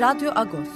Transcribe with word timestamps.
Radyo 0.00 0.30
Agos. 0.34 0.68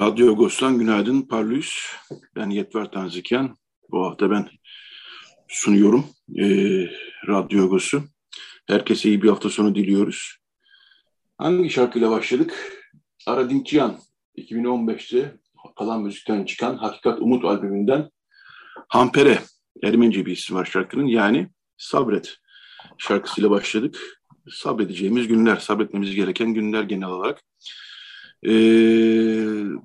Radyo 0.00 0.32
Agos'tan 0.32 0.78
günaydın 0.78 1.22
Parlus. 1.22 1.96
Ben 2.36 2.50
Yetver 2.50 2.90
Tanziken. 2.90 3.56
Bu 3.90 4.06
hafta 4.06 4.30
ben 4.30 4.48
sunuyorum 5.48 6.06
e, 6.38 6.44
Radyo 7.28 7.64
Agos'u. 7.64 8.02
Herkese 8.66 9.08
iyi 9.08 9.22
bir 9.22 9.28
hafta 9.28 9.50
sonu 9.50 9.74
diliyoruz. 9.74 10.36
Hangi 11.38 11.70
şarkıyla 11.70 12.10
başladık? 12.10 12.72
Aradinkyan 13.26 13.98
2015'te 14.38 15.36
kalan 15.78 16.02
müzikten 16.02 16.44
çıkan 16.44 16.76
Hakikat 16.76 17.20
Umut 17.20 17.44
albümünden 17.44 18.10
Hampere, 18.88 19.38
Ermenice 19.82 20.26
bir 20.26 20.32
isim 20.32 20.56
var 20.56 20.64
şarkının 20.64 21.06
yani 21.06 21.48
Sabret 21.76 22.36
şarkısıyla 22.98 23.50
başladık. 23.50 23.98
Sabredeceğimiz 24.50 25.28
günler, 25.28 25.56
sabretmemiz 25.56 26.14
gereken 26.14 26.54
günler 26.54 26.82
genel 26.82 27.08
olarak. 27.08 27.42
Ee, 28.46 28.50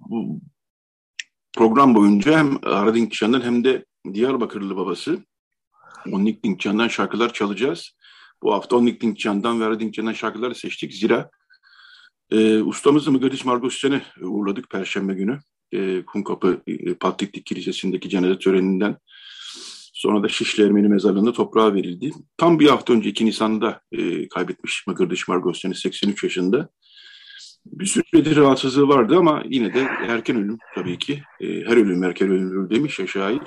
bu 0.09 0.41
program 1.57 1.95
boyunca 1.95 2.37
hem 2.37 2.57
Aradin 2.63 3.05
Kişan'dan 3.05 3.41
hem 3.41 3.63
de 3.63 3.85
Diyarbakırlı 4.13 4.77
babası 4.77 5.19
Onnik 6.11 6.43
Dinkcan'dan 6.43 6.87
şarkılar 6.87 7.33
çalacağız. 7.33 7.91
Bu 8.43 8.53
hafta 8.53 8.75
Onnik 8.75 9.01
Dinkcan'dan 9.01 9.61
ve 9.61 9.65
Aradin 9.65 9.89
Kişan'dan 9.89 10.13
şarkıları 10.13 10.55
seçtik. 10.55 10.93
Zira 10.93 11.29
e, 12.31 12.61
ustamızı 12.61 13.11
Mıgadis 13.11 13.45
Margosyen'i 13.45 14.01
uğurladık 14.21 14.69
Perşembe 14.69 15.13
günü. 15.13 15.39
E, 15.71 16.05
Kumkapı 16.05 16.61
e, 16.67 16.93
Patliklik 16.93 17.45
Kilisesi'ndeki 17.45 18.09
cenaze 18.09 18.39
töreninden 18.39 18.97
Sonra 20.01 20.23
da 20.23 20.27
Şişli 20.29 20.63
Ermeni 20.63 20.87
mezarlığında 20.87 21.33
toprağa 21.33 21.73
verildi. 21.73 22.11
Tam 22.37 22.59
bir 22.59 22.67
hafta 22.67 22.93
önce 22.93 23.09
2 23.09 23.25
Nisan'da 23.25 23.81
e, 23.91 24.27
kaybetmiş 24.27 24.87
Mıgırdıç 24.87 25.27
Margosyan'ı 25.27 25.75
83 25.75 26.23
yaşında. 26.23 26.69
Bir 27.65 27.85
süredir 27.85 28.35
rahatsızlığı 28.35 28.87
vardı 28.87 29.17
ama 29.17 29.43
yine 29.49 29.73
de 29.73 29.87
erken 30.07 30.35
ölüm 30.35 30.57
tabii 30.75 30.97
ki. 30.97 31.23
E, 31.41 31.47
her 31.47 31.77
ölüm 31.77 32.03
erken 32.03 32.29
ölümdür 32.29 32.75
demiş 32.75 32.99
ya 32.99 33.07
şair. 33.07 33.39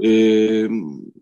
E, 0.00 0.10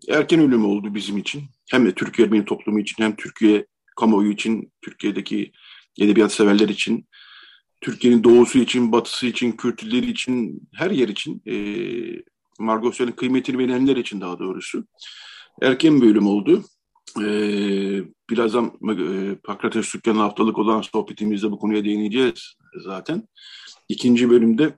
erken 0.09 0.39
ölüm 0.39 0.65
oldu 0.65 0.95
bizim 0.95 1.17
için. 1.17 1.43
Hem 1.71 1.85
de 1.85 1.91
Türkiye 1.91 2.27
Ermeni 2.27 2.45
toplumu 2.45 2.79
için 2.79 3.03
hem 3.03 3.15
Türkiye 3.15 3.65
kamuoyu 3.95 4.31
için, 4.31 4.71
Türkiye'deki 4.81 5.51
edebiyat 5.99 6.33
severler 6.33 6.69
için, 6.69 7.07
Türkiye'nin 7.81 8.23
doğusu 8.23 8.59
için, 8.59 8.91
batısı 8.91 9.27
için, 9.27 9.51
Kürtleri 9.51 10.09
için, 10.09 10.61
her 10.75 10.91
yer 10.91 11.07
için 11.07 11.41
e, 11.45 11.55
Margosyan'ın 12.59 13.11
kıymetini 13.11 13.59
bilenler 13.59 13.95
için 13.95 14.21
daha 14.21 14.39
doğrusu. 14.39 14.85
Erken 15.61 16.01
bölüm 16.01 16.27
oldu. 16.27 16.63
Ee, 17.21 18.03
birazdan 18.29 18.65
e, 18.89 19.35
Pakrates 19.35 19.93
Dükkanı 19.93 20.19
haftalık 20.19 20.57
olan 20.57 20.81
sohbetimizde 20.81 21.51
bu 21.51 21.59
konuya 21.59 21.83
değineceğiz 21.83 22.55
zaten. 22.83 23.27
İkinci 23.89 24.29
bölümde 24.29 24.77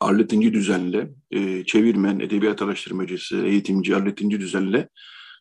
Arlet 0.00 0.32
İnci 0.32 0.52
Düzen'le, 0.52 1.08
e, 1.30 1.64
çevirmen, 1.64 2.20
edebiyat 2.20 2.62
araştırmacısı, 2.62 3.44
eğitimci 3.46 3.96
Arlet 3.96 4.20
İnci 4.20 4.40
Düzen'le 4.40 4.86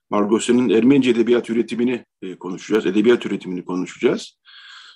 Margosyan'ın 0.10 0.70
Ermenice 0.70 1.10
edebiyat 1.10 1.50
üretimini 1.50 2.06
e, 2.22 2.36
konuşacağız, 2.36 2.86
edebiyat 2.86 3.26
üretimini 3.26 3.66
konuşacağız. 3.66 4.38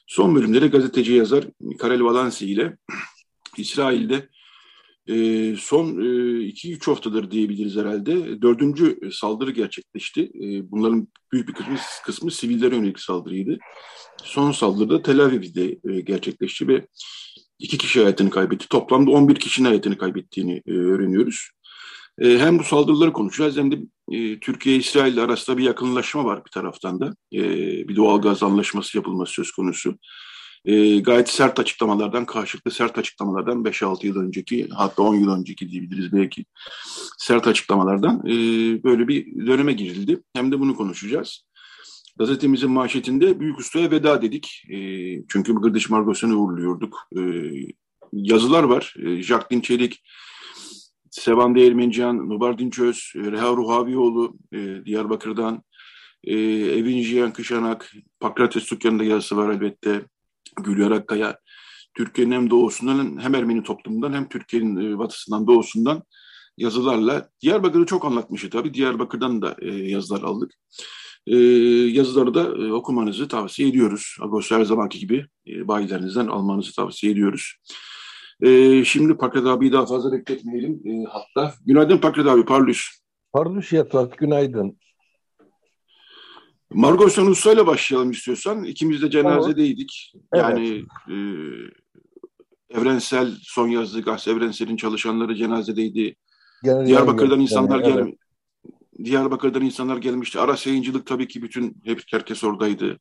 Son 0.08 0.36
bölümde 0.36 0.62
de 0.62 0.68
gazeteci 0.68 1.14
yazar 1.14 1.46
Karel 1.80 2.04
Valansi 2.04 2.46
ile 2.46 2.78
İsrail'de 3.58 4.30
e, 5.08 5.16
son 5.56 5.88
2-3 5.88 6.74
e, 6.74 6.92
haftadır 6.92 7.32
diyebiliriz 7.32 7.76
herhalde. 7.76 8.42
Dördüncü 8.42 9.00
saldırı 9.12 9.52
gerçekleşti. 9.52 10.22
E, 10.22 10.72
bunların 10.72 11.08
büyük 11.32 11.48
bir 11.48 11.54
kısmı, 11.54 11.78
kısmı 12.06 12.32
sivillere 12.32 12.76
yönelik 12.76 13.00
saldırıydı. 13.00 13.58
Son 14.24 14.52
saldırıda 14.52 15.02
Tel 15.02 15.20
Aviv'de 15.20 15.80
e, 15.90 16.02
gerçekleşti 16.02 16.68
ve 16.68 16.88
iki 17.60 17.78
kişi 17.78 18.00
hayatını 18.00 18.30
kaybetti. 18.30 18.70
Toplamda 18.70 19.12
11 19.12 19.36
kişinin 19.36 19.68
hayatını 19.68 19.98
kaybettiğini 19.98 20.62
e, 20.68 20.72
öğreniyoruz. 20.72 21.50
E, 22.22 22.40
hem 22.40 22.60
bu 22.60 22.64
saldırıları 22.64 23.14
konuşacağız 23.14 23.58
hem 23.58 23.72
de 23.72 23.80
e, 24.12 24.40
Türkiye-İsrail 24.40 25.24
arasında 25.24 25.58
bir 25.58 25.64
yakınlaşma 25.64 26.26
var 26.26 26.46
bir 26.46 26.52
taraftan 26.52 27.00
da. 27.00 27.16
E, 27.34 27.42
bir 27.88 27.96
doğal 27.96 28.22
gaz 28.22 28.44
anlaşması 28.44 28.98
yapılması 28.98 29.34
söz 29.34 29.52
konusu 29.52 29.98
e, 30.66 31.00
gayet 31.00 31.30
sert 31.30 31.60
açıklamalardan, 31.60 32.26
karşılıklı 32.26 32.72
sert 32.72 32.98
açıklamalardan 32.98 33.64
5-6 33.64 34.06
yıl 34.06 34.16
önceki 34.16 34.70
hatta 34.74 35.04
10 35.04 35.16
yıl 35.16 35.32
önceki 35.40 35.70
diyebiliriz 35.70 36.14
belki 36.14 36.46
sert 37.18 37.48
açıklamalardan 37.48 38.20
e, 38.26 38.34
böyle 38.84 39.08
bir 39.08 39.48
döneme 39.48 39.74
girildi. 39.74 40.24
Hem 40.34 40.52
de 40.52 40.60
bunu 40.60 40.76
konuşacağız. 40.76 41.46
Gazetemizin 42.18 42.72
manşetinde 42.72 43.40
Büyük 43.40 43.60
Usta'ya 43.60 43.92
veda 43.92 44.22
dedik. 44.22 44.64
E, 44.70 44.78
çünkü 45.28 45.56
Gırdiş 45.56 45.90
Margos'unu 45.90 46.38
uğurluyorduk. 46.38 46.98
E, 47.18 47.22
yazılar 48.14 48.64
var. 48.64 48.96
E, 49.00 49.22
Jacqueline 49.22 49.64
Çelik, 49.64 50.04
Sevan 51.12 51.56
Değirmencihan, 51.56 52.30
Nubar 52.30 52.58
Dinçöz, 52.58 53.14
Reha 53.16 53.48
Ruhavioğlu 53.48 54.38
e, 54.54 54.86
Diyarbakır'dan, 54.86 55.64
e, 56.24 56.36
Evin 56.78 57.02
Jiyan 57.02 57.34
Kışanak, 57.34 57.92
Pakrates 58.20 58.66
Tukyan'da 58.66 59.04
yazısı 59.04 59.38
var 59.38 59.50
elbette. 59.54 60.02
Gülyer 60.64 60.92
Akkaya 60.92 61.38
Türkiye'nin 61.94 62.32
hem 62.32 62.50
doğusundan 62.50 63.20
hem 63.22 63.36
Ermeni 63.36 63.64
toplumundan 63.64 64.14
hem 64.14 64.30
Türkiye'nin 64.30 64.94
e, 64.94 64.98
batısından 65.00 65.48
doğusundan 65.48 66.04
yazılarla 66.58 67.30
Diyarbakır'ı 67.42 67.86
çok 67.86 68.06
anlatmıştı 68.06 68.50
tabii. 68.50 68.74
Diyarbakır'dan 68.74 69.42
da 69.42 69.56
e, 69.62 69.68
yazılar 69.68 70.22
aldık. 70.22 70.52
E, 71.28 71.38
yazıları 71.88 72.34
da 72.34 72.74
okumanızı 72.74 73.28
tavsiye 73.28 73.70
ediyoruz. 73.70 74.18
Agos 74.22 74.52
her 74.52 74.64
zamanki 74.64 75.00
gibi 75.00 75.26
bayilerinizden 75.48 76.28
almanızı 76.28 76.76
tavsiye 76.76 77.14
ediyoruz. 77.14 77.56
Şimdi 78.86 79.18
Pakrat 79.18 79.46
abiyi 79.46 79.72
daha 79.72 79.86
fazla 79.86 80.12
bekletmeyelim. 80.12 81.06
Hatta 81.10 81.54
günaydın 81.66 81.98
Pakrat 81.98 82.28
abi, 82.28 82.46
parlus. 82.46 82.88
Parlus 83.34 83.74
Yatvat, 83.74 84.18
günaydın. 84.18 84.78
Margot 86.74 87.18
Usta 87.18 87.54
ile 87.54 87.68
başlayalım 87.68 88.12
istiyorsan. 88.12 88.64
İkimiz 88.64 89.02
de 89.02 89.10
cenazedeydik. 89.10 90.14
Yani 90.36 90.86
evet. 91.08 91.18
e, 92.74 92.80
Evrensel 92.80 93.32
son 93.42 93.68
yazdığı 93.68 94.02
gazete 94.02 94.32
Evrensel'in 94.32 94.78
çalışanları 94.78 95.36
cenazedeydi. 95.36 96.16
Genel 96.64 96.86
Diyarbakır'dan 96.86 97.32
yani, 97.32 97.44
insanlar 97.44 97.80
yani, 97.80 97.94
gel 97.94 98.02
evet. 98.02 98.16
Diyarbakır'dan 99.06 99.62
insanlar 99.62 99.98
gelmişti. 99.98 100.40
Ara 100.40 100.56
yayıncılık 100.66 101.06
tabii 101.06 101.28
ki 101.28 101.42
bütün 101.42 101.82
hep 101.86 102.04
herkes 102.12 102.44
oradaydı. 102.44 103.00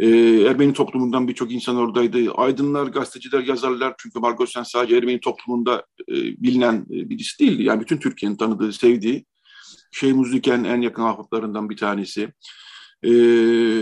Ee, 0.00 0.08
Ermeni 0.42 0.72
toplumundan 0.72 1.28
birçok 1.28 1.52
insan 1.52 1.76
oradaydı. 1.76 2.32
Aydınlar, 2.32 2.86
gazeteciler, 2.86 3.42
yazarlar. 3.42 3.94
Çünkü 3.98 4.18
Margot 4.18 4.50
Sen 4.50 4.62
sadece 4.62 4.96
Ermeni 4.96 5.20
toplumunda 5.20 5.86
e, 6.08 6.14
bilinen 6.14 6.86
e, 6.90 7.10
birisi 7.10 7.38
değildi. 7.38 7.62
Yani 7.62 7.80
bütün 7.80 7.98
Türkiye'nin 7.98 8.36
tanıdığı, 8.36 8.72
sevdiği. 8.72 9.24
Şey 9.92 10.12
Muzliken 10.12 10.64
en 10.64 10.80
yakın 10.80 11.02
ahbaplarından 11.02 11.70
bir 11.70 11.76
tanesi. 11.76 12.32
E, 13.04 13.10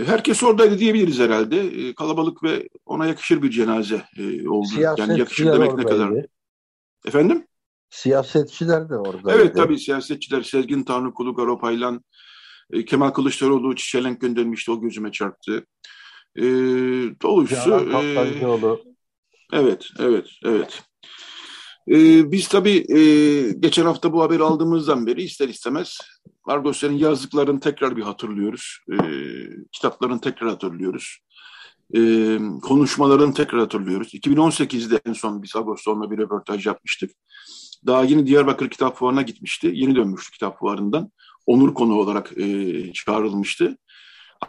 herkes 0.05 0.43
oradaydı 0.43 0.79
diyebiliriz 0.79 1.19
herhalde. 1.19 1.59
E, 1.59 1.95
kalabalık 1.95 2.43
ve 2.43 2.69
ona 2.85 3.05
yakışır 3.05 3.41
bir 3.41 3.51
cenaze 3.51 4.01
e, 4.17 4.49
oldu. 4.49 4.67
yani 4.97 5.19
yakışır 5.19 5.45
demek 5.45 5.73
ne 5.73 5.83
kadar. 5.83 6.11
Efendim? 7.05 7.47
Siyasetçiler 7.89 8.89
de 8.89 8.97
orada. 8.97 9.33
Evet 9.33 9.55
tabii 9.55 9.79
siyasetçiler. 9.79 10.43
Sezgin 10.43 10.83
Tanrıkulu, 10.83 11.35
Garo 11.35 11.59
Paylan, 11.59 12.03
e, 12.71 12.85
Kemal 12.85 13.09
Kılıçdaroğlu 13.09 13.75
çiçelenk 13.75 14.21
göndermişti. 14.21 14.71
O 14.71 14.81
gözüme 14.81 15.11
çarptı. 15.11 15.65
E, 16.35 16.43
dolusu. 17.21 17.71
E, 17.75 18.77
evet, 19.53 19.87
evet, 19.99 20.27
evet. 20.45 20.83
Ee, 21.87 22.31
biz 22.31 22.47
tabii 22.47 22.85
e, 22.89 22.99
geçen 23.51 23.85
hafta 23.85 24.13
bu 24.13 24.21
haberi 24.21 24.43
aldığımızdan 24.43 25.07
beri 25.07 25.23
ister 25.23 25.49
istemez 25.49 25.97
Margosyan'ın 26.47 26.97
yazdıklarını 26.97 27.59
tekrar 27.59 27.97
bir 27.97 28.01
hatırlıyoruz. 28.01 28.79
E, 28.91 28.97
kitaplarını 29.71 30.21
tekrar 30.21 30.49
hatırlıyoruz. 30.49 31.17
E, 31.95 31.99
konuşmalarını 32.61 33.33
tekrar 33.33 33.59
hatırlıyoruz. 33.59 34.13
2018'de 34.13 35.01
en 35.05 35.13
son 35.13 35.43
biz 35.43 35.55
Agoston'la 35.55 36.11
bir 36.11 36.17
röportaj 36.17 36.65
yapmıştık. 36.65 37.11
Daha 37.85 38.03
yeni 38.03 38.27
Diyarbakır 38.27 38.69
Kitap 38.69 38.97
Fuarı'na 38.97 39.21
gitmişti. 39.21 39.71
Yeni 39.73 39.95
dönmüştü 39.95 40.31
kitap 40.31 40.59
fuarından. 40.59 41.11
onur 41.45 41.73
konu 41.73 41.93
olarak 41.99 42.37
e, 42.37 42.93
çağrılmıştı. 42.93 43.77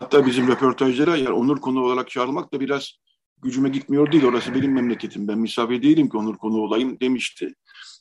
Hatta 0.01 0.27
bizim 0.27 0.49
röportajlara 0.49 1.17
yani 1.17 1.31
onur 1.35 1.61
konu 1.61 1.83
olarak 1.85 2.11
çağrılmak 2.11 2.53
da 2.53 2.61
biraz 2.61 2.93
gücüme 3.43 3.69
gitmiyor 3.69 4.13
değil. 4.13 4.25
Orası 4.25 4.55
benim 4.55 4.73
memleketim. 4.73 5.29
Ben 5.29 5.39
misafir 5.39 5.83
değilim 5.83 6.09
ki 6.09 6.17
onur 6.17 6.37
konu 6.37 6.57
olayım 6.57 7.01
demişti. 7.01 7.55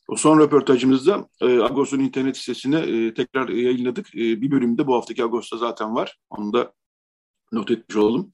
O 0.07 0.15
son 0.15 0.39
röportajımızda 0.39 1.27
e, 1.41 1.45
Agos'un 1.45 1.99
internet 1.99 2.37
sitesine 2.37 2.79
e, 2.79 3.13
tekrar 3.13 3.49
yayınladık. 3.49 4.15
E, 4.15 4.41
bir 4.41 4.51
bölümde 4.51 4.87
bu 4.87 4.95
haftaki 4.95 5.23
Agos'ta 5.23 5.57
zaten 5.57 5.95
var. 5.95 6.17
Onu 6.29 6.53
da 6.53 6.73
not 7.51 7.71
etmiş 7.71 7.97
olalım. 7.97 8.31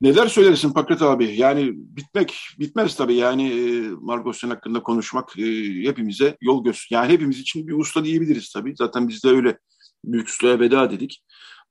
Neler 0.00 0.26
söylersin 0.26 0.72
Pakrat 0.72 1.02
abi? 1.02 1.36
Yani 1.36 1.70
bitmek 1.74 2.38
bitmez 2.58 2.96
tabii. 2.96 3.14
Yani 3.14 3.50
e, 3.50 3.88
Margosyan 4.00 4.50
hakkında 4.50 4.82
konuşmak 4.82 5.38
e, 5.38 5.42
hepimize 5.88 6.36
yol 6.40 6.64
göz. 6.64 6.86
Yani 6.90 7.12
hepimiz 7.12 7.40
için 7.40 7.68
bir 7.68 7.72
usta 7.72 8.04
diyebiliriz 8.04 8.52
tabii. 8.52 8.74
Zaten 8.76 9.08
biz 9.08 9.24
de 9.24 9.28
öyle 9.28 9.58
büyük 10.04 10.28
ustaya 10.28 10.60
veda 10.60 10.90
dedik. 10.90 11.22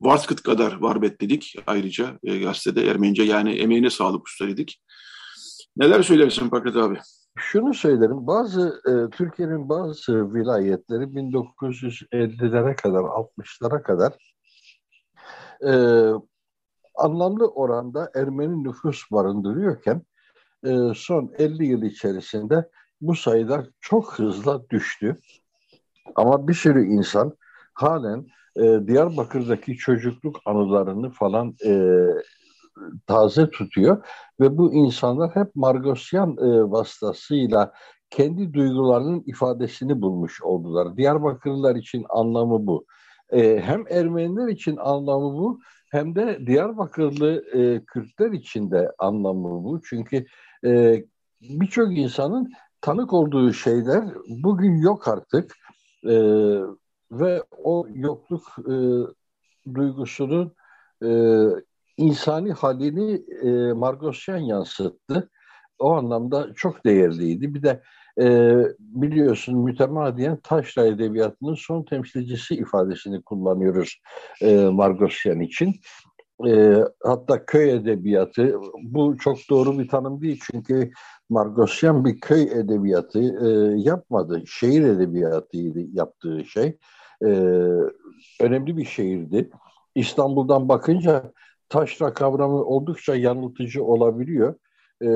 Varskıt 0.02 0.42
kadar 0.42 0.74
varbet 0.74 1.22
dedik 1.22 1.56
ayrıca 1.68 2.20
e, 2.24 2.38
gazetede 2.38 2.88
Ermenice 2.88 3.24
yani 3.24 3.52
emeğine 3.54 3.90
sağlık 3.90 4.28
usta 4.28 4.48
dedik. 4.48 4.82
Neler 5.78 6.04
söylersin 6.04 6.50
Pakrat 6.50 6.76
abi? 6.76 7.00
Şunu 7.38 7.74
söylerim, 7.74 8.28
bazı 8.28 8.82
e, 8.88 9.10
Türkiye'nin 9.10 9.70
bazı 9.70 10.34
vilayetleri 10.34 11.04
1950'lere 11.04 12.76
kadar, 12.76 13.00
60'lara 13.00 13.84
kadar 13.84 14.14
e, 15.68 15.74
anlamlı 16.96 17.48
oranda 17.48 18.12
Ermeni 18.16 18.64
nüfus 18.64 19.12
barındırıyorken 19.12 20.02
e, 20.66 20.78
son 20.96 21.34
50 21.38 21.66
yıl 21.66 21.84
içerisinde 21.84 22.70
bu 23.02 23.16
sayılar 23.16 23.66
çok 23.80 24.20
hızla 24.20 24.70
düştü. 24.70 25.20
Ama 26.16 26.48
bir 26.48 26.54
sürü 26.54 26.86
insan 26.86 27.38
halen 27.74 28.26
e, 28.56 28.88
Diyarbakır'daki 28.88 29.78
çocukluk 29.78 30.40
anılarını 30.46 31.10
falan 31.10 31.56
e, 31.66 31.72
taze 33.08 33.50
tutuyor 33.50 34.06
ve 34.40 34.58
bu 34.58 34.74
insanlar 34.74 35.36
hep 35.36 35.56
Margosyan 35.56 36.38
e, 36.38 36.72
vasıtasıyla 36.72 37.74
kendi 38.10 38.54
duygularının 38.54 39.24
ifadesini 39.26 40.02
bulmuş 40.02 40.42
oldular. 40.42 40.98
Diyarbakırlılar 40.98 41.76
için 41.76 42.06
anlamı 42.10 42.68
bu. 42.68 42.86
E, 43.30 43.60
hem 43.60 43.84
Ermeniler 43.90 44.48
için 44.48 44.78
anlamı 44.78 45.34
bu 45.34 45.60
hem 45.92 46.16
de 46.16 46.40
Diyarbakırlı 46.48 47.44
e, 47.54 47.86
Kürtler 47.86 48.32
için 48.32 48.72
de 48.72 48.92
anlamı 49.00 49.64
bu. 49.64 49.82
Çünkü 49.90 50.26
e, 50.66 51.04
birçok 51.42 51.98
insanın 51.98 52.52
tanık 52.82 53.14
olduğu 53.14 53.54
şeyler 53.54 54.04
bugün 54.44 54.82
yok 54.82 55.08
artık. 55.08 55.56
E, 56.04 56.16
ve 57.12 57.44
o 57.64 57.88
yokluk 57.94 58.44
e, 58.60 58.76
duygusunun 59.74 60.54
e, 61.04 61.10
insani 62.02 62.52
halini 62.52 63.22
e, 63.44 63.74
Margosyan 63.74 64.38
yansıttı. 64.38 65.30
O 65.80 65.92
anlamda 65.92 66.54
çok 66.56 66.86
değerliydi. 66.86 67.54
Bir 67.54 67.64
de 67.64 67.82
e, 68.22 68.58
biliyorsun 68.80 69.58
mütemadiyen 69.58 70.38
taşra 70.44 70.86
edebiyatının 70.86 71.56
son 71.56 71.84
temsilcisi 71.84 72.56
ifadesini 72.56 73.22
kullanıyoruz 73.22 74.02
e, 74.42 74.56
Margosyan 74.56 75.40
için. 75.40 75.76
E, 76.48 76.76
hatta 77.04 77.46
köy 77.46 77.72
edebiyatı, 77.72 78.56
bu 78.84 79.18
çok 79.18 79.38
doğru 79.50 79.80
bir 79.80 79.88
tanım 79.88 80.22
değil 80.22 80.40
çünkü 80.52 80.92
Margosyan 81.30 82.06
bir 82.06 82.20
köy 82.20 82.44
edebiyatı 82.44 83.20
e, 83.20 83.80
yapmadı. 83.82 84.44
Şehir 84.48 84.84
edebiyatıydı 84.84 85.80
yaptığı 85.94 86.46
şey. 86.46 86.78
E, 87.26 87.30
önemli 88.42 88.78
bir 88.78 88.86
şehirdi. 88.86 89.50
İstanbul'dan 89.96 90.70
bakınca 90.70 91.32
taşra 91.72 92.14
kavramı 92.14 92.64
oldukça 92.64 93.16
yanıltıcı 93.16 93.84
olabiliyor. 93.84 94.56
E, 95.02 95.10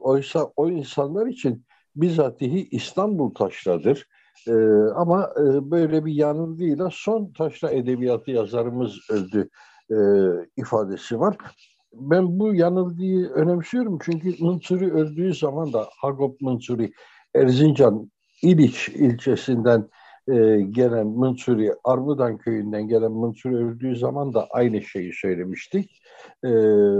oysa 0.00 0.44
o 0.56 0.70
insanlar 0.70 1.26
için 1.26 1.66
bizatihi 1.96 2.68
İstanbul 2.70 3.34
taşradır. 3.34 4.06
E, 4.48 4.52
ama 4.94 5.30
e, 5.36 5.70
böyle 5.70 6.04
bir 6.04 6.12
yanılgıyla 6.12 6.88
son 6.92 7.32
taşra 7.32 7.70
edebiyatı 7.70 8.30
yazarımız 8.30 8.98
öldü 9.10 9.48
e, 9.90 9.96
ifadesi 10.56 11.20
var. 11.20 11.36
Ben 11.92 12.38
bu 12.38 12.54
yanılgıyı 12.54 13.28
önemsiyorum 13.28 13.98
çünkü 14.04 14.44
Mınsuri 14.44 14.92
öldüğü 14.92 15.34
zaman 15.34 15.72
da 15.72 15.88
Hagop 16.00 16.40
Mınsuri 16.40 16.92
Erzincan 17.34 18.10
İliç 18.42 18.88
ilçesinden 18.88 19.88
e, 20.28 20.60
gelen 20.70 21.06
Mınsuri, 21.06 21.74
Armudan 21.84 22.38
köyünden 22.38 22.88
gelen 22.88 23.12
Mınsuri 23.12 23.56
öldüğü 23.56 23.96
zaman 23.96 24.34
da 24.34 24.46
aynı 24.50 24.82
şeyi 24.82 25.12
söylemiştik. 25.12 26.02
E, 26.44 26.48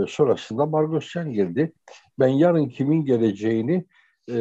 sonrasında 0.09 0.67
Margosyan 0.67 1.33
geldi. 1.33 1.73
Ben 2.19 2.29
yarın 2.29 2.69
kimin 2.69 3.05
geleceğini 3.05 3.87
e, 4.31 4.37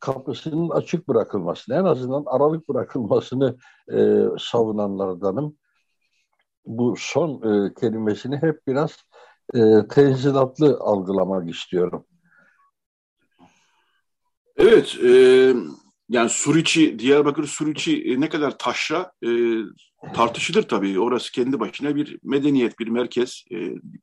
kapısının 0.00 0.70
açık 0.70 1.08
bırakılmasını, 1.08 1.76
en 1.76 1.84
azından 1.84 2.24
aralık 2.26 2.68
bırakılmasını 2.68 3.56
e, 3.92 4.24
savunanlardanım. 4.38 5.56
Bu 6.66 6.94
son 6.98 7.30
e, 7.30 7.74
kelimesini 7.74 8.36
hep 8.36 8.66
biraz 8.66 8.96
e, 9.54 9.60
tenzilatlı 9.88 10.78
algılamak 10.80 11.50
istiyorum. 11.50 12.06
Evet, 14.56 14.96
e, 15.04 15.54
yani 16.10 16.30
Suriçi, 16.30 16.98
Diyarbakır 16.98 17.46
Suriçi 17.46 18.02
e, 18.02 18.20
ne 18.20 18.28
kadar 18.28 18.58
taşra 18.58 19.12
e, 19.24 19.28
tartışılır 20.14 20.62
tabii. 20.62 21.00
Orası 21.00 21.32
kendi 21.32 21.60
başına 21.60 21.96
bir 21.96 22.18
medeniyet, 22.22 22.78
bir 22.78 22.88
merkez. 22.88 23.44
E, 23.52 23.56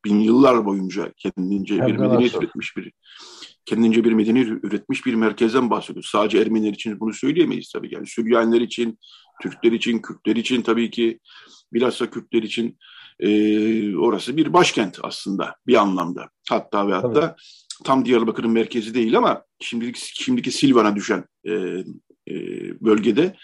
bin 0.04 0.20
yıllar 0.20 0.64
boyunca 0.64 1.12
kendince 1.16 1.74
Hem 1.74 1.86
bir 1.86 1.96
medeniyet 1.96 2.34
nasıl? 2.34 2.44
üretmiş 2.44 2.76
bir 2.76 2.92
kendince 3.64 4.04
bir 4.04 4.12
medeniyet 4.12 4.48
üretmiş 4.48 5.06
bir 5.06 5.14
merkezden 5.14 5.70
bahsediyoruz. 5.70 6.10
Sadece 6.10 6.38
Ermeniler 6.38 6.72
için 6.72 7.00
bunu 7.00 7.14
söyleyemeyiz 7.14 7.72
tabii. 7.72 7.94
Yani 7.94 8.06
Süryaniler 8.06 8.60
için, 8.60 8.98
Türkler 9.42 9.72
için, 9.72 9.98
Kürtler 9.98 10.36
için 10.36 10.62
tabii 10.62 10.90
ki 10.90 11.18
bilhassa 11.72 12.10
Kürtler 12.10 12.42
için 12.42 12.78
e, 13.20 13.96
orası 13.96 14.36
bir 14.36 14.52
başkent 14.52 14.98
aslında 15.02 15.56
bir 15.66 15.74
anlamda. 15.74 16.28
Hatta 16.48 16.88
ve 16.88 16.94
hatta 16.94 17.36
tam 17.84 18.04
Diyarbakır'ın 18.04 18.50
merkezi 18.50 18.94
değil 18.94 19.18
ama 19.18 19.42
şimdiki, 19.60 20.22
şimdiki 20.22 20.50
Silvan'a 20.50 20.96
düşen 20.96 21.24
e, 21.44 21.52
e, 22.28 22.34
bölgede 22.80 23.36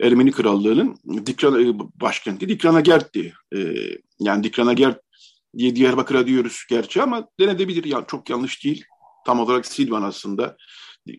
Ermeni 0.00 0.30
Krallığı'nın 0.30 0.96
Dikran, 1.26 1.64
e, 1.64 1.78
başkenti 1.78 2.48
Dikranagert 2.48 3.16
E, 3.16 3.74
yani 4.20 4.44
Dikranagert 4.44 5.00
diye 5.58 5.76
Diyarbakır'a 5.76 6.26
diyoruz 6.26 6.64
gerçi 6.68 7.02
ama 7.02 7.28
denedebilir. 7.40 7.84
Yani 7.84 8.04
çok 8.08 8.30
yanlış 8.30 8.64
değil. 8.64 8.84
Tam 9.26 9.40
olarak 9.40 9.66
Silvan 9.66 10.02
aslında 10.02 10.56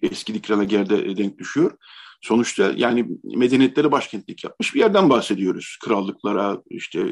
eski 0.01 0.33
Dikranagert'e 0.33 1.17
denk 1.17 1.37
düşüyor. 1.39 1.77
Sonuçta 2.21 2.73
yani 2.77 3.07
medeniyetlere 3.23 3.91
başkentlik 3.91 4.43
yapmış 4.43 4.75
bir 4.75 4.79
yerden 4.79 5.09
bahsediyoruz. 5.09 5.77
Krallıklara 5.83 6.61
işte 6.69 7.05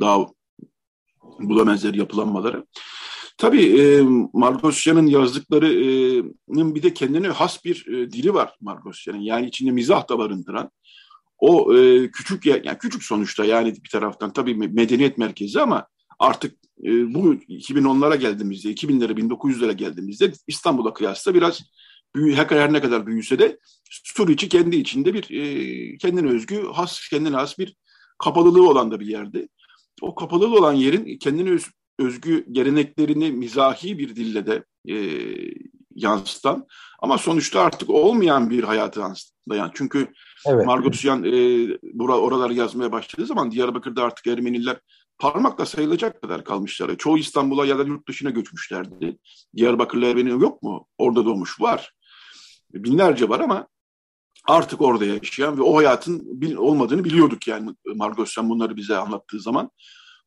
daha 0.00 0.26
bulamazlar 1.38 1.94
yapılanmalara. 1.94 2.64
Tabii 3.38 3.80
e, 3.80 4.02
Margosyan'ın 4.32 5.06
yazdıklarının 5.06 6.74
bir 6.74 6.82
de 6.82 6.94
kendine 6.94 7.28
has 7.28 7.64
bir 7.64 7.86
e, 7.86 8.12
dili 8.12 8.34
var 8.34 8.56
Margosyan'ın. 8.60 9.20
Yani 9.20 9.46
içinde 9.46 9.70
mizah 9.70 10.08
da 10.08 10.18
barındıran. 10.18 10.70
O 11.38 11.74
e, 11.76 12.10
küçük 12.10 12.46
yani 12.46 12.78
küçük 12.78 13.02
sonuçta 13.02 13.44
yani 13.44 13.74
bir 13.84 13.90
taraftan 13.90 14.32
tabii 14.32 14.54
medeniyet 14.54 15.18
merkezi 15.18 15.60
ama 15.60 15.86
artık 16.18 16.54
e, 16.84 17.14
bu 17.14 17.34
2010'lara 17.34 18.16
geldiğimizde, 18.16 18.72
2000'lere, 18.72 19.12
1900'lere 19.12 19.72
geldiğimizde 19.72 20.32
İstanbul'a 20.46 20.94
kıyasla 20.94 21.34
biraz 21.34 21.62
büyü, 22.14 22.34
her 22.34 22.72
ne 22.72 22.80
kadar 22.80 23.06
büyüse 23.06 23.38
de 23.38 23.58
Suriçi 23.90 24.48
kendi 24.48 24.76
içinde 24.76 25.14
bir 25.14 25.30
e, 25.30 25.98
kendine 25.98 26.28
özgü, 26.28 26.66
has, 26.72 27.08
kendine 27.08 27.36
has 27.36 27.58
bir 27.58 27.76
kapalılığı 28.18 28.68
olan 28.68 28.90
da 28.90 29.00
bir 29.00 29.06
yerde. 29.06 29.48
O 30.02 30.14
kapalılığı 30.14 30.58
olan 30.58 30.72
yerin 30.72 31.18
kendine 31.18 31.50
öz, 31.50 31.66
özgü 31.98 32.46
geleneklerini 32.52 33.32
mizahi 33.32 33.98
bir 33.98 34.16
dille 34.16 34.46
de 34.46 34.64
e, 34.88 34.96
yansıtan 35.94 36.66
ama 36.98 37.18
sonuçta 37.18 37.60
artık 37.60 37.90
olmayan 37.90 38.50
bir 38.50 38.64
hayatı 38.64 39.00
yansıtan. 39.00 39.70
Çünkü 39.74 40.12
evet. 40.46 40.66
Margosyan 40.66 41.24
e, 41.24 41.32
bura, 41.82 42.18
oraları 42.18 42.54
yazmaya 42.54 42.92
başladığı 42.92 43.26
zaman 43.26 43.50
Diyarbakır'da 43.50 44.04
artık 44.04 44.26
Ermeniler 44.26 44.76
parmakla 45.18 45.66
sayılacak 45.66 46.22
kadar 46.22 46.44
kalmışlar. 46.44 46.96
Çoğu 46.96 47.18
İstanbul'a 47.18 47.66
ya 47.66 47.78
da 47.78 47.82
yurt 47.82 48.08
dışına 48.08 48.30
göçmüşlerdi. 48.30 49.18
Diyarbakırlı 49.56 50.06
Ermeni 50.06 50.28
yok 50.28 50.62
mu? 50.62 50.86
Orada 50.98 51.24
doğmuş. 51.24 51.60
Var. 51.60 51.92
Binlerce 52.74 53.28
var 53.28 53.40
ama 53.40 53.68
artık 54.48 54.80
orada 54.80 55.04
yaşayan 55.04 55.58
ve 55.58 55.62
o 55.62 55.76
hayatın 55.76 56.40
olmadığını 56.56 57.04
biliyorduk 57.04 57.48
yani 57.48 57.70
Margosyan 57.94 58.50
bunları 58.50 58.76
bize 58.76 58.96
anlattığı 58.96 59.40
zaman. 59.40 59.70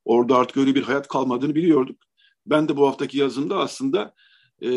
Orada 0.10 0.38
artık 0.38 0.58
öyle 0.58 0.76
bir 0.76 0.84
hayat 0.84 1.08
kalmadığını 1.08 1.56
biliyorduk. 1.56 2.02
Ben 2.46 2.70
de 2.70 2.78
bu 2.78 2.88
haftaki 2.88 3.18
yazımda 3.18 3.58
aslında 3.58 4.14
e, 4.62 4.70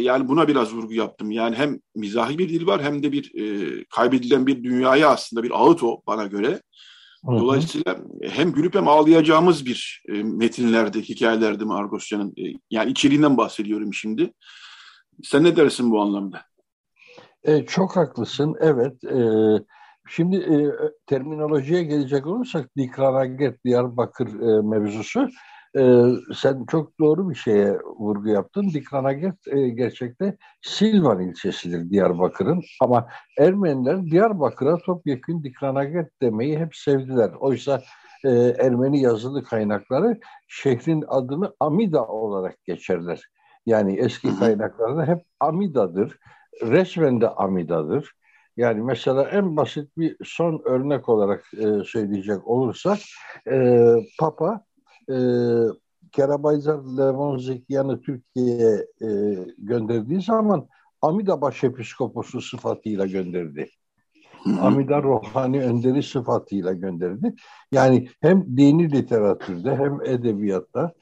yani 0.00 0.28
buna 0.28 0.48
biraz 0.48 0.74
vurgu 0.74 0.94
yaptım. 0.94 1.30
Yani 1.30 1.56
hem 1.56 1.80
mizahi 1.94 2.38
bir 2.38 2.48
dil 2.48 2.66
var 2.66 2.82
hem 2.82 3.02
de 3.02 3.12
bir 3.12 3.32
e, 3.34 3.84
kaybedilen 3.84 4.46
bir 4.46 4.64
dünyaya 4.64 5.08
aslında 5.08 5.42
bir 5.42 5.50
ağıt 5.50 5.82
o 5.82 6.02
bana 6.06 6.26
göre. 6.26 6.62
Dolayısıyla 7.26 7.98
hem 8.22 8.52
gülüp 8.52 8.74
hem 8.74 8.88
ağlayacağımız 8.88 9.66
bir 9.66 10.02
e, 10.08 10.12
metinlerdi, 10.22 11.02
hikayelerdi 11.02 11.64
Margosyan'ın. 11.64 12.34
E, 12.38 12.42
yani 12.70 12.90
içeriğinden 12.90 13.36
bahsediyorum 13.36 13.94
şimdi. 13.94 14.32
Sen 15.22 15.44
ne 15.44 15.56
dersin 15.56 15.90
bu 15.90 16.00
anlamda? 16.00 16.42
E, 17.42 17.66
çok 17.66 17.96
haklısın, 17.96 18.54
evet. 18.60 19.04
E, 19.04 19.18
şimdi 20.10 20.36
e, 20.36 20.56
terminolojiye 21.06 21.82
gelecek 21.82 22.26
olursak 22.26 22.76
Dikranaget 22.76 23.64
Diyarbakır 23.64 24.26
e, 24.26 24.62
mevzusu 24.62 25.28
e, 25.78 26.04
sen 26.34 26.66
çok 26.70 27.00
doğru 27.00 27.30
bir 27.30 27.34
şeye 27.34 27.78
vurgu 27.78 28.28
yaptın. 28.28 28.70
Dikranaget 28.74 29.34
e, 29.46 29.68
gerçekte 29.68 30.36
Silvan 30.62 31.20
ilçesidir 31.20 31.90
Diyarbakır'ın 31.90 32.62
ama 32.80 33.08
Ermeniler 33.38 34.04
Diyarbakır'a 34.04 34.78
topyekun 34.78 35.44
Dikranaget 35.44 36.22
demeyi 36.22 36.58
hep 36.58 36.76
sevdiler. 36.76 37.30
Oysa 37.40 37.82
e, 38.24 38.30
Ermeni 38.58 39.00
yazılı 39.00 39.44
kaynakları 39.44 40.20
şehrin 40.48 41.04
adını 41.08 41.54
Amida 41.60 42.06
olarak 42.06 42.64
geçerler. 42.64 43.22
Yani 43.66 43.96
eski 43.96 44.38
kaynaklarda 44.38 45.06
hep 45.06 45.22
Amida'dır. 45.40 46.18
Resmen 46.62 47.20
de 47.20 47.28
Amida'dır. 47.28 48.12
Yani 48.56 48.82
mesela 48.82 49.22
en 49.22 49.56
basit 49.56 49.98
bir 49.98 50.16
son 50.24 50.62
örnek 50.64 51.08
olarak 51.08 51.44
e, 51.54 51.84
söyleyecek 51.84 52.46
olursak 52.48 52.98
e, 53.50 53.94
Papa 54.18 54.64
e, 55.08 55.16
Kerabayzar 56.12 56.78
Levon 56.78 57.38
Zekiyan'ı 57.38 58.00
Türkiye'ye 58.00 58.86
e, 59.02 59.08
gönderdiği 59.58 60.22
zaman 60.22 60.68
Amida 61.02 61.40
Başepiskoposu 61.40 62.40
sıfatıyla 62.40 63.06
gönderdi. 63.06 63.70
Amida 64.60 65.02
Rohani 65.02 65.62
Önderi 65.64 66.02
sıfatıyla 66.02 66.72
gönderdi. 66.72 67.34
Yani 67.72 68.08
hem 68.20 68.56
dini 68.56 68.92
literatürde 68.92 69.76
hem 69.76 70.00
edebiyatta 70.04 70.92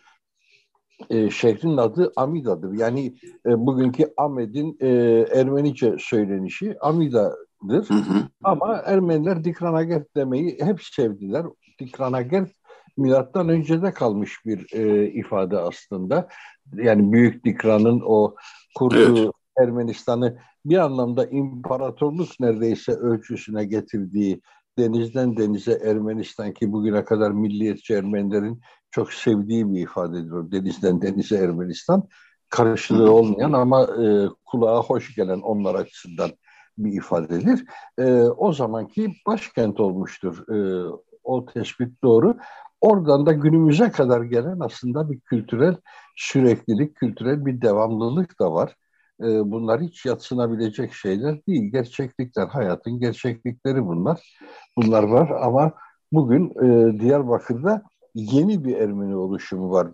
e, 1.10 1.30
şehrin 1.30 1.76
adı 1.76 2.12
Amida'dır. 2.16 2.72
Yani 2.72 3.14
e, 3.46 3.66
bugünkü 3.66 4.12
Ahmet'in 4.16 4.76
e, 4.80 4.88
Ermenice 5.34 5.96
söylenişi 5.98 6.76
Amida'dır. 6.80 7.88
Hı 7.90 7.94
hı. 7.94 8.28
Ama 8.44 8.76
Ermeniler 8.76 9.44
Dikranagert 9.44 10.16
demeyi 10.16 10.58
hep 10.60 10.82
sevdiler. 10.82 11.46
Dikranagert 11.80 12.50
milattan 12.96 13.48
öncede 13.48 13.92
kalmış 13.92 14.46
bir 14.46 14.66
e, 14.72 15.06
ifade 15.10 15.58
aslında. 15.58 16.28
Yani 16.74 17.12
Büyük 17.12 17.44
Dikran'ın 17.44 18.02
o 18.06 18.34
kurduğu 18.74 19.18
evet. 19.18 19.32
Ermenistan'ı 19.58 20.38
bir 20.64 20.78
anlamda 20.78 21.26
imparatorluk 21.26 22.28
neredeyse 22.40 22.92
ölçüsüne 22.92 23.64
getirdiği 23.64 24.40
denizden 24.78 25.36
denize 25.36 25.72
Ermenistan 25.84 26.52
ki 26.52 26.72
bugüne 26.72 27.04
kadar 27.04 27.30
milliyetçi 27.30 27.94
Ermenilerin 27.94 28.60
çok 28.90 29.12
sevdiği 29.12 29.72
bir 29.72 29.80
ifadedir 29.80 30.30
o 30.30 30.52
denizden 30.52 31.02
denize 31.02 31.36
Ermenistan. 31.36 32.08
Karşılığı 32.48 33.12
olmayan 33.12 33.52
ama 33.52 33.82
e, 33.82 34.28
kulağa 34.46 34.82
hoş 34.82 35.14
gelen 35.14 35.40
onlar 35.40 35.74
açısından 35.74 36.30
bir 36.78 36.92
ifadedir. 36.92 37.64
E, 37.98 38.22
o 38.22 38.52
zamanki 38.52 39.12
başkent 39.26 39.80
olmuştur. 39.80 40.48
E, 40.48 40.88
o 41.24 41.46
tespit 41.46 42.02
doğru. 42.02 42.36
Oradan 42.80 43.26
da 43.26 43.32
günümüze 43.32 43.90
kadar 43.90 44.22
gelen 44.22 44.60
aslında 44.60 45.10
bir 45.10 45.20
kültürel 45.20 45.76
süreklilik, 46.16 46.96
kültürel 46.96 47.46
bir 47.46 47.62
devamlılık 47.62 48.40
da 48.40 48.52
var. 48.52 48.74
Ee, 49.22 49.50
bunlar 49.50 49.80
hiç 49.80 50.06
yatsınabilecek 50.06 50.92
şeyler 50.92 51.46
değil. 51.46 51.72
Gerçeklikler, 51.72 52.46
hayatın 52.46 53.00
gerçeklikleri 53.00 53.86
bunlar. 53.86 54.38
Bunlar 54.76 55.02
var 55.02 55.30
ama 55.42 55.72
bugün 56.12 56.50
e, 56.50 57.00
Diyarbakır'da 57.00 57.82
yeni 58.18 58.64
bir 58.64 58.76
Ermeni 58.76 59.16
oluşumu 59.16 59.70
var. 59.70 59.88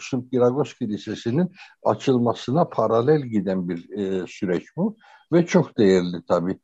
Sırp 0.00 0.32
Giragos 0.32 0.74
Kilisesi'nin 0.74 1.52
açılmasına 1.82 2.68
paralel 2.68 3.22
giden 3.22 3.68
bir 3.68 3.90
e, 3.98 4.26
süreç 4.26 4.64
bu. 4.76 4.96
Ve 5.32 5.46
çok 5.46 5.78
değerli 5.78 6.26
tabii. 6.28 6.58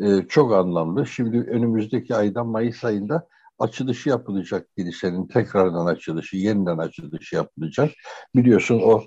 E, 0.00 0.22
çok 0.28 0.52
anlamlı. 0.52 1.06
Şimdi 1.06 1.38
önümüzdeki 1.38 2.14
ayda 2.14 2.44
Mayıs 2.44 2.84
ayında 2.84 3.28
açılışı 3.58 4.08
yapılacak 4.08 4.68
kilisenin 4.78 5.26
tekrardan 5.26 5.86
açılışı, 5.86 6.36
yeniden 6.36 6.78
açılışı 6.78 7.36
yapılacak. 7.36 7.90
Biliyorsun 8.34 8.80
o 8.84 9.02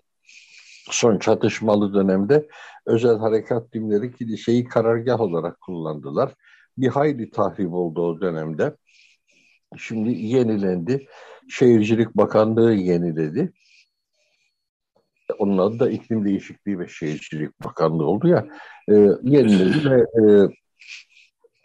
son 0.92 1.20
çatışmalı 1.20 1.94
dönemde 1.94 2.48
özel 2.86 3.18
harekat 3.18 3.72
timleri 3.72 4.16
kiliseyi 4.16 4.64
karargah 4.64 5.20
olarak 5.20 5.62
kullandılar. 5.62 6.34
Bir 6.78 6.88
hayli 6.88 7.30
tahrip 7.30 7.74
oldu 7.74 8.02
o 8.02 8.22
dönemde. 8.22 8.76
Şimdi 9.78 10.10
yenilendi. 10.10 11.08
Şehircilik 11.50 12.18
Bakanlığı 12.18 12.74
yeniledi. 12.74 13.54
Onun 15.40 15.58
adı 15.58 15.80
da 15.80 15.90
İklim 15.90 16.26
Değişikliği 16.26 16.80
ve 16.80 16.88
Şehircilik 16.88 17.64
Bakanlığı 17.64 18.06
oldu 18.06 18.28
ya. 18.28 18.48
E, 18.90 18.94
yeniledi 19.24 19.92
ve 19.92 20.02
e, 20.02 20.50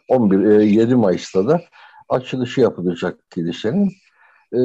11 0.09 0.45
e, 0.45 0.65
7 0.65 0.95
Mayıs'ta 0.95 1.49
da 1.49 1.63
açılışı 2.09 2.61
yapılacak 2.61 3.31
kilisenin. 3.31 3.93
E, 4.55 4.61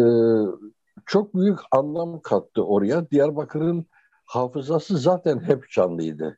çok 1.06 1.36
büyük 1.36 1.60
anlam 1.72 2.22
kattı 2.22 2.66
oraya. 2.66 3.10
Diyarbakır'ın 3.10 3.86
hafızası 4.26 4.98
zaten 4.98 5.40
hep 5.40 5.70
canlıydı. 5.70 6.38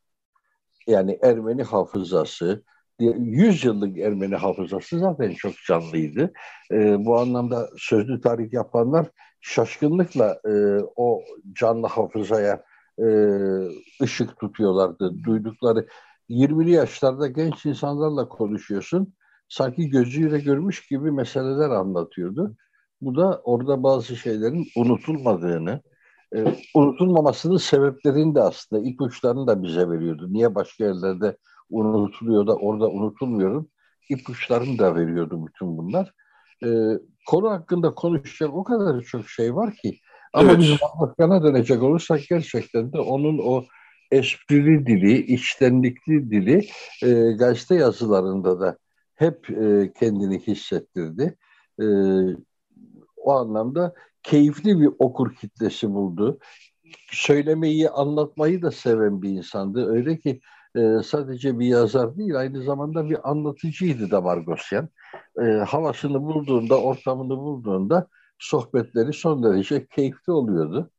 Yani 0.87 1.19
Ermeni 1.21 1.63
hafızası, 1.63 2.63
100 2.99 3.63
yıllık 3.63 3.97
Ermeni 3.97 4.35
hafızası 4.35 4.99
zaten 4.99 5.33
çok 5.33 5.53
canlıydı. 5.67 6.31
E, 6.71 7.05
bu 7.05 7.19
anlamda 7.19 7.69
sözlü 7.77 8.21
tarih 8.21 8.53
yapanlar 8.53 9.07
şaşkınlıkla 9.41 10.39
e, 10.45 10.53
o 10.95 11.21
canlı 11.53 11.87
hafızaya 11.87 12.63
e, 12.99 13.07
ışık 14.01 14.39
tutuyorlardı. 14.39 15.23
Duydukları 15.23 15.87
20'li 16.29 16.71
yaşlarda 16.71 17.27
genç 17.27 17.65
insanlarla 17.65 18.29
konuşuyorsun 18.29 19.13
sanki 19.49 19.89
gözüyle 19.89 20.39
görmüş 20.39 20.87
gibi 20.87 21.11
meseleler 21.11 21.69
anlatıyordu. 21.69 22.55
Bu 23.01 23.15
da 23.15 23.41
orada 23.43 23.83
bazı 23.83 24.15
şeylerin 24.15 24.67
unutulmadığını, 24.77 25.81
e, 26.35 26.55
unutulmamasının 26.75 27.57
sebeplerini 27.57 28.35
de 28.35 28.41
aslında 28.41 28.89
ipuçlarını 28.89 29.47
da 29.47 29.63
bize 29.63 29.89
veriyordu. 29.89 30.27
Niye 30.29 30.55
başka 30.55 30.83
yerlerde 30.83 31.37
unutuluyor 31.69 32.47
da 32.47 32.55
orada 32.55 32.89
unutulmuyor? 32.89 33.65
İpuçlarını 34.09 34.77
da 34.77 34.95
veriyordu 34.95 35.47
bütün 35.47 35.77
bunlar. 35.77 36.13
E, 36.63 36.67
konu 37.27 37.49
hakkında 37.49 37.95
konuşacak 37.95 38.53
o 38.53 38.63
kadar 38.63 39.01
çok 39.01 39.29
şey 39.29 39.55
var 39.55 39.73
ki. 39.73 39.99
Ama 40.33 40.51
evet. 40.51 40.59
biz 40.59 40.77
Bakan'a 40.99 41.43
dönecek 41.43 41.83
olursak 41.83 42.19
gerçekten 42.29 42.93
de 42.93 42.99
onun 42.99 43.39
o 43.43 43.63
esprili 44.11 44.85
dili, 44.85 45.17
içtenlikli 45.17 46.31
dili 46.31 46.67
e, 47.03 47.31
gazete 47.31 47.75
yazılarında 47.75 48.59
da 48.59 48.77
hep 49.15 49.49
e, 49.49 49.93
kendini 49.99 50.39
hissettirdi. 50.39 51.37
E, 51.81 51.85
o 53.17 53.31
anlamda 53.31 53.93
keyifli 54.23 54.79
bir 54.79 54.89
okur 54.99 55.35
kitlesi 55.35 55.89
buldu. 55.89 56.39
Söylemeyi, 57.11 57.89
anlatmayı 57.89 58.61
da 58.61 58.71
seven 58.71 59.21
bir 59.21 59.29
insandı. 59.29 59.91
Öyle 59.91 60.17
ki 60.17 60.39
e, 60.75 61.03
sadece 61.03 61.59
bir 61.59 61.65
yazar 61.65 62.17
değil, 62.17 62.39
aynı 62.39 62.63
zamanda 62.63 63.09
bir 63.09 63.29
anlatıcıydı 63.29 64.11
da 64.11 64.21
Margosyan. 64.21 64.89
E, 65.41 65.43
havasını 65.43 66.21
bulduğunda, 66.21 66.81
ortamını 66.81 67.37
bulduğunda 67.37 68.07
sohbetleri 68.39 69.13
son 69.13 69.43
derece 69.43 69.87
keyifli 69.87 70.33
oluyordu. 70.33 70.91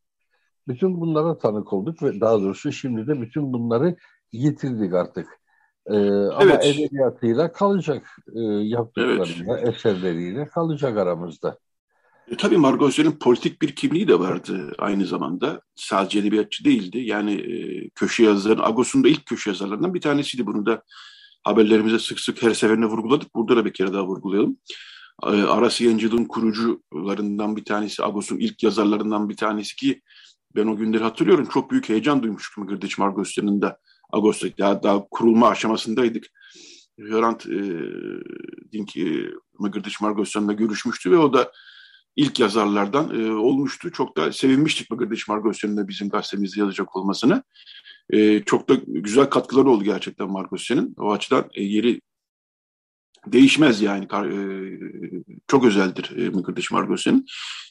Bütün 0.69 1.01
bunlara 1.01 1.39
tanık 1.39 1.73
olduk 1.73 2.03
ve 2.03 2.21
daha 2.21 2.41
doğrusu 2.41 2.73
şimdi 2.73 3.07
de 3.07 3.21
bütün 3.21 3.53
bunları 3.53 3.97
yitirdik 4.33 4.95
artık. 4.95 5.41
Ee, 5.87 5.97
evet. 5.97 6.33
Ama 6.33 6.55
edebiyatıyla 6.55 7.53
kalacak 7.53 8.07
e, 8.37 8.41
yaptıklarıyla, 8.41 9.59
evet. 9.59 9.69
eserleriyle 9.69 10.47
kalacak 10.47 10.99
aramızda. 10.99 11.59
E, 12.31 12.37
tabii 12.37 12.57
Margot 12.57 13.19
politik 13.21 13.63
bir 13.63 13.75
kimliği 13.75 14.09
de 14.09 14.19
vardı 14.19 14.73
aynı 14.79 15.07
zamanda. 15.07 15.61
Sadece 15.75 16.19
edebiyatçı 16.19 16.65
değildi. 16.65 16.99
Yani 16.99 17.33
e, 17.33 17.89
köşe 17.89 18.25
yazarı, 18.25 18.67
Agos'un 18.67 19.05
da 19.05 19.09
ilk 19.09 19.27
köşe 19.27 19.51
yazarlarından 19.51 19.95
bir 19.95 20.01
tanesiydi. 20.01 20.47
Bunu 20.47 20.67
da 20.67 20.83
haberlerimize 21.43 21.99
sık 21.99 22.21
sık 22.21 22.43
her 22.43 22.55
seferinde 22.55 22.87
vurguladık. 22.87 23.35
Burada 23.35 23.57
da 23.57 23.65
bir 23.65 23.73
kere 23.73 23.93
daha 23.93 24.07
vurgulayalım. 24.07 24.57
E, 25.23 25.27
Aras 25.27 25.81
Yayıncılığın 25.81 26.25
kurucularından 26.25 27.57
bir 27.57 27.65
tanesi, 27.65 28.05
Agos'un 28.05 28.39
ilk 28.39 28.63
yazarlarından 28.63 29.29
bir 29.29 29.37
tanesi 29.37 29.77
ki 29.77 30.03
ben 30.57 30.67
o 30.67 30.77
günleri 30.77 31.03
hatırlıyorum. 31.03 31.49
Çok 31.53 31.71
büyük 31.71 31.89
heyecan 31.89 32.23
duymuştum 32.23 32.67
Gırdıç 32.67 32.99
Margosyan'ın 32.99 33.63
da 33.63 33.79
Ağustos 34.13 34.51
daha, 34.59 34.83
daha 34.83 35.05
kurulma 35.11 35.49
aşamasındaydık. 35.49 36.27
Hrant 36.99 37.47
e, 37.47 37.59
Dink 38.73 38.97
e, 38.97 39.31
Mıgırdıç 39.59 40.01
Margosyan'la 40.01 40.53
görüşmüştü 40.53 41.11
ve 41.11 41.19
o 41.19 41.33
da 41.33 41.53
ilk 42.17 42.41
yazarlardan 42.41 43.21
e, 43.21 43.31
olmuştu. 43.33 43.93
Çok 43.93 44.17
da 44.17 44.33
sevinmiştik 44.33 44.91
Mıgırdıç 44.91 45.29
Margosyan'ın 45.29 45.77
da 45.77 45.89
bizim 45.89 46.09
gazetemizde 46.09 46.61
yazacak 46.61 46.97
olmasını. 46.97 47.43
E, 48.11 48.43
çok 48.43 48.69
da 48.69 48.75
güzel 48.87 49.27
katkıları 49.27 49.71
oldu 49.71 49.85
gerçekten 49.85 50.31
Margosyan'ın. 50.31 50.95
O 50.99 51.13
açıdan 51.13 51.51
e, 51.55 51.63
yeri 51.63 52.01
değişmez 53.27 53.83
yani. 53.83 54.05
E, 54.05 54.35
çok 55.49 55.65
özeldir 55.65 56.17
e, 56.17 56.31
Mıkırdaş 56.31 56.71
Margosyan'ın. 56.71 57.27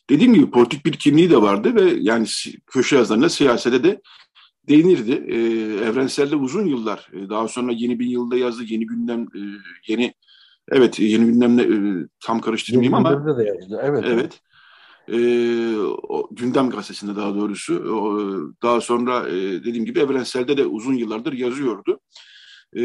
Dediğim 0.10 0.34
gibi 0.34 0.52
politik 0.52 0.86
bir 0.86 0.94
kimliği 0.94 1.30
de 1.30 1.42
vardı 1.42 1.76
ve 1.76 1.94
yani 2.00 2.28
köşe 2.68 2.96
yazılarında 2.96 3.30
siyasete 3.30 3.84
de 3.84 4.02
değinirdi. 4.70 5.12
E, 5.28 5.38
evrenselde 5.86 6.36
uzun 6.36 6.66
yıllar, 6.66 7.10
e, 7.14 7.30
daha 7.30 7.48
sonra 7.48 7.72
yeni 7.72 8.00
bir 8.00 8.06
yılda 8.06 8.38
yazdı, 8.38 8.64
yeni 8.64 8.86
gündem, 8.86 9.22
e, 9.22 9.40
yeni 9.88 10.14
evet 10.72 11.00
yeni 11.00 11.26
gündemle 11.26 11.64
e, 11.64 12.08
tam 12.26 12.42
karıştırmayayım 12.42 12.94
yeni 12.94 13.08
ama 13.08 13.38
de 13.38 13.44
yazdı. 13.44 13.80
Evet. 13.84 14.04
Evet. 14.08 14.42
E, 15.08 15.20
o, 15.88 16.30
gündem 16.32 16.70
gazetesinde 16.70 17.16
daha 17.16 17.36
doğrusu. 17.36 17.76
O, 17.76 18.20
daha 18.64 18.82
sonra 18.82 19.30
e, 19.30 19.34
dediğim 19.34 19.86
gibi 19.86 20.00
evrenselde 20.00 20.58
de 20.58 20.66
uzun 20.66 20.94
yıllardır 20.94 21.34
yazıyordu. 21.34 22.00
E, 22.78 22.84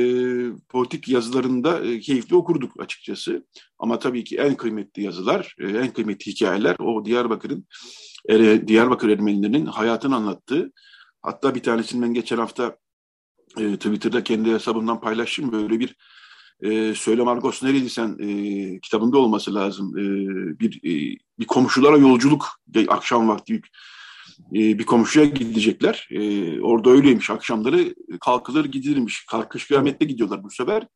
politik 0.69 1.09
yazılarında 1.09 1.81
e, 1.81 2.01
keyifli 2.01 2.37
okurduk 2.37 2.73
açıkçası. 2.81 3.47
Ama 3.79 3.99
tabii 3.99 4.25
ki 4.25 4.37
en 4.37 4.55
kıymetli 4.55 5.03
yazılar, 5.03 5.57
e, 5.61 5.67
en 5.67 5.93
kıymetli 5.93 6.33
hikayeler 6.33 6.77
o 6.79 7.05
Diyarbakır'ın 7.05 7.67
e, 8.29 8.69
Diyarbakır 8.69 9.09
Ermenilerinin 9.09 9.67
hayatını 9.67 10.17
anlattığı 10.17 10.71
Hatta 11.25 11.55
bir 11.55 11.63
tanesini 11.63 12.03
ben 12.03 12.15
geçen 12.15 12.39
hafta 12.39 12.77
e, 13.59 13.77
Twitter'da 13.77 14.25
kendi 14.25 14.53
hesabımdan 14.53 15.01
paylaştım. 15.01 15.53
Böyle 15.53 15.81
bir 15.81 15.97
e, 16.65 16.95
Söyle 16.95 17.23
Margos 17.23 17.63
nereydi 17.63 17.91
sen 17.91 18.17
e, 18.21 18.81
kitabında 18.81 19.19
olması 19.19 19.55
lazım. 19.55 19.99
E, 19.99 20.05
bir 20.61 20.77
e, 20.77 21.19
bir 21.39 21.47
komşulara 21.47 21.97
yolculuk 21.97 22.47
akşam 22.89 23.29
vakti 23.29 23.61
e, 24.53 24.79
bir 24.79 24.87
komşuya 24.87 25.27
gidecekler. 25.27 26.09
E, 26.11 26.61
orada 26.61 26.91
öyleymiş 26.91 27.31
akşamları 27.31 27.95
kalkılır 28.21 28.65
gidilirmiş. 28.65 29.27
Kalkış 29.27 29.67
kıyamette 29.67 30.05
gidiyorlar 30.05 30.43
bu 30.43 30.51
sefer. 30.51 30.87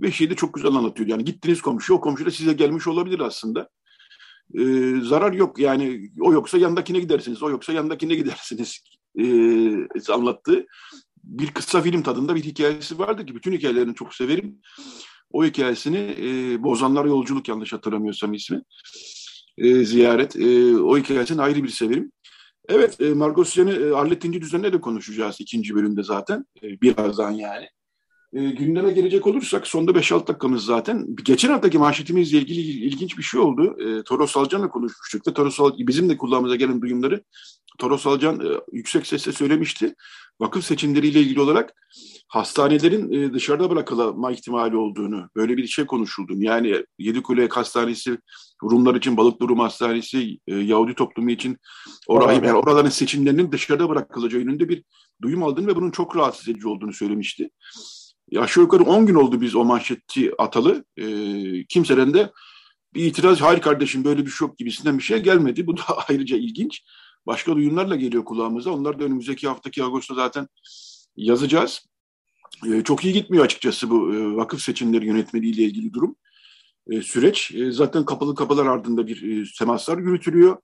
Ve 0.00 0.12
şeyi 0.12 0.30
de 0.30 0.34
çok 0.34 0.54
güzel 0.54 0.70
anlatıyor. 0.70 1.08
Yani 1.08 1.24
gittiniz 1.24 1.62
komşu 1.62 1.94
o 1.94 2.00
komşu 2.00 2.26
da 2.26 2.30
size 2.30 2.52
gelmiş 2.52 2.86
olabilir 2.86 3.20
aslında. 3.20 3.68
E, 4.54 4.62
zarar 5.02 5.32
yok 5.32 5.58
yani 5.58 6.10
o 6.20 6.32
yoksa 6.32 6.58
yandakine 6.58 7.00
gidersiniz. 7.00 7.42
O 7.42 7.50
yoksa 7.50 7.72
yandakine 7.72 8.14
gidersiniz 8.14 8.80
e, 9.18 9.24
anlattığı 10.12 10.66
bir 11.24 11.50
kısa 11.50 11.82
film 11.82 12.02
tadında 12.02 12.34
bir 12.34 12.44
hikayesi 12.44 12.98
vardı 12.98 13.26
ki 13.26 13.34
bütün 13.34 13.52
hikayelerini 13.52 13.94
çok 13.94 14.14
severim. 14.14 14.60
O 15.30 15.44
hikayesini 15.44 16.16
e, 16.18 16.62
Bozanlar 16.62 17.04
Yolculuk 17.04 17.48
yanlış 17.48 17.72
hatırlamıyorsam 17.72 18.34
ismi. 18.34 18.62
E, 19.58 19.84
ziyaret. 19.84 20.36
E, 20.36 20.76
o 20.76 20.98
hikayesini 20.98 21.42
ayrı 21.42 21.64
bir 21.64 21.68
severim. 21.68 22.12
Evet, 22.68 23.00
e, 23.00 23.14
Margosyan'ı 23.14 23.72
e, 23.72 23.94
Arlet 23.94 24.24
İnci 24.24 24.40
düzenine 24.40 24.72
de 24.72 24.80
konuşacağız 24.80 25.36
ikinci 25.40 25.74
bölümde 25.74 26.02
zaten. 26.02 26.44
E, 26.62 26.80
birazdan 26.80 27.30
yani. 27.30 27.68
E, 28.34 28.50
gündeme 28.50 28.92
gelecek 28.92 29.26
olursak 29.26 29.66
sonda 29.66 29.90
5-6 29.90 30.26
dakikamız 30.26 30.64
zaten. 30.64 31.06
Geçen 31.24 31.48
haftaki 31.48 31.78
manşetimizle 31.78 32.38
ilgili 32.38 32.60
ilginç 32.60 33.18
bir 33.18 33.22
şey 33.22 33.40
oldu. 33.40 33.76
E, 33.80 34.02
Toros 34.02 34.36
Alcan'la 34.36 34.70
konuşmuştuk 34.70 35.26
da 35.26 35.34
Toros 35.34 35.60
Alcan, 35.60 35.86
bizim 35.86 36.08
de 36.08 36.16
kulağımıza 36.16 36.56
gelen 36.56 36.82
duyumları 36.82 37.24
Toros 37.78 38.06
Alcan 38.06 38.40
e, 38.40 38.48
yüksek 38.72 39.06
sesle 39.06 39.32
söylemişti. 39.32 39.94
Vakıf 40.40 40.64
seçimleriyle 40.64 41.20
ilgili 41.20 41.40
olarak 41.40 41.74
hastanelerin 42.28 43.12
e, 43.12 43.32
dışarıda 43.32 43.70
bırakılma 43.70 44.32
ihtimali 44.32 44.76
olduğunu, 44.76 45.28
böyle 45.36 45.56
bir 45.56 45.66
şey 45.66 45.86
konuşulduğunu. 45.86 46.44
Yani 46.44 46.84
Yedikule 46.98 47.48
Hastanesi, 47.48 48.18
Rumlar 48.62 48.94
için 48.94 49.16
Balıklı 49.16 49.48
Rum 49.48 49.58
Hastanesi, 49.58 50.38
e, 50.46 50.54
Yahudi 50.54 50.94
toplumu 50.94 51.30
için 51.30 51.58
orayı, 52.08 52.44
yani 52.44 52.52
oraların 52.52 52.90
seçimlerinin 52.90 53.52
dışarıda 53.52 53.88
bırakılacağı 53.88 54.40
yönünde 54.40 54.68
bir 54.68 54.84
duyum 55.22 55.42
aldığını 55.42 55.66
ve 55.66 55.76
bunun 55.76 55.90
çok 55.90 56.16
rahatsız 56.16 56.48
edici 56.48 56.68
olduğunu 56.68 56.92
söylemişti. 56.92 57.50
Aşağı 58.36 58.64
yukarı 58.64 58.82
10 58.82 59.06
gün 59.06 59.14
oldu 59.14 59.40
biz 59.40 59.54
o 59.54 59.64
manşeti 59.64 60.32
atalı. 60.38 60.84
E, 60.96 61.06
kimseden 61.64 62.14
de 62.14 62.32
bir 62.94 63.04
itiraz, 63.04 63.40
hayır 63.40 63.60
kardeşim 63.60 64.04
böyle 64.04 64.26
bir 64.26 64.30
şok 64.30 64.58
gibisinden 64.58 64.98
bir 64.98 65.02
şey 65.02 65.18
gelmedi. 65.18 65.66
Bu 65.66 65.76
da 65.76 65.82
ayrıca 66.08 66.36
ilginç. 66.36 66.82
Başka 67.26 67.56
duyumlarla 67.56 67.96
geliyor 67.96 68.24
kulağımıza. 68.24 68.70
Onlar 68.70 68.98
da 69.00 69.04
önümüzdeki 69.04 69.48
haftaki 69.48 69.82
Ağustos'ta 69.82 70.14
zaten 70.14 70.48
yazacağız. 71.16 71.86
E, 72.66 72.82
çok 72.84 73.04
iyi 73.04 73.14
gitmiyor 73.14 73.44
açıkçası 73.44 73.90
bu 73.90 74.14
e, 74.14 74.36
vakıf 74.36 74.60
seçimleri 74.60 75.06
yönetmeliğiyle 75.06 75.62
ilgili 75.62 75.92
durum. 75.92 76.16
E, 76.90 77.02
süreç 77.02 77.52
e, 77.54 77.72
zaten 77.72 78.04
kapalı 78.04 78.34
kapılar 78.34 78.66
ardında 78.66 79.06
bir 79.06 79.40
e, 79.40 79.44
temaslar 79.58 79.98
yürütülüyor. 79.98 80.56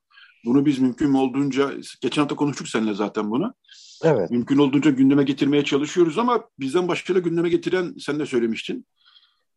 Bunu 0.45 0.67
biz 0.67 0.79
mümkün 0.79 1.15
olduğunca, 1.15 1.73
geçen 2.01 2.23
hafta 2.23 2.37
konuştuk 2.37 2.69
seninle 2.69 2.95
zaten 2.95 3.31
bunu. 3.31 3.55
Evet. 4.05 4.31
Mümkün 4.31 4.59
olduğunca 4.59 4.91
gündeme 4.91 5.25
getirmeye 5.25 5.65
çalışıyoruz 5.65 6.19
ama 6.19 6.45
bizden 6.61 6.89
başka 6.89 7.15
da 7.15 7.19
gündeme 7.19 7.49
getiren 7.49 7.95
sen 7.99 8.19
de 8.19 8.27
söylemiştin. 8.27 8.87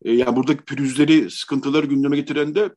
E, 0.02 0.12
yani 0.12 0.36
buradaki 0.36 0.64
pürüzleri, 0.64 1.32
sıkıntıları 1.32 1.86
gündeme 1.86 2.16
getiren 2.16 2.56
de 2.56 2.70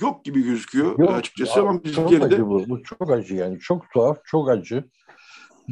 yok 0.00 0.24
gibi 0.24 0.42
gözüküyor 0.42 0.98
yok, 0.98 1.10
açıkçası 1.10 1.60
ama 1.60 1.84
biz 1.84 1.94
çok 1.94 2.10
geride... 2.10 2.24
Acı 2.24 2.46
bu. 2.46 2.68
bu 2.68 2.82
çok 2.82 3.10
acı 3.10 3.34
yani. 3.34 3.58
Çok 3.58 3.90
tuhaf, 3.90 4.18
çok 4.24 4.50
acı. 4.50 4.84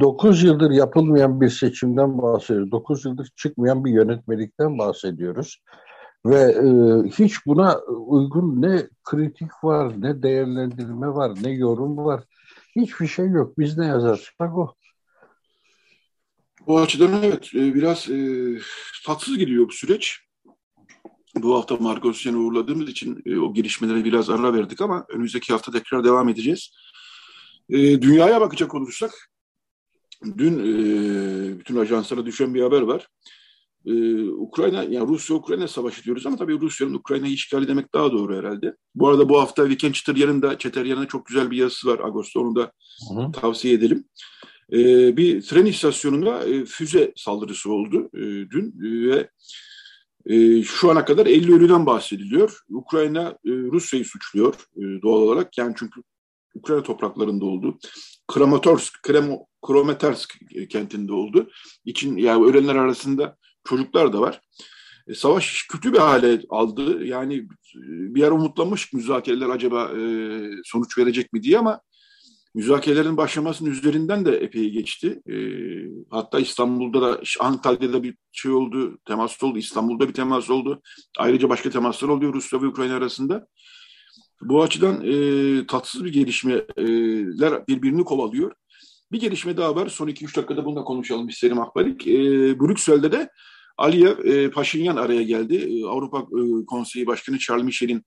9 0.00 0.42
yıldır 0.42 0.70
yapılmayan 0.70 1.40
bir 1.40 1.48
seçimden 1.48 2.22
bahsediyoruz. 2.22 2.72
9 2.72 3.04
yıldır 3.04 3.28
çıkmayan 3.36 3.84
bir 3.84 3.90
yönetmelikten 3.90 4.78
bahsediyoruz. 4.78 5.62
Ve 6.26 6.40
e, 6.40 6.68
hiç 7.08 7.46
buna 7.46 7.78
uygun 8.06 8.62
ne 8.62 8.88
kritik 9.04 9.64
var, 9.64 9.92
ne 9.98 10.22
değerlendirme 10.22 11.08
var, 11.08 11.32
ne 11.42 11.50
yorum 11.50 11.96
var. 11.96 12.24
Hiçbir 12.76 13.06
şey 13.06 13.28
yok. 13.28 13.58
Biz 13.58 13.78
ne 13.78 13.86
yazarsak 13.86 14.58
o. 14.58 14.74
Bu 16.66 16.78
açıdan 16.78 17.22
evet 17.22 17.54
e, 17.54 17.74
biraz 17.74 18.10
e, 18.10 18.46
tatsız 19.04 19.38
gidiyor 19.38 19.68
bu 19.68 19.72
süreç. 19.72 20.18
Bu 21.34 21.54
hafta 21.54 21.76
Marcos 21.76 22.22
Sen'i 22.22 22.36
uğurladığımız 22.36 22.88
için 22.88 23.22
e, 23.26 23.38
o 23.38 23.54
gelişmelere 23.54 24.04
biraz 24.04 24.30
ara 24.30 24.54
verdik 24.54 24.80
ama 24.80 25.06
önümüzdeki 25.08 25.52
hafta 25.52 25.72
tekrar 25.72 26.04
devam 26.04 26.28
edeceğiz. 26.28 26.70
E, 27.70 28.02
dünyaya 28.02 28.40
bakacak 28.40 28.74
olursak, 28.74 29.30
dün 30.38 30.58
e, 30.58 31.58
bütün 31.58 31.76
ajanslara 31.76 32.26
düşen 32.26 32.54
bir 32.54 32.62
haber 32.62 32.80
var. 32.80 33.08
E, 33.86 34.22
Ukrayna, 34.28 34.82
yani 34.82 35.08
Rusya-Ukrayna 35.08 35.68
savaşı 35.68 36.04
diyoruz 36.04 36.26
ama 36.26 36.36
tabii 36.36 36.60
Rusya'nın 36.60 36.94
Ukrayna'yı 36.94 37.32
işgali 37.32 37.68
demek 37.68 37.94
daha 37.94 38.12
doğru 38.12 38.36
herhalde. 38.36 38.76
Bu 38.94 39.08
arada 39.08 39.28
bu 39.28 39.40
hafta 39.40 39.68
Viken 39.68 39.92
Çıtıryan'ın 39.92 40.42
da 40.42 40.58
Çeteryan'ın 40.58 41.06
çok 41.06 41.26
güzel 41.26 41.50
bir 41.50 41.56
yazısı 41.56 41.88
var 41.88 41.98
Ağustos'ta 41.98 42.40
onu 42.40 42.56
da 42.56 42.72
Hı. 43.14 43.32
tavsiye 43.32 43.74
edelim. 43.74 44.04
E, 44.72 45.16
bir 45.16 45.42
tren 45.42 45.66
istasyonuna 45.66 46.38
e, 46.38 46.64
füze 46.64 47.12
saldırısı 47.16 47.72
oldu 47.72 48.10
e, 48.14 48.20
dün 48.50 48.74
e, 48.84 49.10
ve 49.10 49.30
e, 50.26 50.62
şu 50.62 50.90
ana 50.90 51.04
kadar 51.04 51.26
50 51.26 51.54
ölüden 51.54 51.86
bahsediliyor. 51.86 52.60
Ukrayna 52.68 53.28
e, 53.28 53.50
Rusya'yı 53.50 54.04
suçluyor 54.04 54.54
e, 54.54 55.02
doğal 55.02 55.20
olarak. 55.20 55.58
Yani 55.58 55.74
çünkü 55.78 56.02
Ukrayna 56.54 56.82
topraklarında 56.82 57.44
oldu. 57.44 57.78
Kramatorsk, 58.28 59.02
Kremo, 59.02 59.46
Krometersk 59.66 60.34
kentinde 60.70 61.12
oldu. 61.12 61.50
İçin 61.84 62.16
yani 62.16 62.44
ölenler 62.44 62.76
arasında 62.76 63.36
çocuklar 63.64 64.12
da 64.12 64.20
var. 64.20 64.40
E, 65.08 65.14
savaş 65.14 65.66
kötü 65.72 65.92
bir 65.92 65.98
hale 65.98 66.40
aldı. 66.48 67.04
Yani 67.04 67.34
e, 67.36 68.14
bir 68.14 68.22
ara 68.22 68.34
umutlanmış 68.34 68.92
müzakereler 68.92 69.48
acaba 69.48 69.84
e, 69.84 70.00
sonuç 70.64 70.98
verecek 70.98 71.32
mi 71.32 71.42
diye 71.42 71.58
ama 71.58 71.80
müzakerelerin 72.56 73.16
başlamasının 73.16 73.70
üzerinden 73.70 74.24
de 74.24 74.36
epey 74.36 74.70
geçti. 74.70 75.20
E, 75.30 75.36
hatta 76.10 76.40
İstanbul'da 76.40 77.02
da, 77.02 77.20
Antalya'da 77.40 78.02
bir 78.02 78.16
şey 78.32 78.52
oldu, 78.52 78.98
temas 79.04 79.42
oldu. 79.42 79.58
İstanbul'da 79.58 80.08
bir 80.08 80.14
temas 80.14 80.50
oldu. 80.50 80.82
Ayrıca 81.18 81.48
başka 81.48 81.70
temaslar 81.70 82.08
oluyor 82.08 82.34
Rusya 82.34 82.62
ve 82.62 82.66
Ukrayna 82.66 82.96
arasında. 82.96 83.46
Bu 84.40 84.62
açıdan 84.62 85.04
e, 85.04 85.66
tatsız 85.66 86.04
bir 86.04 86.12
gelişmeler 86.12 87.66
birbirini 87.68 88.04
kovalıyor. 88.04 88.52
Bir 89.12 89.20
gelişme 89.20 89.56
daha 89.56 89.76
var. 89.76 89.88
Son 89.88 90.08
2-3 90.08 90.36
dakikada 90.36 90.64
bunu 90.64 90.76
da 90.76 90.84
konuşalım 90.84 91.28
isterim 91.28 91.60
Akbalik. 91.60 92.06
E, 92.06 92.14
Brüksel'de 92.60 93.12
de 93.12 93.30
Aliyev 93.78 94.24
e, 94.24 94.50
Paşinyan 94.50 94.96
araya 94.96 95.22
geldi. 95.22 95.54
E, 95.56 95.86
Avrupa 95.86 96.18
e, 96.18 96.66
Konseyi 96.66 97.06
Başkanı 97.06 97.38
Charles 97.38 97.64
Michel'in 97.64 98.02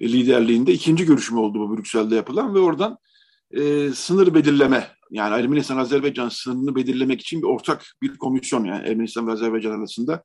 liderliğinde 0.00 0.72
ikinci 0.72 1.04
görüşme 1.04 1.38
oldu 1.38 1.58
bu 1.58 1.76
Brüksel'de 1.76 2.14
yapılan 2.16 2.54
ve 2.54 2.58
oradan 2.58 2.98
e, 3.50 3.90
sınır 3.90 4.34
belirleme 4.34 4.88
yani 5.10 5.34
Ermenistan-Azerbaycan 5.34 6.28
sınırını 6.28 6.76
belirlemek 6.76 7.20
için 7.20 7.42
bir 7.42 7.46
ortak 7.46 7.84
bir 8.02 8.18
komisyon 8.18 8.64
yani 8.64 8.88
Ermenistan 8.88 9.26
ve 9.26 9.32
Azerbaycan 9.32 9.78
arasında 9.78 10.24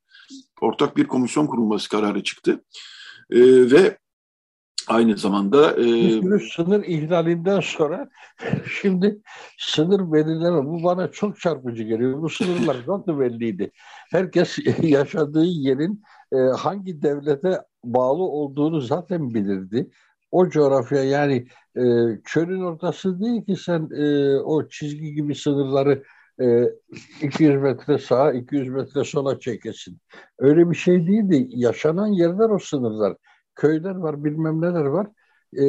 ortak 0.61 0.97
bir 0.97 1.07
komisyon 1.07 1.47
kurulması 1.47 1.89
kararı 1.89 2.23
çıktı. 2.23 2.63
E, 3.31 3.39
ve 3.71 3.97
aynı 4.87 5.17
zamanda 5.17 5.71
e, 5.71 6.11
sınır 6.55 6.83
ihlalinden 6.83 7.59
sonra 7.59 8.09
şimdi 8.81 9.21
sınır 9.59 10.13
belirleme 10.13 10.65
bu 10.65 10.83
bana 10.83 11.11
çok 11.11 11.39
çarpıcı 11.39 11.83
geliyor. 11.83 12.21
Bu 12.21 12.29
sınırlar 12.29 12.77
zaten 12.85 13.19
belliydi. 13.19 13.71
Herkes 14.11 14.57
yaşadığı 14.81 15.45
yerin 15.45 16.03
e, 16.31 16.37
hangi 16.37 17.01
devlete 17.01 17.61
bağlı 17.83 18.23
olduğunu 18.23 18.81
zaten 18.81 19.33
bilirdi 19.33 19.89
o 20.35 20.49
coğrafya 20.49 21.03
yani 21.03 21.47
e, 21.77 21.83
çölün 22.25 22.61
ortası 22.61 23.21
değil 23.21 23.45
ki 23.45 23.55
sen 23.55 23.89
e, 23.97 24.35
o 24.39 24.67
çizgi 24.67 25.13
gibi 25.13 25.35
sınırları 25.35 26.03
e, 26.41 26.63
200 27.21 27.61
metre 27.61 27.97
sağa 27.97 28.31
200 28.31 28.69
metre 28.69 29.03
sola 29.03 29.39
çekesin. 29.39 29.97
Öyle 30.39 30.69
bir 30.71 30.75
şey 30.75 31.07
değildi. 31.07 31.47
Yaşanan 31.49 32.07
yerler 32.07 32.49
o 32.49 32.59
sınırlar. 32.59 33.17
Köyler 33.55 33.95
var 33.95 34.23
bilmem 34.23 34.61
neler 34.61 34.85
var. 34.85 35.07
E, 35.59 35.65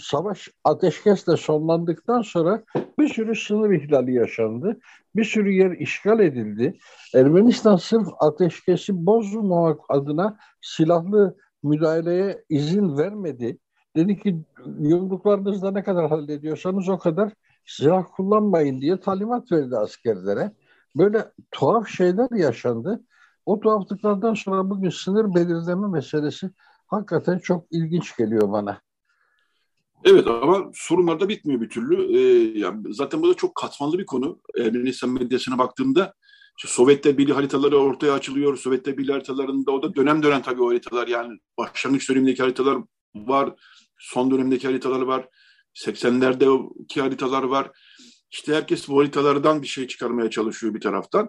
savaş 0.00 0.48
ateşkesle 0.64 1.36
sonlandıktan 1.36 2.22
sonra 2.22 2.62
bir 2.98 3.08
sürü 3.08 3.34
sınır 3.34 3.70
ihlali 3.70 4.14
yaşandı. 4.14 4.80
Bir 5.16 5.24
sürü 5.24 5.52
yer 5.52 5.70
işgal 5.70 6.20
edildi. 6.20 6.78
Ermenistan 7.14 7.76
sırf 7.76 8.08
ateşkesi 8.20 9.06
bozmamak 9.06 9.80
adına 9.88 10.38
silahlı 10.60 11.36
müdahaleye 11.62 12.44
izin 12.48 12.98
vermedi. 12.98 13.58
Dedi 13.96 14.20
ki 14.20 14.44
yumruklarınızda 14.80 15.70
ne 15.70 15.82
kadar 15.82 16.08
hallediyorsanız 16.08 16.88
o 16.88 16.98
kadar 16.98 17.32
silah 17.66 18.04
kullanmayın 18.16 18.80
diye 18.80 19.00
talimat 19.00 19.52
verdi 19.52 19.76
askerlere. 19.76 20.52
Böyle 20.96 21.32
tuhaf 21.50 21.88
şeyler 21.88 22.36
yaşandı. 22.36 23.04
O 23.46 23.60
tuhaflıklardan 23.60 24.34
sonra 24.34 24.70
bugün 24.70 24.90
sınır 24.90 25.34
belirleme 25.34 25.88
meselesi 25.88 26.50
hakikaten 26.86 27.38
çok 27.38 27.66
ilginç 27.70 28.16
geliyor 28.16 28.52
bana. 28.52 28.80
Evet 30.04 30.26
ama 30.26 30.70
sorunlar 30.74 31.20
da 31.20 31.28
bitmiyor 31.28 31.60
bir 31.60 31.68
türlü. 31.68 32.16
Ee, 32.16 32.58
yani 32.58 32.94
zaten 32.94 33.22
bu 33.22 33.28
da 33.28 33.34
çok 33.34 33.54
katmanlı 33.54 33.98
bir 33.98 34.06
konu. 34.06 34.40
Ermenistan 34.58 35.10
medyasına 35.10 35.58
baktığımda 35.58 36.14
işte 36.58 36.68
Sovyetler 36.68 37.18
Birliği 37.18 37.32
haritaları 37.32 37.78
ortaya 37.78 38.12
açılıyor. 38.12 38.56
Sovyetler 38.56 38.98
Birliği 38.98 39.12
haritalarında 39.12 39.72
o 39.72 39.82
da 39.82 39.94
dönem 39.94 40.22
dönem 40.22 40.42
tabii 40.42 40.62
o 40.62 40.68
haritalar 40.68 41.08
yani 41.08 41.38
başlangıç 41.58 42.10
dönemindeki 42.10 42.42
haritalar 42.42 42.78
var. 43.14 43.54
Son 43.98 44.30
dönemdeki 44.30 44.66
haritalar 44.66 45.00
var. 45.00 45.28
80'lerdeki 45.74 47.00
haritalar 47.00 47.42
var. 47.42 47.70
İşte 48.30 48.54
herkes 48.54 48.88
bu 48.88 49.00
haritalardan 49.00 49.62
bir 49.62 49.66
şey 49.66 49.86
çıkarmaya 49.86 50.30
çalışıyor 50.30 50.74
bir 50.74 50.80
taraftan. 50.80 51.28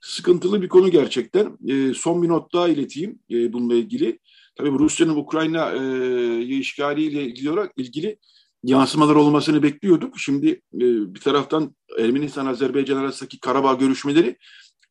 Sıkıntılı 0.00 0.62
bir 0.62 0.68
konu 0.68 0.90
gerçekten. 0.90 1.58
E, 1.68 1.94
son 1.94 2.22
bir 2.22 2.28
not 2.28 2.52
daha 2.52 2.68
ileteyim 2.68 3.18
e, 3.30 3.52
bununla 3.52 3.74
ilgili. 3.74 4.18
Tabii 4.56 4.70
Rusya'nın 4.70 5.16
Ukrayna'yı 5.16 6.54
e, 6.54 6.58
işgaliyle 6.58 7.22
ilgili 7.22 7.50
olarak 7.50 7.72
ilgili 7.76 8.18
yansımalar 8.62 9.14
olmasını 9.14 9.62
bekliyorduk. 9.62 10.18
Şimdi 10.18 10.48
e, 10.74 11.14
bir 11.14 11.20
taraftan 11.20 11.76
Ermenistan-Azerbaycan 11.98 12.96
arasındaki 12.96 13.40
Karabağ 13.40 13.74
görüşmeleri 13.74 14.36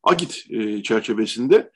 Agit 0.02 0.44
e, 0.50 0.82
çerçevesinde 0.82 1.70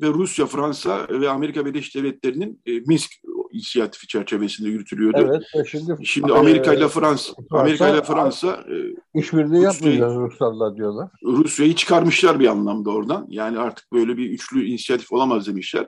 ve 0.00 0.08
Rusya, 0.08 0.46
Fransa 0.46 1.06
ve 1.10 1.28
Amerika 1.28 1.66
Birleşik 1.66 1.94
Devletleri'nin 1.94 2.62
e, 2.66 2.72
Minsk 2.80 3.12
inisiyatifi 3.54 4.06
çerçevesinde 4.06 4.68
yürütülüyordu. 4.68 5.40
Evet, 5.54 5.66
şimdi, 5.70 6.06
şimdi 6.06 6.32
Amerika 6.32 6.74
ile 6.74 6.88
Fransa, 6.88 7.32
Amerika 7.50 7.88
ile 7.88 8.02
Fransa 8.02 8.48
e, 8.48 8.74
işbirliği 9.20 9.62
yapmayacağız 9.62 10.14
Ruslarla 10.14 10.76
diyorlar. 10.76 11.10
Rusya'yı 11.24 11.74
çıkarmışlar 11.74 12.40
bir 12.40 12.46
anlamda 12.46 12.90
oradan. 12.90 13.26
Yani 13.28 13.58
artık 13.58 13.92
böyle 13.92 14.16
bir 14.16 14.30
üçlü 14.30 14.64
inisiyatif 14.66 15.12
olamaz 15.12 15.46
demişler. 15.46 15.86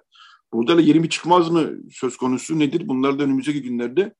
Burada 0.52 0.76
da 0.76 0.80
yeni 0.80 1.02
bir 1.02 1.08
çıkmaz 1.08 1.50
mı 1.50 1.70
söz 1.90 2.16
konusu 2.16 2.58
nedir? 2.58 2.88
Bunları 2.88 3.18
da 3.18 3.22
önümüzdeki 3.22 3.62
günlerde 3.62 4.14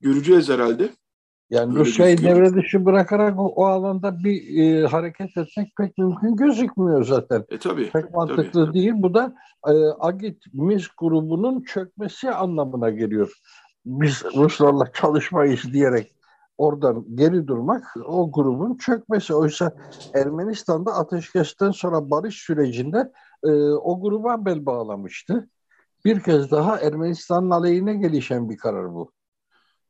göreceğiz 0.00 0.48
herhalde. 0.48 0.92
Yani 1.54 1.74
Rusya'yı 1.74 2.18
devre 2.18 2.54
dışı 2.54 2.84
bırakarak 2.84 3.38
o, 3.38 3.46
o 3.46 3.64
alanda 3.64 4.24
bir 4.24 4.58
e, 4.58 4.86
hareket 4.86 5.36
etmek 5.36 5.76
pek 5.76 5.98
mümkün 5.98 6.36
gözükmüyor 6.36 7.04
zaten. 7.04 7.44
E, 7.50 7.58
tabii, 7.58 7.90
pek 7.90 8.14
mantıklı 8.14 8.66
tabii. 8.66 8.74
değil. 8.74 8.92
Bu 8.96 9.14
da 9.14 9.34
e, 9.66 9.72
Agit 9.98 10.42
Minsk 10.52 10.90
grubunun 10.98 11.60
çökmesi 11.60 12.30
anlamına 12.30 12.90
geliyor. 12.90 13.32
Biz 13.86 14.24
Ruslarla 14.36 14.92
çalışmayız 14.92 15.72
diyerek 15.72 16.14
oradan 16.58 17.04
geri 17.14 17.46
durmak 17.46 17.94
o 18.06 18.32
grubun 18.32 18.76
çökmesi. 18.76 19.34
Oysa 19.34 19.72
Ermenistan'da 20.14 20.92
ateşkesten 20.94 21.70
sonra 21.70 22.10
barış 22.10 22.34
sürecinde 22.34 23.12
e, 23.44 23.50
o 23.70 24.00
gruba 24.00 24.44
bel 24.44 24.66
bağlamıştı. 24.66 25.48
Bir 26.04 26.20
kez 26.20 26.50
daha 26.50 26.80
Ermenistan'ın 26.80 27.50
aleyhine 27.50 27.94
gelişen 27.94 28.50
bir 28.50 28.56
karar 28.56 28.94
bu. 28.94 29.12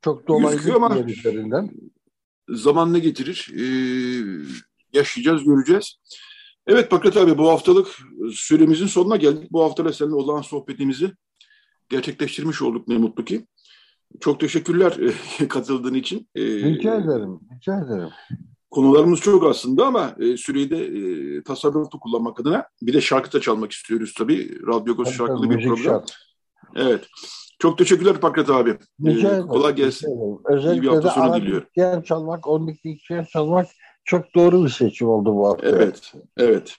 Çok 0.04 0.28
dolaylı 0.28 0.74
ama 0.74 0.98
üzerinden. 0.98 1.70
Zaman 2.48 2.92
ne 2.92 2.98
getirir? 2.98 3.50
Ee, 3.54 3.64
yaşayacağız, 4.92 5.44
göreceğiz. 5.44 5.96
Evet 6.66 6.90
Pakrat 6.90 7.16
abi 7.16 7.38
bu 7.38 7.48
haftalık 7.48 7.88
süremizin 8.32 8.86
sonuna 8.86 9.16
geldik. 9.16 9.52
Bu 9.52 9.64
hafta 9.64 9.84
da 9.84 9.92
seninle 9.92 10.14
olan 10.14 10.42
sohbetimizi 10.42 11.12
gerçekleştirmiş 11.88 12.62
olduk 12.62 12.88
ne 12.88 12.98
mutlu 12.98 13.24
ki. 13.24 13.46
Çok 14.20 14.40
teşekkürler 14.40 14.96
katıldığın 15.48 15.94
için. 15.94 16.28
Ee, 16.34 16.42
rica 16.42 16.94
ederim, 16.94 17.40
rica 17.56 17.80
ederim. 17.86 18.10
Konularımız 18.70 19.20
çok 19.20 19.44
aslında 19.44 19.86
ama 19.86 20.16
e, 20.18 20.36
süreyi 20.36 20.70
de 20.70 20.86
e, 20.86 21.42
tasarruflu 21.42 22.00
kullanmak 22.00 22.40
adına 22.40 22.66
bir 22.82 22.92
de 22.92 23.00
şarkı 23.00 23.32
da 23.32 23.40
çalmak 23.40 23.72
istiyoruz 23.72 24.14
tabii. 24.18 24.66
Radyo 24.66 24.96
Göz 24.96 25.16
şarkılı 25.16 25.50
bir 25.50 25.64
program. 25.64 25.84
Şarkı. 25.84 26.12
Evet. 26.74 27.08
Çok 27.64 27.78
teşekkürler 27.78 28.20
Pakrat 28.20 28.50
abi. 28.50 28.76
Rica 29.04 29.36
ee, 29.36 29.40
kolay 29.40 29.74
gelsin. 29.74 30.38
Özellikle 30.44 30.80
İyi 30.80 30.82
bir 30.82 30.88
hafta 30.88 31.10
sonu 31.10 31.36
diliyorum. 31.36 31.68
Yer 31.76 32.04
çalmak, 32.04 32.46
onluk 32.46 32.76
yer 33.10 33.26
çalmak 33.26 33.66
çok 34.04 34.34
doğru 34.34 34.64
bir 34.64 34.68
seçim 34.68 35.08
oldu 35.08 35.34
bu 35.34 35.48
hafta. 35.48 35.68
Evet, 35.68 36.12
evet. 36.36 36.76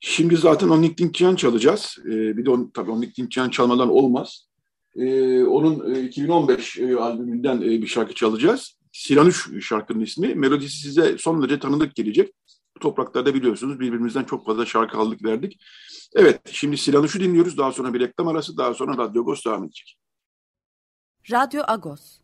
Şimdi 0.00 0.36
zaten 0.36 0.68
Onnik 0.68 0.98
Dinkyan 0.98 1.34
çalacağız. 1.34 1.98
Ee, 2.06 2.36
bir 2.36 2.46
de 2.46 2.50
on, 2.50 2.70
tabii 2.74 2.90
Onnik 2.90 3.16
Dinkyan 3.16 3.48
çalmadan 3.48 3.90
olmaz. 3.90 4.48
Ee, 4.96 5.44
onun 5.44 5.94
e, 5.94 6.02
2015 6.02 6.78
e, 6.78 6.96
albümünden 6.96 7.56
e, 7.56 7.66
bir 7.66 7.86
şarkı 7.86 8.14
çalacağız. 8.14 8.78
Silanuş 8.92 9.66
şarkının 9.66 10.00
ismi. 10.00 10.34
Melodisi 10.34 10.78
size 10.78 11.18
son 11.18 11.42
derece 11.42 11.58
tanıdık 11.58 11.94
gelecek. 11.94 12.34
Bu 12.76 12.80
topraklarda 12.80 13.34
biliyorsunuz 13.34 13.80
birbirimizden 13.80 14.24
çok 14.24 14.46
fazla 14.46 14.66
şarkı 14.66 14.98
aldık 14.98 15.24
verdik. 15.24 15.60
Evet, 16.16 16.40
şimdi 16.50 16.76
Silanuş'u 16.76 17.20
dinliyoruz. 17.20 17.58
Daha 17.58 17.72
sonra 17.72 17.94
bir 17.94 18.00
reklam 18.00 18.28
arası, 18.28 18.56
daha 18.56 18.74
sonra 18.74 18.98
Radyo 18.98 19.22
Agos 19.22 19.44
devam 19.44 19.64
edecek. 19.64 19.98
Radyo 21.30 21.62
Agos. 21.68 22.20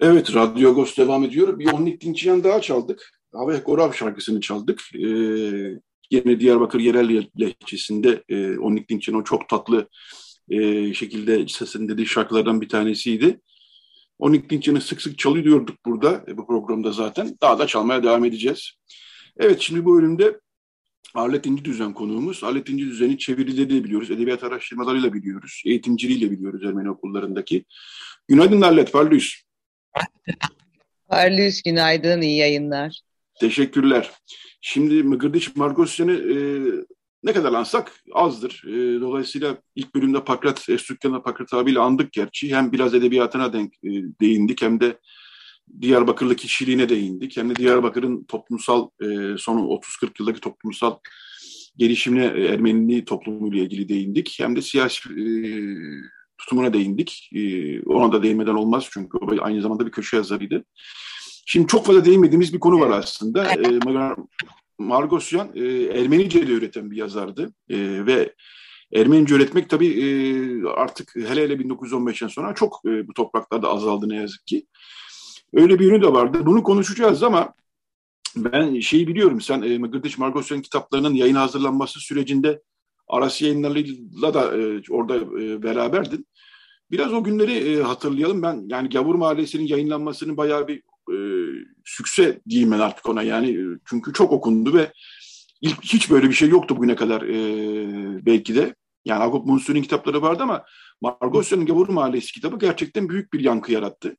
Evet, 0.00 0.34
Radyo 0.34 0.70
Agos 0.70 0.96
devam 0.96 1.24
ediyor. 1.24 1.58
Bir 1.58 1.72
Onnik 1.72 2.00
Dinçiyan 2.00 2.44
daha 2.44 2.60
çaldık. 2.60 3.10
Hava 3.32 3.56
Gorav 3.56 3.92
şarkısını 3.92 4.40
çaldık. 4.40 4.82
Ee, 4.94 5.80
yine 6.10 6.40
Diyarbakır 6.40 6.80
yerel 6.80 7.28
lehçesinde 7.40 8.24
e, 8.28 8.58
Onnik 8.58 8.90
Dinçiyan 8.90 9.20
o 9.20 9.24
çok 9.24 9.48
tatlı 9.48 9.88
e, 10.48 10.94
şekilde 10.94 11.46
dediği 11.88 12.06
şarkılardan 12.06 12.60
bir 12.60 12.68
tanesiydi. 12.68 13.40
Onnik 14.18 14.50
Dinçiyan'ı 14.50 14.80
sık 14.80 15.02
sık 15.02 15.18
çalıyorduk 15.18 15.84
burada, 15.86 16.24
e, 16.28 16.36
bu 16.36 16.46
programda 16.46 16.92
zaten. 16.92 17.36
Daha 17.42 17.58
da 17.58 17.66
çalmaya 17.66 18.02
devam 18.02 18.24
edeceğiz. 18.24 18.72
Evet, 19.36 19.60
şimdi 19.60 19.84
bu 19.84 19.96
bölümde 19.96 20.40
Arlet 21.14 21.46
İnci 21.46 21.64
Düzen 21.64 21.94
konuğumuz. 21.94 22.44
Arlet 22.44 22.68
İnci 22.68 22.86
Düzen'i 22.86 23.18
çevirileri 23.18 23.84
biliyoruz, 23.84 24.10
edebiyat 24.10 24.44
araştırmalarıyla 24.44 25.12
biliyoruz, 25.12 25.62
eğitimciliğiyle 25.66 26.30
biliyoruz 26.30 26.64
Ermeni 26.64 26.90
okullarındaki. 26.90 27.64
Günaydın 28.28 28.60
Arlet, 28.60 28.92
parlıyız. 28.92 29.34
Parlıyız, 31.08 31.62
günaydın, 31.66 32.20
iyi 32.20 32.36
yayınlar. 32.36 33.00
Teşekkürler. 33.40 34.10
Şimdi 34.60 35.02
Mıgırdiç 35.02 35.56
Margosyan'ı 35.56 36.12
e, 36.12 36.36
ne 37.22 37.32
kadar 37.32 37.52
ansak 37.52 37.92
azdır. 38.12 38.64
E, 38.66 39.00
dolayısıyla 39.00 39.56
ilk 39.74 39.94
bölümde 39.94 40.24
Pakrat, 40.24 40.68
Estukyan'la 40.68 41.22
Pakrat 41.22 41.54
abiyle 41.54 41.80
andık 41.80 42.12
gerçi. 42.12 42.56
Hem 42.56 42.72
biraz 42.72 42.94
edebiyatına 42.94 43.52
denk 43.52 43.74
e, 43.74 43.90
değindik 44.20 44.62
hem 44.62 44.80
de 44.80 44.98
Diyarbakırlı 45.80 46.36
kişiliğine 46.36 46.88
değindik. 46.88 47.36
Hem 47.36 47.50
de 47.50 47.56
Diyarbakır'ın 47.56 48.24
toplumsal 48.24 48.88
e, 49.00 49.06
son 49.38 49.58
30-40 49.58 50.10
yıldaki 50.20 50.40
toplumsal 50.40 50.96
gelişimine 51.76 52.24
e, 52.24 52.44
Ermeniliği 52.44 53.04
toplumuyla 53.04 53.64
ilgili 53.64 53.88
değindik. 53.88 54.36
Hem 54.38 54.56
de 54.56 54.62
siyasi 54.62 55.08
e, 55.08 55.24
tutumuna 56.38 56.72
değindik. 56.72 57.30
E, 57.34 57.80
ona 57.82 58.12
da 58.12 58.22
değinmeden 58.22 58.54
olmaz 58.54 58.88
çünkü 58.90 59.18
o 59.18 59.44
aynı 59.44 59.62
zamanda 59.62 59.86
bir 59.86 59.92
köşe 59.92 60.16
yazarıydı. 60.16 60.64
Şimdi 61.46 61.66
çok 61.66 61.86
fazla 61.86 62.04
değinmediğimiz 62.04 62.54
bir 62.54 62.60
konu 62.60 62.80
var 62.80 62.90
aslında. 62.90 63.44
E, 63.52 63.78
Margosyan 64.78 65.50
e, 65.54 65.62
Ermenice 65.84 66.48
de 66.48 66.52
üreten 66.52 66.90
bir 66.90 66.96
yazardı 66.96 67.54
e, 67.68 68.06
ve 68.06 68.34
Ermenice 68.94 69.34
öğretmek 69.34 69.70
tabii 69.70 69.88
e, 69.88 70.06
artık 70.68 71.16
hele 71.16 71.42
hele 71.42 71.54
1915'ten 71.54 72.28
sonra 72.28 72.54
çok 72.54 72.80
e, 72.86 73.08
bu 73.08 73.12
topraklarda 73.12 73.68
azaldı 73.68 74.08
ne 74.08 74.16
yazık 74.16 74.46
ki. 74.46 74.66
Öyle 75.54 75.78
bir 75.78 75.86
yönü 75.86 76.02
de 76.02 76.12
vardı. 76.12 76.46
Bunu 76.46 76.62
konuşacağız 76.62 77.22
ama 77.22 77.54
ben 78.36 78.80
şeyi 78.80 79.08
biliyorum. 79.08 79.40
Sen 79.40 79.62
e, 79.62 79.76
Gırdiç 79.76 80.18
Margosyan 80.18 80.62
kitaplarının 80.62 81.14
yayın 81.14 81.34
hazırlanması 81.34 82.00
sürecinde 82.00 82.62
Aras 83.08 83.42
yayınlarıyla 83.42 84.34
da 84.34 84.56
e, 84.56 84.82
orada 84.90 85.16
e, 85.16 85.62
beraberdin. 85.62 86.26
Biraz 86.90 87.12
o 87.12 87.24
günleri 87.24 87.52
e, 87.52 87.82
hatırlayalım. 87.82 88.42
Ben 88.42 88.64
yani 88.68 88.88
Gavur 88.88 89.14
Mahallesi'nin 89.14 89.66
yayınlanmasının 89.66 90.36
bayağı 90.36 90.68
bir 90.68 90.82
e, 91.12 91.18
sükse 91.84 92.40
diyeyim 92.48 92.70
ben 92.70 92.78
artık 92.78 93.08
ona. 93.08 93.22
Yani 93.22 93.50
e, 93.50 93.64
çünkü 93.84 94.12
çok 94.12 94.32
okundu 94.32 94.74
ve 94.74 94.92
ilk 95.60 95.82
hiç 95.82 96.10
böyle 96.10 96.28
bir 96.28 96.34
şey 96.34 96.48
yoktu 96.48 96.76
bugüne 96.76 96.96
kadar 96.96 97.22
e, 97.22 98.26
belki 98.26 98.54
de. 98.54 98.74
Yani 99.04 99.22
Agop 99.22 99.46
Munsur'un 99.46 99.82
kitapları 99.82 100.22
vardı 100.22 100.42
ama 100.42 100.64
Margosyan'ın 101.00 101.66
Gavur 101.66 101.88
Mahallesi 101.88 102.32
kitabı 102.32 102.58
gerçekten 102.58 103.08
büyük 103.08 103.32
bir 103.32 103.40
yankı 103.40 103.72
yarattı. 103.72 104.16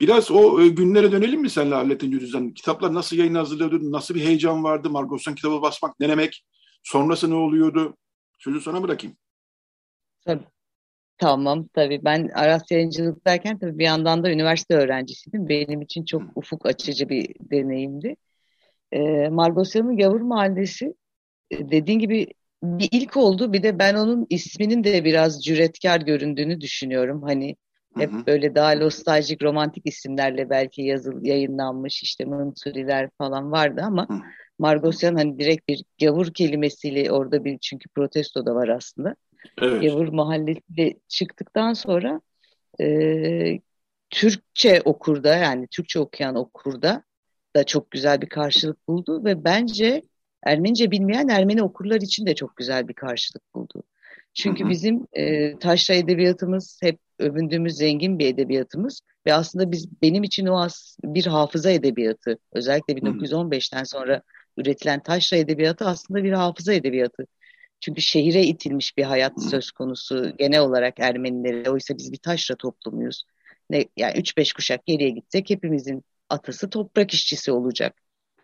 Biraz 0.00 0.30
o 0.30 0.60
e, 0.60 0.68
günlere 0.68 1.12
dönelim 1.12 1.40
mi 1.40 1.50
senle 1.50 1.74
Hallettin 1.74 2.10
Gündüz'den? 2.10 2.50
Kitaplar 2.50 2.94
nasıl 2.94 3.16
yayın 3.16 3.34
hazırlıyordun? 3.34 3.92
Nasıl 3.92 4.14
bir 4.14 4.24
heyecan 4.24 4.64
vardı? 4.64 4.90
Margos'tan 4.90 5.34
kitabı 5.34 5.62
basmak, 5.62 6.00
denemek. 6.00 6.44
Sonrası 6.82 7.30
ne 7.30 7.34
oluyordu? 7.34 7.96
Sözü 8.38 8.60
sana 8.60 8.82
bırakayım. 8.82 9.16
Tabii. 10.26 10.44
Tamam 11.18 11.68
tabii 11.74 12.00
ben 12.04 12.28
Aras 12.34 12.70
Yayıncılık 12.70 13.26
derken 13.26 13.58
tabii 13.58 13.78
bir 13.78 13.84
yandan 13.84 14.24
da 14.24 14.30
üniversite 14.30 14.74
öğrencisiydim. 14.74 15.48
Benim 15.48 15.82
için 15.82 16.04
çok 16.04 16.22
ufuk 16.34 16.66
açıcı 16.66 17.08
bir 17.08 17.34
deneyimdi. 17.40 18.16
E, 18.92 19.28
Margosya'nın 19.28 19.96
Gavur 19.96 20.20
Mahallesi 20.20 20.94
dediğin 21.52 21.98
gibi 21.98 22.26
bir 22.62 22.88
ilk 22.92 23.16
oldu. 23.16 23.52
Bir 23.52 23.62
de 23.62 23.78
ben 23.78 23.94
onun 23.94 24.26
isminin 24.30 24.84
de 24.84 25.04
biraz 25.04 25.44
cüretkar 25.44 26.00
göründüğünü 26.00 26.60
düşünüyorum. 26.60 27.22
Hani 27.22 27.56
hep 27.96 28.10
böyle 28.26 28.54
daha 28.54 28.74
nostaljik, 28.74 29.42
romantik 29.42 29.86
isimlerle 29.86 30.50
belki 30.50 30.82
yazıl, 30.82 31.24
yayınlanmış 31.24 32.02
işte 32.02 32.24
Mınturiler 32.24 33.10
falan 33.18 33.52
vardı 33.52 33.82
ama 33.84 34.08
Margosyan 34.58 35.16
hani 35.16 35.38
direkt 35.38 35.68
bir 35.68 35.84
gavur 36.00 36.34
kelimesiyle 36.34 37.12
orada 37.12 37.44
bir 37.44 37.58
çünkü 37.58 37.88
protesto 37.88 38.46
da 38.46 38.54
var 38.54 38.68
aslında. 38.68 39.16
Evet. 39.62 39.82
Gavur 39.82 40.08
mahallesiyle 40.08 40.94
çıktıktan 41.08 41.72
sonra 41.72 42.20
e, 42.80 43.60
Türkçe 44.10 44.80
okurda 44.84 45.36
yani 45.36 45.66
Türkçe 45.66 46.00
okuyan 46.00 46.34
okurda 46.34 47.02
da 47.56 47.64
çok 47.64 47.90
güzel 47.90 48.20
bir 48.20 48.28
karşılık 48.28 48.88
buldu 48.88 49.24
ve 49.24 49.44
bence 49.44 50.02
Ermenice 50.42 50.90
bilmeyen 50.90 51.28
Ermeni 51.28 51.62
okurlar 51.62 52.00
için 52.00 52.26
de 52.26 52.34
çok 52.34 52.56
güzel 52.56 52.88
bir 52.88 52.94
karşılık 52.94 53.54
buldu. 53.54 53.82
Çünkü 54.34 54.68
bizim 54.68 55.06
e, 55.12 55.58
taşra 55.58 55.94
edebiyatımız 55.94 56.78
hep 56.82 56.98
övündüğümüz 57.20 57.76
zengin 57.76 58.18
bir 58.18 58.26
edebiyatımız 58.26 59.00
ve 59.26 59.34
aslında 59.34 59.72
biz 59.72 60.02
benim 60.02 60.22
için 60.22 60.46
o 60.46 60.60
as 60.60 60.96
bir 61.04 61.26
hafıza 61.26 61.70
edebiyatı. 61.70 62.38
Özellikle 62.52 62.94
1915'ten 62.94 63.84
sonra 63.84 64.22
üretilen 64.56 65.02
taşra 65.02 65.36
edebiyatı 65.36 65.84
aslında 65.84 66.24
bir 66.24 66.32
hafıza 66.32 66.72
edebiyatı. 66.72 67.26
Çünkü 67.80 68.02
şehire 68.02 68.42
itilmiş 68.42 68.96
bir 68.96 69.02
hayat 69.02 69.42
söz 69.50 69.70
konusu 69.70 70.36
genel 70.36 70.60
olarak 70.60 71.00
Ermenilere. 71.00 71.70
Oysa 71.70 71.96
biz 71.98 72.12
bir 72.12 72.18
taşra 72.18 72.56
toplumuyuz. 72.56 73.24
Ne, 73.70 73.84
yani 73.96 74.18
3-5 74.18 74.54
kuşak 74.54 74.86
geriye 74.86 75.10
gitsek 75.10 75.50
hepimizin 75.50 76.04
atası 76.28 76.70
toprak 76.70 77.14
işçisi 77.14 77.52
olacak 77.52 78.02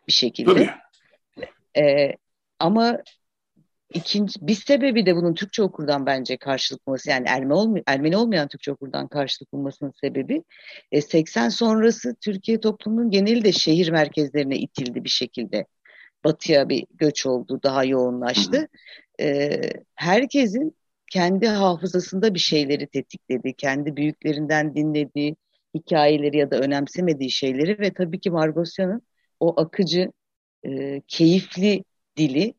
bir 0.08 0.12
şekilde. 0.12 0.52
Tabii. 0.54 0.70
Ee, 1.78 2.16
ama 2.58 2.98
ikinci 3.94 4.46
bir 4.46 4.55
sebebi 4.55 5.07
de 5.07 5.16
bunun 5.16 5.35
Türkçe 5.35 5.62
okurdan 5.62 6.07
bence 6.07 6.37
karşılık 6.37 6.87
bulması 6.87 7.11
yani 7.11 7.25
Ermeni, 7.29 7.55
olmay 7.55 7.83
Ermeni 7.87 8.16
olmayan 8.16 8.49
Türkçe 8.49 8.72
okurdan 8.72 9.09
karşılık 9.09 9.53
bulmasının 9.53 9.92
sebebi 10.01 10.42
e, 10.92 11.01
80 11.01 11.49
sonrası 11.49 12.14
Türkiye 12.20 12.61
toplumunun 12.61 13.11
geneli 13.11 13.44
de 13.44 13.53
şehir 13.53 13.90
merkezlerine 13.90 14.57
itildi 14.57 15.05
bir 15.05 15.09
şekilde. 15.09 15.66
Batıya 16.25 16.68
bir 16.68 16.87
göç 16.94 17.27
oldu, 17.27 17.61
daha 17.62 17.85
yoğunlaştı. 17.85 18.68
E, 19.20 19.61
herkesin 19.94 20.77
kendi 21.12 21.46
hafızasında 21.46 22.35
bir 22.35 22.38
şeyleri 22.38 22.87
tetikledi, 22.87 23.55
kendi 23.55 23.96
büyüklerinden 23.96 24.75
dinlediği 24.75 25.37
hikayeleri 25.75 26.37
ya 26.37 26.51
da 26.51 26.59
önemsemediği 26.59 27.31
şeyleri 27.31 27.79
ve 27.81 27.92
tabii 27.92 28.20
ki 28.20 28.31
Margosyan'ın 28.31 29.03
o 29.40 29.61
akıcı, 29.61 30.12
e, 30.66 31.03
keyifli 31.09 31.85
dili 32.16 32.55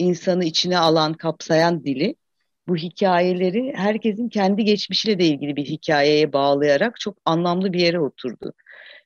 insanı 0.00 0.44
içine 0.44 0.78
alan, 0.78 1.12
kapsayan 1.12 1.84
dili 1.84 2.14
bu 2.68 2.76
hikayeleri 2.76 3.72
herkesin 3.76 4.28
kendi 4.28 4.64
geçmişiyle 4.64 5.18
de 5.18 5.24
ilgili 5.24 5.56
bir 5.56 5.64
hikayeye 5.64 6.32
bağlayarak 6.32 7.00
çok 7.00 7.18
anlamlı 7.24 7.72
bir 7.72 7.80
yere 7.80 8.00
oturdu. 8.00 8.52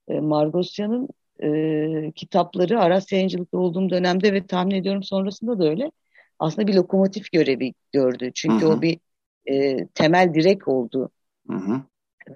E, 0.08 0.20
Margosyan'ın 0.20 1.08
e, 1.42 2.12
kitapları 2.12 2.80
Aras 2.80 3.12
yayıncılıkta 3.12 3.58
olduğum 3.58 3.90
dönemde 3.90 4.32
ve 4.32 4.46
tahmin 4.46 4.74
ediyorum 4.74 5.02
sonrasında 5.02 5.58
da 5.58 5.68
öyle 5.68 5.90
aslında 6.38 6.66
bir 6.66 6.74
lokomotif 6.74 7.32
görevi 7.32 7.74
gördü. 7.92 8.30
Çünkü 8.34 8.66
hı 8.66 8.68
hı. 8.68 8.72
o 8.72 8.82
bir 8.82 8.98
e, 9.46 9.86
temel 9.86 10.34
direk 10.34 10.68
oldu. 10.68 11.10
Hı 11.50 11.56
hı. 11.56 11.80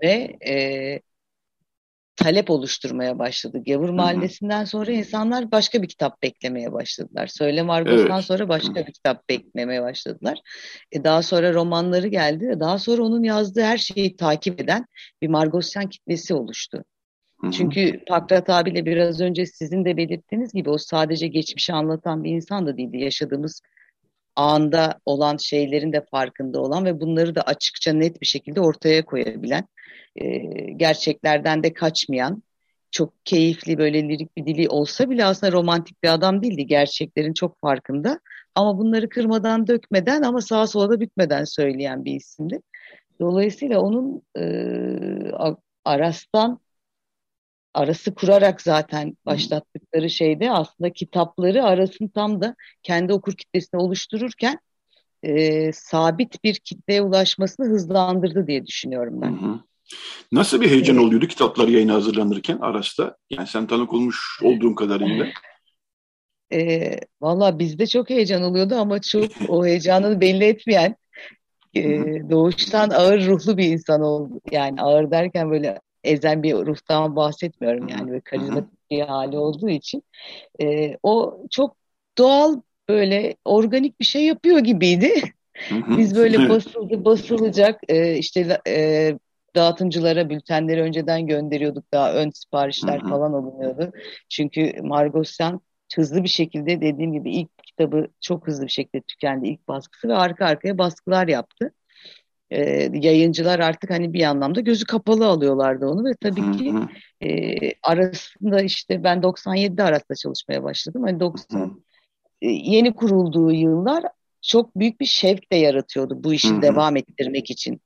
Ve 0.03 0.37
e, 0.49 1.01
talep 2.19 2.51
oluşturmaya 2.51 3.19
başladı. 3.19 3.63
Gavur 3.67 3.89
Mahallesi'nden 3.89 4.65
sonra 4.65 4.93
insanlar 4.93 5.51
başka 5.51 5.83
bir 5.83 5.89
kitap 5.89 6.23
beklemeye 6.23 6.73
başladılar. 6.73 7.27
Söylem 7.27 7.71
Argos'tan 7.71 8.15
evet. 8.15 8.25
sonra 8.25 8.49
başka 8.49 8.87
bir 8.87 8.93
kitap 8.93 9.29
beklemeye 9.29 9.83
başladılar. 9.83 10.41
E 10.93 11.05
daha 11.05 11.23
sonra 11.23 11.55
romanları 11.55 12.09
geldi. 12.09 12.57
Daha 12.61 12.79
sonra 12.79 13.03
onun 13.03 13.23
yazdığı 13.23 13.63
her 13.63 13.79
şeyi 13.79 14.17
takip 14.17 14.61
eden 14.61 14.87
bir 15.23 15.29
Margosyan 15.29 15.89
kitlesi 15.89 16.35
oluştu. 16.35 16.85
Hı-hı. 17.41 17.51
Çünkü 17.51 18.05
Pakrat 18.09 18.51
abiyle 18.51 18.87
biraz 18.87 19.21
önce 19.21 19.47
sizin 19.47 19.85
de 19.85 19.97
belirttiğiniz 19.97 20.53
gibi 20.53 20.71
o 20.71 20.79
sadece 20.79 21.27
geçmişi 21.27 21.73
anlatan 21.73 22.25
bir 22.25 22.31
insan 22.31 22.67
da 22.67 22.77
değildi. 22.77 22.99
Yaşadığımız 22.99 23.61
anda 24.39 25.01
olan 25.07 25.37
şeylerin 25.37 25.93
de 25.93 26.05
farkında 26.11 26.61
olan 26.61 26.85
ve 26.85 27.01
bunları 27.01 27.35
da 27.35 27.43
açıkça 27.43 27.93
net 27.93 28.21
bir 28.21 28.27
şekilde 28.27 28.61
ortaya 28.61 29.05
koyabilen 29.05 29.65
e, 30.17 30.39
gerçeklerden 30.77 31.63
de 31.63 31.73
kaçmayan, 31.73 32.43
çok 32.91 33.13
keyifli 33.25 33.79
böyle 33.79 34.09
lirik 34.09 34.37
bir 34.37 34.47
dili 34.47 34.69
olsa 34.69 35.11
bile 35.11 35.25
aslında 35.25 35.53
romantik 35.53 36.03
bir 36.03 36.09
adam 36.09 36.43
değildi. 36.43 36.67
Gerçeklerin 36.67 37.33
çok 37.33 37.61
farkında. 37.61 38.21
Ama 38.55 38.79
bunları 38.79 39.09
kırmadan, 39.09 39.67
dökmeden 39.67 40.23
ama 40.23 40.41
sağa 40.41 40.67
sola 40.67 40.91
da 40.91 41.01
bükmeden 41.01 41.45
söyleyen 41.45 42.05
bir 42.05 42.15
isimdi. 42.15 42.61
Dolayısıyla 43.21 43.81
onun 43.81 44.23
e, 44.39 44.45
Aras'tan 45.85 46.61
arası 47.79 48.15
kurarak 48.15 48.63
zaten 48.63 49.17
başlattıkları 49.27 50.11
şeyde 50.11 50.51
aslında 50.51 50.93
kitapları 50.93 51.65
arasını 51.65 52.11
tam 52.11 52.41
da 52.41 52.55
kendi 52.83 53.13
okur 53.13 53.33
kitlesini 53.33 53.81
oluştururken 53.81 54.59
e, 55.23 55.73
sabit 55.73 56.45
bir 56.45 56.55
kitleye 56.55 57.03
ulaşmasını 57.03 57.67
hızlandırdı 57.67 58.47
diye 58.47 58.67
düşünüyorum 58.67 59.21
ben. 59.23 59.33
Hı 59.33 59.47
hı. 59.47 59.61
Nasıl 60.33 60.61
bir 60.61 60.71
heyecan 60.71 60.97
oluyordu 60.97 61.27
kitaplar 61.27 61.69
yayına 61.69 61.95
hazırlanırken 61.95 62.59
Aras'ta? 62.59 63.17
Yani 63.31 63.47
sen 63.47 63.67
tanık 63.67 63.93
olmuş 63.93 64.41
olduğun 64.43 64.75
kadarıyla. 64.75 65.27
E, 66.53 66.91
Valla 67.21 67.59
bizde 67.59 67.87
çok 67.87 68.11
heyecan 68.11 68.43
oluyordu 68.43 68.75
ama 68.75 69.01
çok 69.01 69.31
o 69.49 69.67
heyecanını 69.67 70.21
belli 70.21 70.45
etmeyen 70.45 70.97
e, 71.75 71.83
doğuştan 72.31 72.91
ağır 72.91 73.27
ruhlu 73.27 73.59
bir 73.59 73.67
insan 73.67 74.01
oldu. 74.01 74.41
Yani 74.51 74.83
ağır 74.83 75.11
derken 75.11 75.51
böyle 75.51 75.81
ezen 76.09 76.43
bir 76.43 76.55
ruhtan 76.55 77.17
bahsetmiyorum 77.17 77.89
yani 77.89 78.13
ve 78.13 78.21
karizmatik 78.21 78.91
bir 78.91 79.01
hali 79.01 79.39
olduğu 79.39 79.69
için. 79.69 80.03
E, 80.63 80.97
o 81.03 81.41
çok 81.51 81.77
doğal 82.19 82.61
böyle 82.89 83.37
organik 83.45 84.01
bir 84.01 84.05
şey 84.05 84.25
yapıyor 84.25 84.59
gibiydi. 84.59 85.13
Biz 85.99 86.17
böyle 86.17 86.49
basıldı 86.49 87.05
basılacak 87.05 87.81
e, 87.89 88.17
işte 88.17 88.61
e, 88.69 89.15
dağıtımcılara 89.57 90.31
bültenleri 90.31 90.83
önceden 90.83 91.27
gönderiyorduk. 91.27 91.93
Daha 91.93 92.15
ön 92.15 92.31
siparişler 92.31 93.01
falan 93.01 93.33
alınıyordu. 93.33 93.93
Çünkü 94.29 94.73
Margosyan 94.83 95.61
hızlı 95.97 96.23
bir 96.23 96.29
şekilde 96.29 96.81
dediğim 96.81 97.13
gibi 97.13 97.31
ilk 97.31 97.65
kitabı 97.65 98.07
çok 98.21 98.47
hızlı 98.47 98.67
bir 98.67 98.71
şekilde 98.71 99.03
tükendi 99.03 99.49
ilk 99.49 99.69
baskısı 99.69 100.09
ve 100.09 100.15
arka 100.15 100.47
arkaya 100.47 100.79
baskılar 100.79 101.29
yaptı. 101.29 101.73
Ee, 102.51 102.91
yayıncılar 102.95 103.59
artık 103.59 103.91
hani 103.91 104.13
bir 104.13 104.23
anlamda 104.23 104.61
gözü 104.61 104.85
kapalı 104.85 105.27
alıyorlardı 105.27 105.87
onu 105.87 106.05
ve 106.05 106.13
tabii 106.21 106.59
ki 106.59 106.75
e, 107.23 107.57
arasında 107.83 108.63
işte 108.63 109.05
ben 109.05 109.19
97'de 109.19 109.83
Aras'ta 109.83 110.15
çalışmaya 110.15 110.63
başladım. 110.63 111.03
Hani 111.03 111.21
90 111.21 111.83
e, 112.43 112.49
yeni 112.49 112.95
kurulduğu 112.95 113.53
yıllar 113.53 114.05
çok 114.43 114.77
büyük 114.77 115.01
bir 115.01 115.07
şevk 115.07 115.53
de 115.53 115.57
yaratıyordu 115.57 116.25
bu 116.25 116.35
işi 116.35 116.63
devam 116.63 116.97
ettirmek 116.97 117.51
için. 117.51 117.81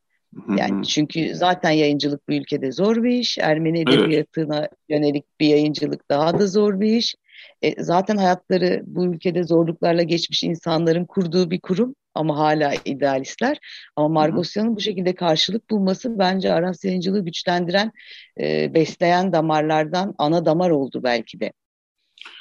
Yani 0.57 0.87
çünkü 0.87 1.35
zaten 1.35 1.71
yayıncılık 1.71 2.29
bu 2.29 2.33
ülkede 2.33 2.73
zor 2.73 3.03
bir 3.03 3.11
iş. 3.11 3.39
Ermeni 3.39 3.81
edebiyatına 3.81 4.59
evet. 4.59 4.71
yönelik 4.89 5.25
bir 5.41 5.47
yayıncılık 5.47 6.11
daha 6.11 6.39
da 6.39 6.47
zor 6.47 6.81
bir 6.81 6.97
iş. 6.97 7.15
E, 7.63 7.83
zaten 7.83 8.17
hayatları 8.17 8.83
bu 8.87 9.05
ülkede 9.05 9.45
zorluklarla 9.45 10.03
geçmiş 10.03 10.45
insanların 10.45 11.05
kurduğu 11.05 11.51
bir 11.51 11.61
kurum 11.61 11.95
ama 12.15 12.39
hala 12.39 12.75
idealistler. 12.85 13.59
Ama 13.97 14.09
Margosyan'ın 14.09 14.77
bu 14.77 14.81
şekilde 14.81 15.15
karşılık 15.15 15.71
bulması 15.71 16.19
bence 16.19 16.53
Aras 16.53 16.85
yayıncılığı 16.85 17.25
güçlendiren, 17.25 17.93
e, 18.41 18.75
besleyen 18.75 19.33
damarlardan 19.33 20.15
ana 20.19 20.45
damar 20.45 20.71
oldu 20.71 21.01
belki 21.03 21.41
de. 21.41 21.53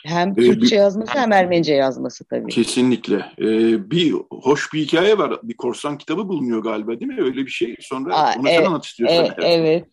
Hem 0.06 0.30
ee, 0.30 0.34
Türkçe 0.34 0.76
yazması 0.76 1.20
hem 1.20 1.32
Ermenice 1.32 1.74
yazması 1.74 2.26
tabii. 2.26 2.52
Kesinlikle. 2.52 3.16
Ee, 3.40 3.92
bir 3.92 4.14
hoş 4.32 4.74
bir 4.74 4.80
hikaye 4.80 5.18
var. 5.18 5.40
Bir 5.44 5.54
korsan 5.54 5.98
kitabı 5.98 6.28
bulunuyor 6.28 6.64
galiba 6.64 7.00
değil 7.00 7.12
mi? 7.12 7.22
Öyle 7.22 7.46
bir 7.46 7.52
şey. 7.52 7.76
Sonra 7.80 8.16
Aa, 8.16 8.34
onu 8.40 8.50
evet, 8.50 8.60
sen 8.60 8.66
anlat 8.66 8.86
istiyorsan. 8.86 9.26
E, 9.26 9.48
evet. 9.48 9.86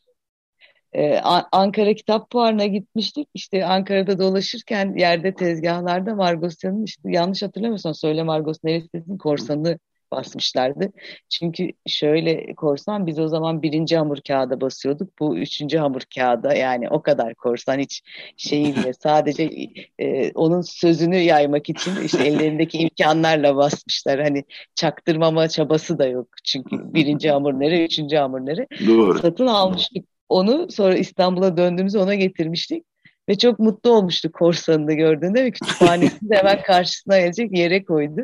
Ee, 0.92 1.18
Ankara 1.52 1.94
Kitap 1.94 2.32
Fuarı'na 2.32 2.66
gitmiştik. 2.66 3.28
İşte 3.34 3.66
Ankara'da 3.66 4.18
dolaşırken 4.18 4.94
yerde 4.96 5.34
tezgahlarda 5.34 6.14
Margosyan'ın 6.14 6.84
işte 6.84 7.10
yanlış 7.12 7.42
hatırlamıyorsam 7.42 7.94
söyle 7.94 8.22
Margos 8.22 8.58
Neresi'nin 8.64 9.18
korsanı 9.18 9.78
basmışlardı. 10.10 10.92
Çünkü 11.28 11.72
şöyle 11.86 12.54
korsan 12.54 13.06
biz 13.06 13.18
o 13.18 13.28
zaman 13.28 13.62
birinci 13.62 13.96
hamur 13.96 14.18
kağıda 14.28 14.60
basıyorduk. 14.60 15.18
Bu 15.18 15.38
üçüncü 15.38 15.78
hamur 15.78 16.02
kağıda 16.14 16.54
yani 16.54 16.88
o 16.90 17.02
kadar 17.02 17.34
korsan 17.34 17.78
hiç 17.78 18.02
şeyiyle 18.36 18.92
sadece 19.02 19.50
e, 19.98 20.32
onun 20.32 20.60
sözünü 20.60 21.16
yaymak 21.16 21.68
için 21.68 21.92
işte 22.04 22.24
ellerindeki 22.24 22.78
imkanlarla 22.78 23.56
basmışlar. 23.56 24.20
Hani 24.20 24.44
çaktırmama 24.74 25.48
çabası 25.48 25.98
da 25.98 26.06
yok. 26.06 26.28
Çünkü 26.44 26.94
birinci 26.94 27.30
hamur 27.30 27.60
nere, 27.60 27.84
üçüncü 27.84 28.16
hamur 28.16 28.40
nere. 28.40 28.66
Doğru. 28.86 29.18
Satın 29.18 29.46
almıştık 29.46 30.04
onu 30.28 30.70
sonra 30.70 30.94
İstanbul'a 30.94 31.56
döndüğümüzde 31.56 31.98
ona 31.98 32.14
getirmiştik. 32.14 32.84
Ve 33.28 33.38
çok 33.38 33.58
mutlu 33.58 33.90
olmuştu 33.90 34.32
korsanını 34.32 34.92
gördüğünde 34.92 35.44
ve 35.44 35.50
kütüphanesini 35.50 36.30
de 36.30 36.36
hemen 36.36 36.62
karşısına 36.62 37.18
gelecek 37.18 37.58
yere 37.58 37.84
koydu. 37.84 38.20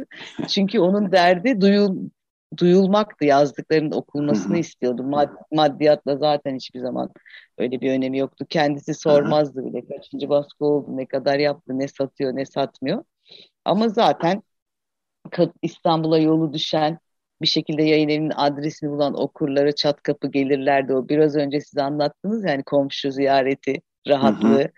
Çünkü 0.49 0.81
onun 0.81 1.13
derdi 1.13 1.61
duyul, 1.61 1.97
duyulmaktı. 2.59 3.25
Yazdıklarının 3.25 3.91
okunmasını 3.91 4.59
istiyordu. 4.59 5.03
Mad, 5.03 5.29
maddiyatla 5.53 6.17
zaten 6.17 6.55
hiçbir 6.55 6.81
zaman 6.81 7.11
öyle 7.59 7.81
bir 7.81 7.93
önemi 7.93 8.19
yoktu. 8.19 8.47
Kendisi 8.49 8.95
sormazdı 8.95 9.65
bile. 9.65 9.87
Kaçıncı 9.87 10.29
baskı 10.29 10.65
oldu, 10.65 10.97
ne 10.97 11.07
kadar 11.07 11.39
yaptı, 11.39 11.79
ne 11.79 11.89
satıyor, 11.89 12.37
ne 12.37 12.47
satmıyor. 12.47 13.05
Ama 13.65 13.89
zaten 13.89 14.43
İstanbul'a 15.63 16.19
yolu 16.19 16.53
düşen 16.53 16.99
bir 17.43 17.47
şekilde 17.47 17.83
yayın 17.83 18.09
evinin 18.09 18.33
adresini 18.37 18.91
bulan 18.91 19.21
okurlara 19.21 19.75
çat 19.75 20.03
kapı 20.03 20.31
gelirlerdi. 20.31 20.95
O 20.95 21.09
biraz 21.09 21.37
önce 21.37 21.61
size 21.61 21.83
anlattınız 21.83 22.45
yani 22.45 22.63
komşu 22.63 23.13
ziyareti 23.13 23.81
rahatlığı. 24.09 24.59
Hı 24.59 24.63
hı. 24.63 24.69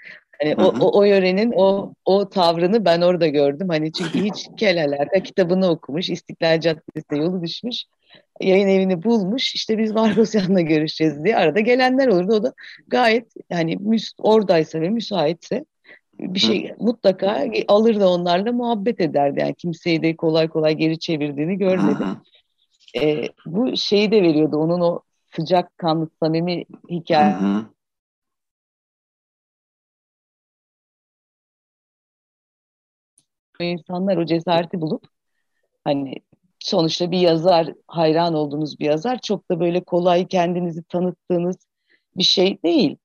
Hani 0.42 0.54
o, 0.56 0.74
o, 0.80 0.98
o 0.98 1.04
yörenin 1.04 1.52
o 1.56 1.92
o 2.04 2.28
tavrını 2.28 2.84
ben 2.84 3.00
orada 3.00 3.26
gördüm. 3.26 3.68
Hani 3.68 3.92
çünkü 3.92 4.24
hiç 4.24 4.48
kel 4.56 4.84
alaka 4.84 5.20
kitabını 5.20 5.70
okumuş, 5.70 6.10
İstiklal 6.10 6.60
Caddesi'nde 6.60 7.16
yolu 7.16 7.42
düşmüş, 7.42 7.84
yayın 8.40 8.68
evini 8.68 9.02
bulmuş. 9.02 9.54
İşte 9.54 9.78
biz 9.78 9.92
Margosyan'la 9.92 10.60
görüşeceğiz 10.60 11.24
diye 11.24 11.36
arada 11.36 11.60
gelenler 11.60 12.08
olurdu. 12.08 12.34
O 12.34 12.42
da 12.42 12.52
gayet 12.88 13.32
hani 13.52 13.76
müs 13.76 14.12
oradaysa 14.18 14.80
ve 14.80 14.90
müsaitse 14.90 15.64
bir 16.18 16.40
şey 16.40 16.70
Hı. 16.70 16.74
mutlaka 16.78 17.44
alır 17.68 18.00
da 18.00 18.08
onlarla 18.08 18.52
muhabbet 18.52 19.00
ederdi. 19.00 19.40
Yani 19.40 19.54
kimseyi 19.54 20.02
de 20.02 20.16
kolay 20.16 20.48
kolay 20.48 20.74
geri 20.74 20.98
çevirdiğini 20.98 21.58
görmedim. 21.58 22.06
E, 22.96 23.28
bu 23.46 23.76
şeyi 23.76 24.10
de 24.10 24.22
veriyordu. 24.22 24.56
Onun 24.56 24.80
o 24.80 25.00
sıcak 25.36 25.78
kanlı 25.78 26.08
samimi 26.22 26.64
hikaye. 26.90 27.34
Hı 27.34 27.38
hı. 27.38 27.66
insanlar 33.60 34.16
o 34.16 34.26
cesareti 34.26 34.80
bulup 34.80 35.04
hani 35.84 36.14
sonuçta 36.58 37.10
bir 37.10 37.18
yazar, 37.18 37.72
hayran 37.86 38.34
olduğunuz 38.34 38.80
bir 38.80 38.84
yazar 38.84 39.18
çok 39.22 39.50
da 39.50 39.60
böyle 39.60 39.84
kolay 39.84 40.28
kendinizi 40.28 40.82
tanıttığınız 40.82 41.56
bir 42.16 42.22
şey 42.22 42.62
değil. 42.62 42.96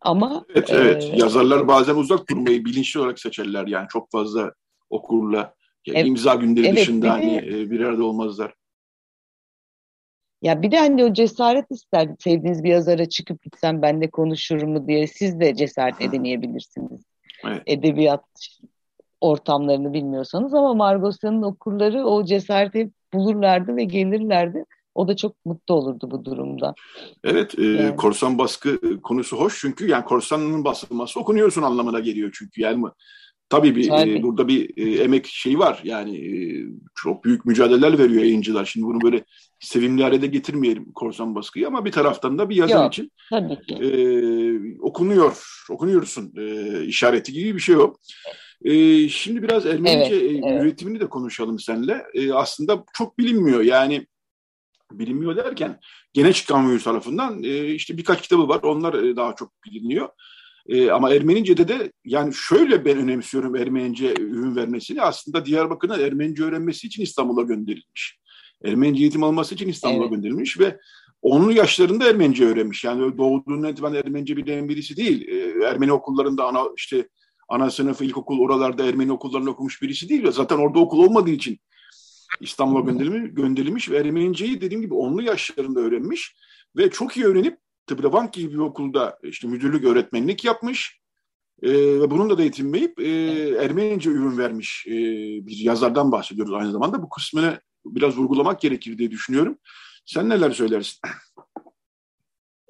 Ama 0.00 0.44
Evet, 0.54 0.70
evet. 0.70 1.10
E, 1.12 1.16
Yazarlar 1.16 1.68
bazen 1.68 1.94
uzak 1.94 2.30
durmayı 2.30 2.64
bilinçli 2.64 3.00
olarak 3.00 3.20
seçerler. 3.20 3.66
Yani 3.66 3.86
çok 3.88 4.10
fazla 4.10 4.52
okurla 4.90 5.54
yani 5.86 5.98
evet, 5.98 6.08
imza 6.08 6.34
günleri 6.34 6.66
evet, 6.66 6.76
dışında 6.76 7.06
bir 7.06 7.10
hani 7.10 7.42
de, 7.42 7.70
bir 7.70 7.80
arada 7.80 8.04
olmazlar. 8.04 8.54
Ya 10.46 10.62
bir 10.62 10.70
de 10.70 10.78
hani 10.78 11.04
o 11.04 11.12
cesaret 11.12 11.70
ister. 11.70 12.08
Sevdiğiniz 12.18 12.64
bir 12.64 12.70
yazara 12.70 13.08
çıkıp 13.08 13.42
gitsem 13.42 13.82
ben 13.82 14.00
de 14.00 14.10
konuşurum 14.10 14.70
mu 14.70 14.88
diye 14.88 15.06
siz 15.06 15.40
de 15.40 15.54
cesaret 15.54 16.00
edemeyebilirsiniz. 16.00 17.00
Evet. 17.44 17.62
Edebiyat 17.66 18.24
ortamlarını 19.20 19.92
bilmiyorsanız 19.92 20.54
ama 20.54 20.74
Margosyan'ın 20.74 21.42
okurları 21.42 22.04
o 22.04 22.24
cesareti 22.24 22.90
bulurlardı 23.14 23.76
ve 23.76 23.84
gelirlerdi. 23.84 24.64
O 24.94 25.08
da 25.08 25.16
çok 25.16 25.44
mutlu 25.44 25.74
olurdu 25.74 26.10
bu 26.10 26.24
durumda. 26.24 26.74
Evet, 27.24 27.58
e, 27.58 27.64
yani. 27.64 27.96
korsan 27.96 28.38
baskı 28.38 29.00
konusu 29.02 29.36
hoş 29.36 29.60
çünkü 29.60 29.88
yani 29.88 30.04
korsanın 30.04 30.64
basılması 30.64 31.20
okunuyorsun 31.20 31.62
anlamına 31.62 32.00
geliyor 32.00 32.30
çünkü 32.38 32.60
yani 32.60 32.84
tabii 33.48 33.76
bir 33.76 33.88
tabii. 33.88 34.18
E, 34.18 34.22
burada 34.22 34.48
bir 34.48 34.70
e, 34.76 35.02
emek 35.02 35.26
şeyi 35.26 35.58
var 35.58 35.80
yani 35.84 36.16
e, 36.16 36.34
çok 36.94 37.24
büyük 37.24 37.44
mücadeleler 37.44 37.98
veriyor 37.98 38.22
yayıncılar. 38.22 38.64
Şimdi 38.64 38.86
bunu 38.86 39.00
böyle 39.00 39.24
sevimli 39.60 40.02
hale 40.02 40.22
de 40.22 40.26
getirmeyelim 40.26 40.92
korsan 40.92 41.34
baskıyı 41.34 41.66
ama 41.66 41.84
bir 41.84 41.92
taraftan 41.92 42.38
da 42.38 42.48
bir 42.48 42.56
yazar 42.56 42.82
Yok, 42.82 42.92
için. 42.92 43.12
E, 43.80 44.80
okunuyor, 44.80 45.46
okunuyorsun 45.70 46.32
e, 46.36 46.84
işareti 46.84 47.32
gibi 47.32 47.54
bir 47.54 47.60
şey 47.60 47.76
o. 47.76 47.94
E, 48.64 49.08
şimdi 49.08 49.42
biraz 49.42 49.66
Ermenice 49.66 50.14
evet, 50.14 50.44
e, 50.44 50.48
evet. 50.48 50.62
üretimini 50.62 51.00
de 51.00 51.08
konuşalım 51.08 51.58
seninle. 51.58 52.04
E, 52.14 52.32
aslında 52.32 52.84
çok 52.92 53.18
bilinmiyor 53.18 53.60
yani 53.60 54.06
bilinmiyor 54.92 55.36
derken 55.36 55.80
gene 56.12 56.32
kamuoyu 56.48 56.82
tarafından 56.82 57.42
e, 57.42 57.66
işte 57.66 57.96
birkaç 57.96 58.22
kitabı 58.22 58.48
var 58.48 58.62
onlar 58.62 58.94
e, 58.94 59.16
daha 59.16 59.34
çok 59.34 59.52
biliniyor. 59.64 60.08
E, 60.68 60.90
ama 60.90 61.14
Ermenice'de 61.14 61.68
de 61.68 61.92
yani 62.04 62.34
şöyle 62.34 62.84
ben 62.84 62.98
önemsiyorum 62.98 63.56
Ermenice 63.56 64.14
ürün 64.18 64.56
vermesini 64.56 65.02
aslında 65.02 65.46
Diyarbakır'ın 65.46 66.00
Ermenice 66.00 66.44
öğrenmesi 66.44 66.86
için 66.86 67.02
İstanbul'a 67.02 67.42
gönderilmiş. 67.42 68.18
Ermenice 68.64 69.02
eğitim 69.02 69.22
alması 69.22 69.54
için 69.54 69.68
İstanbul'a 69.68 70.02
evet. 70.02 70.14
gönderilmiş 70.14 70.60
ve 70.60 70.78
onun 71.22 71.50
yaşlarında 71.50 72.08
Ermenice 72.08 72.44
öğrenmiş. 72.44 72.84
Yani 72.84 73.18
doğduğundan 73.18 73.72
itibaren 73.72 73.94
Ermenice 73.94 74.36
bilen 74.36 74.68
birisi 74.68 74.96
değil. 74.96 75.28
E, 75.28 75.66
Ermeni 75.66 75.92
okullarında 75.92 76.44
ana 76.44 76.62
işte 76.76 77.08
ana 77.48 77.70
sınıfı 77.70 78.04
ilkokul 78.04 78.40
oralarda 78.40 78.86
Ermeni 78.86 79.12
okullarında 79.12 79.50
okumuş 79.50 79.82
birisi 79.82 80.08
değil. 80.08 80.30
Zaten 80.30 80.56
orada 80.56 80.78
okul 80.78 81.04
olmadığı 81.04 81.30
için 81.30 81.58
İstanbul'a 82.40 82.80
gönderilmiş, 82.80 83.34
gönderilmiş 83.34 83.90
ve 83.90 83.96
Ermeniceyi 83.96 84.60
dediğim 84.60 84.82
gibi 84.82 84.94
onlu 84.94 85.22
yaşlarında 85.22 85.80
öğrenmiş 85.80 86.36
ve 86.76 86.90
çok 86.90 87.16
iyi 87.16 87.26
öğrenip 87.26 87.58
Tıbravank 87.86 88.32
gibi 88.32 88.52
bir 88.52 88.58
okulda 88.58 89.18
işte 89.22 89.48
müdürlük 89.48 89.84
öğretmenlik 89.84 90.44
yapmış 90.44 91.00
e, 91.62 91.72
ve 91.72 92.10
bunun 92.10 92.38
da 92.38 92.42
eğitimleyip 92.42 93.00
e, 93.00 93.10
Ermenice 93.64 94.10
ürün 94.10 94.38
vermiş 94.38 94.86
e, 94.86 94.92
bir 95.46 95.56
yazardan 95.56 96.12
bahsediyoruz 96.12 96.54
aynı 96.54 96.72
zamanda. 96.72 97.02
Bu 97.02 97.08
kısmını 97.08 97.60
biraz 97.94 98.16
vurgulamak 98.18 98.60
gerekir 98.60 98.98
diye 98.98 99.10
düşünüyorum. 99.10 99.58
Sen 100.06 100.28
neler 100.28 100.50
söylersin? 100.50 101.00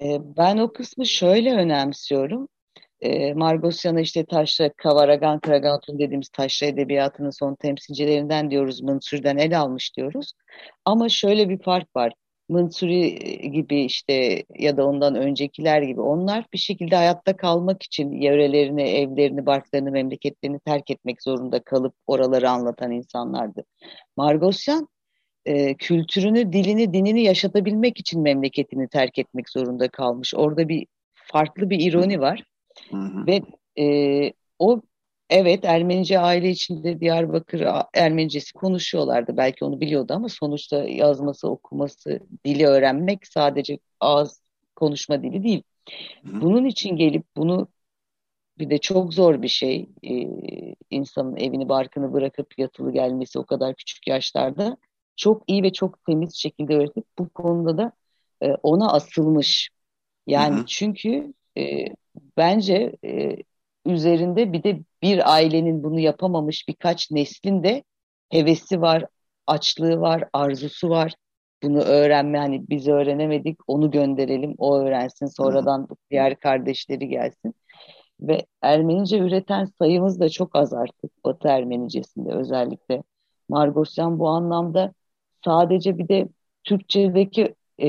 E, 0.01 0.17
ben 0.37 0.57
o 0.57 0.73
kısmı 0.73 1.05
şöyle 1.05 1.53
önemsiyorum 1.53 2.47
e, 3.01 3.33
Margosyan'ı 3.33 4.01
işte 4.01 4.25
taşra, 4.25 4.73
Kavaragan, 4.73 5.39
Kragatun 5.39 5.99
dediğimiz 5.99 6.29
taşra 6.29 6.67
edebiyatının 6.67 7.29
son 7.29 7.55
temsilcilerinden 7.55 8.51
diyoruz, 8.51 8.81
Mınsur'dan 8.81 9.37
el 9.37 9.59
almış 9.59 9.97
diyoruz. 9.97 10.33
Ama 10.85 11.09
şöyle 11.09 11.49
bir 11.49 11.61
fark 11.61 11.95
var. 11.95 12.13
Mınsuri 12.49 13.19
gibi 13.51 13.81
işte 13.85 14.43
ya 14.59 14.77
da 14.77 14.87
ondan 14.87 15.15
öncekiler 15.15 15.81
gibi 15.81 16.01
onlar 16.01 16.45
bir 16.53 16.57
şekilde 16.57 16.95
hayatta 16.95 17.37
kalmak 17.37 17.83
için 17.83 18.11
yörelerini, 18.11 18.83
evlerini, 18.83 19.45
barklarını, 19.45 19.91
memleketlerini 19.91 20.59
terk 20.59 20.91
etmek 20.91 21.23
zorunda 21.23 21.63
kalıp 21.63 21.93
oraları 22.07 22.49
anlatan 22.49 22.91
insanlardı. 22.91 23.63
Margosyan 24.17 24.87
e, 25.47 25.73
kültürünü, 25.73 26.53
dilini, 26.53 26.93
dinini 26.93 27.23
yaşatabilmek 27.23 27.99
için 27.99 28.21
memleketini 28.21 28.87
terk 28.87 29.19
etmek 29.19 29.49
zorunda 29.49 29.87
kalmış. 29.87 30.33
Orada 30.35 30.69
bir 30.69 30.87
farklı 31.13 31.69
bir 31.69 31.79
ironi 31.79 32.19
var. 32.19 32.43
Hı 32.91 32.97
hı. 32.97 33.27
Ve 33.27 33.41
e, 33.79 34.33
o 34.59 34.81
evet 35.29 35.65
Ermenice 35.65 36.19
aile 36.19 36.49
içinde 36.49 36.99
Diyarbakır 36.99 37.67
Ermenicesi 37.93 38.53
konuşuyorlardı. 38.53 39.37
Belki 39.37 39.65
onu 39.65 39.81
biliyordu 39.81 40.13
ama 40.13 40.29
sonuçta 40.29 40.83
yazması, 40.83 41.49
okuması, 41.49 42.19
dili 42.45 42.67
öğrenmek 42.67 43.27
sadece 43.27 43.79
ağız 43.99 44.41
konuşma 44.75 45.23
dili 45.23 45.43
değil. 45.43 45.63
Hı. 46.25 46.41
Bunun 46.41 46.65
için 46.65 46.95
gelip 46.95 47.23
bunu 47.37 47.67
bir 48.59 48.69
de 48.69 48.77
çok 48.77 49.13
zor 49.13 49.41
bir 49.41 49.47
şey 49.47 49.89
ee, 50.03 50.27
insanın 50.89 51.35
evini 51.35 51.69
barkını 51.69 52.13
bırakıp 52.13 52.59
yatılı 52.59 52.91
gelmesi 52.91 53.39
o 53.39 53.45
kadar 53.45 53.75
küçük 53.75 54.07
yaşlarda 54.07 54.77
çok 55.17 55.43
iyi 55.47 55.63
ve 55.63 55.73
çok 55.73 56.05
temiz 56.05 56.35
şekilde 56.35 56.77
öğretip 56.77 57.05
bu 57.19 57.29
konuda 57.29 57.77
da 57.77 57.91
e, 58.41 58.53
ona 58.53 58.93
asılmış. 58.93 59.69
Yani 60.27 60.55
hı 60.57 60.61
hı. 60.61 60.65
çünkü 60.65 61.33
e, 61.57 61.85
bence 62.37 62.95
e, 63.05 63.37
üzerinde 63.85 64.53
bir 64.53 64.63
de 64.63 64.79
bir 65.01 65.33
ailenin 65.33 65.83
bunu 65.83 65.99
yapamamış 65.99 66.67
birkaç 66.67 67.11
neslin 67.11 67.63
de 67.63 67.83
hevesi 68.29 68.81
var, 68.81 69.05
açlığı 69.47 69.99
var, 69.99 70.23
arzusu 70.33 70.89
var. 70.89 71.13
Bunu 71.63 71.79
öğrenme 71.79 72.37
hani 72.37 72.69
biz 72.69 72.87
öğrenemedik 72.87 73.59
onu 73.67 73.91
gönderelim 73.91 74.55
o 74.57 74.77
öğrensin 74.77 75.25
sonradan 75.25 75.87
diğer 76.11 76.39
kardeşleri 76.39 77.07
gelsin. 77.09 77.55
Ve 78.21 78.45
Ermenice 78.61 79.17
üreten 79.17 79.65
sayımız 79.65 80.19
da 80.19 80.29
çok 80.29 80.55
az 80.55 80.73
artık 80.73 81.25
Batı 81.25 81.47
Ermenicesinde 81.47 82.31
özellikle. 82.31 83.03
Margosyan 83.49 84.19
bu 84.19 84.27
anlamda 84.27 84.93
sadece 85.45 85.97
bir 85.97 86.07
de 86.07 86.27
Türkçedeki 86.63 87.55
e, 87.79 87.87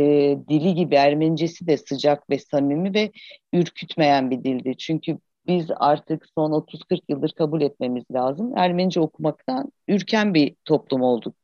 dili 0.48 0.74
gibi 0.74 0.94
Ermenicesi 0.94 1.66
de 1.66 1.76
sıcak 1.76 2.30
ve 2.30 2.38
samimi 2.38 2.94
ve 2.94 3.12
ürkütmeyen 3.52 4.30
bir 4.30 4.44
dildi. 4.44 4.76
Çünkü 4.78 5.18
biz 5.46 5.66
artık 5.76 6.26
son 6.34 6.52
30-40 6.52 7.00
yıldır 7.08 7.32
kabul 7.32 7.60
etmemiz 7.60 8.04
lazım. 8.12 8.52
Ermenice 8.56 9.00
okumaktan 9.00 9.72
ürken 9.88 10.34
bir 10.34 10.54
toplum 10.64 11.02
olduk. 11.02 11.34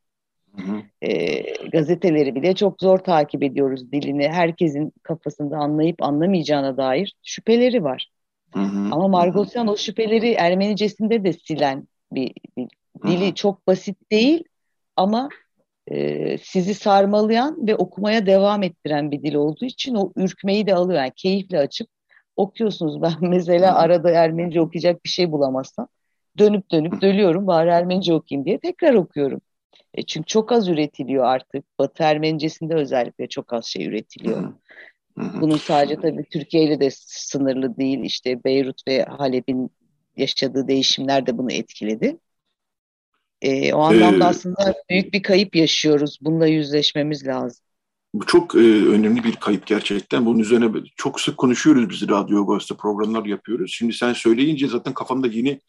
Hı 0.57 0.63
hı. 0.63 0.83
E, 1.03 1.43
gazeteleri 1.69 2.35
bile 2.35 2.55
çok 2.55 2.81
zor 2.81 2.99
takip 2.99 3.43
ediyoruz 3.43 3.93
dilini. 3.93 4.29
Herkesin 4.29 4.93
kafasında 5.03 5.57
anlayıp 5.57 6.03
anlamayacağına 6.03 6.77
dair 6.77 7.15
şüpheleri 7.23 7.85
var. 7.85 8.11
Hı 8.53 8.61
hı. 8.61 8.95
Ama 8.95 9.09
Margosyan 9.09 9.69
o 9.69 9.77
şüpheleri 9.77 10.33
Ermenicesinde 10.33 11.25
de 11.25 11.33
silen 11.33 11.89
bir, 12.13 12.33
bir 12.57 12.69
dili 13.07 13.27
hı 13.27 13.31
hı. 13.31 13.35
çok 13.35 13.67
basit 13.67 14.11
değil 14.11 14.45
ama 14.97 15.29
e, 15.91 16.39
sizi 16.39 16.75
sarmalayan 16.75 17.67
ve 17.67 17.77
okumaya 17.77 18.27
devam 18.27 18.63
ettiren 18.63 19.11
bir 19.11 19.23
dil 19.23 19.35
olduğu 19.35 19.65
için 19.65 19.95
o 19.95 20.13
ürkmeyi 20.17 20.67
de 20.67 20.75
alıyor. 20.75 21.01
Yani 21.01 21.13
keyifle 21.17 21.59
açıp 21.59 21.89
okuyorsunuz. 22.37 23.03
Ben 23.03 23.15
mesela 23.21 23.79
arada 23.79 24.11
Ermenice 24.11 24.61
okuyacak 24.61 25.05
bir 25.05 25.11
şey 25.11 25.33
bulamazsam 25.33 25.89
dönüp 26.39 26.71
dönüp 26.71 27.01
dölüyorum 27.01 27.47
bari 27.47 27.71
Ermenice 27.71 28.15
okuyayım 28.15 28.47
diye 28.47 28.59
tekrar 28.59 28.95
okuyorum. 28.95 29.41
E 29.95 30.03
çünkü 30.03 30.27
çok 30.27 30.53
az 30.53 30.69
üretiliyor 30.69 31.25
artık. 31.25 31.65
Batı 31.79 32.03
Ermenicesinde 32.03 32.75
özellikle 32.75 33.27
çok 33.29 33.53
az 33.53 33.65
şey 33.65 33.87
üretiliyor. 33.87 34.55
Bunun 35.17 35.57
sadece 35.57 35.97
tabii 35.97 36.25
Türkiye 36.25 36.65
ile 36.65 36.81
de 36.81 36.89
sınırlı 37.07 37.77
değil. 37.77 38.01
İşte 38.01 38.45
Beyrut 38.45 38.89
ve 38.89 39.05
Halep'in 39.05 39.71
yaşadığı 40.17 40.69
değişimler 40.69 41.27
de 41.27 41.39
bunu 41.39 41.53
etkiledi. 41.53 42.19
E, 43.45 43.75
o 43.75 43.81
anlamda 43.81 44.25
ee, 44.25 44.29
aslında 44.29 44.75
büyük 44.91 45.13
bir 45.13 45.23
kayıp 45.23 45.57
yaşıyoruz. 45.57 46.19
Bununla 46.21 46.47
yüzleşmemiz 46.47 47.27
lazım. 47.27 47.65
Bu 48.15 48.27
çok 48.27 48.55
e, 48.55 48.59
önemli 48.59 49.25
bir 49.25 49.37
kayıp 49.37 49.67
gerçekten. 49.67 50.27
Bunun 50.27 50.39
üzerine 50.39 50.71
çok 50.97 51.21
sık 51.21 51.37
konuşuyoruz 51.37 51.91
biz 51.91 52.09
Radyo 52.09 52.43
Agos'ta 52.43 52.77
programlar 52.77 53.25
yapıyoruz. 53.25 53.71
Şimdi 53.75 53.93
sen 53.93 54.13
söyleyince 54.13 54.69
zaten 54.69 54.95
kafamda 54.95 55.27
yeni 55.27 55.61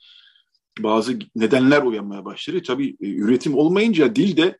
bazı 0.79 1.19
nedenler 1.35 1.81
uyanmaya 1.81 2.25
başladı. 2.25 2.61
Tabii 2.67 2.89
e, 3.01 3.07
üretim 3.07 3.55
olmayınca 3.55 4.15
dil 4.15 4.37
de 4.37 4.57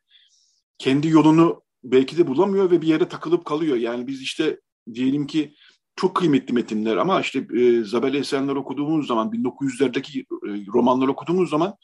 kendi 0.78 1.08
yolunu 1.08 1.62
belki 1.84 2.18
de 2.18 2.26
bulamıyor 2.26 2.70
ve 2.70 2.82
bir 2.82 2.86
yere 2.86 3.08
takılıp 3.08 3.44
kalıyor. 3.44 3.76
Yani 3.76 4.06
biz 4.06 4.22
işte 4.22 4.60
diyelim 4.94 5.26
ki 5.26 5.54
çok 5.96 6.16
kıymetli 6.16 6.54
metinler 6.54 6.96
ama 6.96 7.20
işte 7.20 7.46
e, 7.56 7.84
Zabel 7.84 8.14
Esenler 8.14 8.56
okuduğumuz 8.56 9.06
zaman 9.06 9.30
1900'lerdeki 9.30 10.20
e, 10.20 10.50
romanlar 10.74 11.08
okuduğumuz 11.08 11.50
zaman 11.50 11.76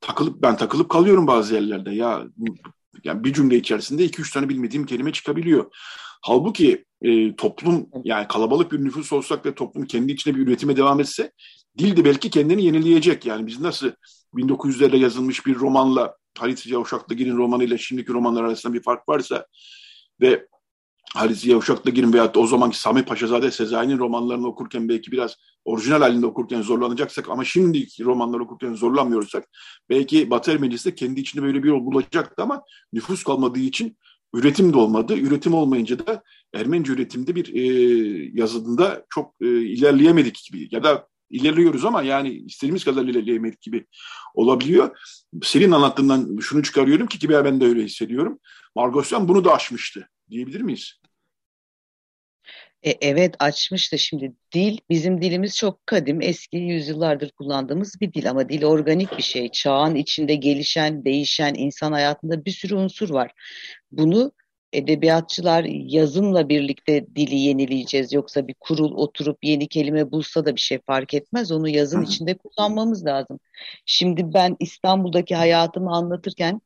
takılıp 0.00 0.42
ben 0.42 0.56
takılıp 0.56 0.88
kalıyorum 0.88 1.26
bazı 1.26 1.54
yerlerde. 1.54 1.90
Ya 1.90 2.24
yani 3.04 3.24
bir 3.24 3.32
cümle 3.32 3.56
içerisinde 3.56 4.04
iki 4.04 4.22
üç 4.22 4.32
tane 4.32 4.48
bilmediğim 4.48 4.86
kelime 4.86 5.12
çıkabiliyor. 5.12 5.70
Halbuki 6.22 6.84
e, 7.02 7.36
toplum 7.36 7.88
yani 8.04 8.28
kalabalık 8.28 8.72
bir 8.72 8.84
nüfus 8.84 9.12
olsak 9.12 9.46
ve 9.46 9.54
toplum 9.54 9.86
kendi 9.86 10.12
içinde 10.12 10.36
bir 10.36 10.46
üretime 10.46 10.76
devam 10.76 11.00
etse 11.00 11.32
dil 11.78 11.96
de 11.96 12.04
belki 12.04 12.30
kendini 12.30 12.64
yenileyecek. 12.64 13.26
Yani 13.26 13.46
biz 13.46 13.60
nasıl 13.60 13.92
1900'lerde 14.34 14.96
yazılmış 14.96 15.46
bir 15.46 15.54
romanla 15.54 16.16
Halit 16.38 16.58
Ziya 16.58 16.80
Uşaklıgil'in 16.80 17.36
romanıyla 17.36 17.78
şimdiki 17.78 18.12
romanlar 18.12 18.44
arasında 18.44 18.72
bir 18.72 18.82
fark 18.82 19.08
varsa 19.08 19.46
ve 20.20 20.46
Halit 21.14 21.36
Ziya 21.36 21.56
Uşaklıgil'in 21.56 22.12
veyahut 22.12 22.36
o 22.36 22.46
zamanki 22.46 22.80
Sami 22.80 23.04
Paşazade 23.04 23.50
Sezai'nin 23.50 23.98
romanlarını 23.98 24.46
okurken 24.46 24.88
belki 24.88 25.12
biraz 25.12 25.36
orijinal 25.64 26.00
halinde 26.00 26.26
okurken 26.26 26.62
zorlanacaksak 26.62 27.28
ama 27.28 27.44
şimdiki 27.44 28.04
romanları 28.04 28.42
okurken 28.42 28.74
zorlanmıyorsak 28.74 29.44
belki 29.88 30.30
Batı 30.30 30.52
Ermenisi 30.52 30.90
de 30.90 30.94
kendi 30.94 31.20
içinde 31.20 31.42
böyle 31.42 31.62
bir 31.62 31.68
yol 31.68 31.86
bulacaktı 31.86 32.42
ama 32.42 32.62
nüfus 32.92 33.24
kalmadığı 33.24 33.58
için 33.58 33.96
üretim 34.34 34.72
de 34.72 34.78
olmadı. 34.78 35.16
Üretim 35.16 35.54
olmayınca 35.54 36.06
da 36.06 36.22
Ermenice 36.54 36.92
üretimde 36.92 37.34
bir 37.34 37.54
e, 37.54 37.62
yazılımda 38.34 39.04
çok 39.08 39.34
e, 39.40 39.46
ilerleyemedik 39.46 40.44
gibi 40.50 40.68
ya 40.70 40.82
da 40.82 41.08
ilerliyoruz 41.30 41.84
ama 41.84 42.02
yani 42.02 42.30
istediğimiz 42.30 42.84
kadar 42.84 43.04
ilerleyemedik 43.04 43.60
gibi 43.60 43.86
olabiliyor. 44.34 44.98
Senin 45.42 45.70
anlattığından 45.70 46.38
şunu 46.40 46.62
çıkarıyorum 46.62 47.06
ki 47.06 47.18
ki 47.18 47.28
ben 47.28 47.60
de 47.60 47.64
öyle 47.64 47.84
hissediyorum. 47.84 48.38
Margosyan 48.76 49.28
bunu 49.28 49.44
da 49.44 49.54
aşmıştı 49.54 50.08
diyebilir 50.30 50.60
miyiz? 50.60 50.99
E, 52.82 52.90
evet 53.00 53.34
açmıştı 53.38 53.98
şimdi. 53.98 54.32
Dil 54.52 54.78
bizim 54.90 55.22
dilimiz 55.22 55.56
çok 55.56 55.86
kadim. 55.86 56.20
Eski 56.22 56.56
yüzyıllardır 56.56 57.30
kullandığımız 57.30 58.00
bir 58.00 58.12
dil 58.12 58.30
ama 58.30 58.48
dil 58.48 58.64
organik 58.64 59.18
bir 59.18 59.22
şey. 59.22 59.48
Çağın 59.50 59.94
içinde 59.94 60.34
gelişen 60.34 61.04
değişen 61.04 61.54
insan 61.54 61.92
hayatında 61.92 62.44
bir 62.44 62.50
sürü 62.50 62.74
unsur 62.74 63.10
var. 63.10 63.32
Bunu 63.92 64.32
edebiyatçılar 64.72 65.64
yazımla 65.68 66.48
birlikte 66.48 67.06
dili 67.16 67.36
yenileyeceğiz. 67.36 68.12
Yoksa 68.12 68.48
bir 68.48 68.54
kurul 68.60 68.94
oturup 68.96 69.38
yeni 69.42 69.68
kelime 69.68 70.10
bulsa 70.12 70.44
da 70.46 70.56
bir 70.56 70.60
şey 70.60 70.78
fark 70.86 71.14
etmez. 71.14 71.52
Onu 71.52 71.68
yazın 71.68 72.02
içinde 72.02 72.34
kullanmamız 72.38 73.06
lazım. 73.06 73.40
Şimdi 73.86 74.34
ben 74.34 74.56
İstanbul'daki 74.60 75.34
hayatımı 75.34 75.90
anlatırken 75.90 76.60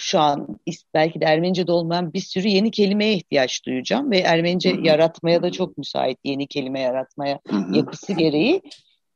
şu 0.00 0.18
an 0.20 0.58
belki 0.94 1.20
de 1.20 1.24
Ermenice'de 1.24 1.72
olmayan 1.72 2.12
bir 2.12 2.20
sürü 2.20 2.48
yeni 2.48 2.70
kelimeye 2.70 3.14
ihtiyaç 3.14 3.66
duyacağım 3.66 4.10
ve 4.10 4.18
Ermenice 4.18 4.72
Hı-hı. 4.72 4.86
yaratmaya 4.86 5.42
da 5.42 5.52
çok 5.52 5.78
müsait 5.78 6.18
yeni 6.24 6.46
kelime 6.46 6.80
yaratmaya 6.80 7.40
Hı-hı. 7.48 7.76
yapısı 7.76 8.12
gereği. 8.12 8.62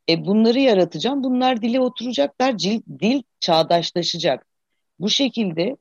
E, 0.09 0.25
bunları 0.25 0.59
yaratacağım. 0.59 1.23
Bunlar 1.23 1.61
dile 1.61 1.79
oturacaklar. 1.79 2.59
Dil, 2.59 2.81
dil 2.99 3.23
çağdaşlaşacak. 3.39 4.45
Bu 4.99 5.09
şekilde 5.09 5.77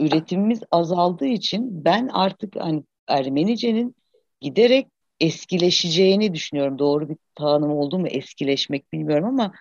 üretimimiz 0.00 0.60
azaldığı 0.70 1.26
için 1.26 1.84
ben 1.84 2.08
artık 2.08 2.56
hani 2.56 2.82
Ermenice'nin 3.08 3.94
giderek 4.40 4.86
eskileşeceğini 5.20 6.34
düşünüyorum. 6.34 6.78
Doğru 6.78 7.08
bir 7.08 7.16
tanım 7.34 7.70
oldu 7.70 7.98
mu 7.98 8.08
eskileşmek 8.08 8.92
bilmiyorum 8.92 9.28
ama 9.28 9.52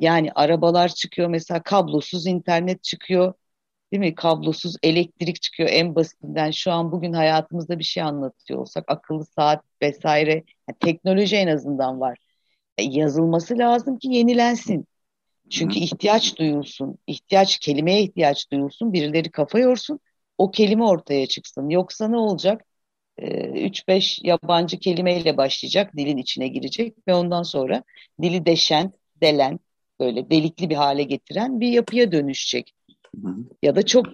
yani 0.00 0.32
arabalar 0.34 0.88
çıkıyor 0.88 1.28
mesela 1.28 1.62
kablosuz 1.62 2.26
internet 2.26 2.84
çıkıyor 2.84 3.34
değil 3.92 4.00
mi? 4.00 4.14
Kablosuz 4.14 4.76
elektrik 4.82 5.42
çıkıyor 5.42 5.68
en 5.72 5.94
basitinden. 5.94 6.50
Şu 6.50 6.72
an 6.72 6.92
bugün 6.92 7.12
hayatımızda 7.12 7.78
bir 7.78 7.84
şey 7.84 8.02
anlatıyor 8.02 8.60
olsak 8.60 8.84
akıllı 8.88 9.24
saat 9.24 9.64
vesaire 9.82 10.32
yani 10.68 10.78
teknoloji 10.80 11.36
en 11.36 11.46
azından 11.48 12.00
var. 12.00 12.18
E, 12.78 12.82
yazılması 12.82 13.58
lazım 13.58 13.98
ki 13.98 14.08
yenilensin. 14.08 14.86
Çünkü 15.50 15.78
ihtiyaç 15.78 16.38
duyulsun. 16.38 16.98
ihtiyaç 17.06 17.58
kelimeye 17.58 18.02
ihtiyaç 18.02 18.50
duyulsun. 18.52 18.92
Birileri 18.92 19.30
kafa 19.30 19.58
yorsun. 19.58 20.00
O 20.38 20.50
kelime 20.50 20.84
ortaya 20.84 21.26
çıksın. 21.26 21.68
Yoksa 21.68 22.08
ne 22.08 22.16
olacak? 22.16 22.64
3-5 23.18 24.18
e, 24.18 24.28
yabancı 24.28 24.78
kelimeyle 24.78 25.36
başlayacak, 25.36 25.96
dilin 25.96 26.16
içine 26.16 26.48
girecek 26.48 26.94
ve 27.08 27.14
ondan 27.14 27.42
sonra 27.42 27.82
dili 28.22 28.46
deşen, 28.46 28.92
delen, 29.20 29.60
böyle 30.00 30.30
delikli 30.30 30.70
bir 30.70 30.74
hale 30.74 31.02
getiren 31.02 31.60
bir 31.60 31.68
yapıya 31.68 32.12
dönüşecek. 32.12 32.72
Ya 33.62 33.76
da 33.76 33.86
çok 33.86 34.06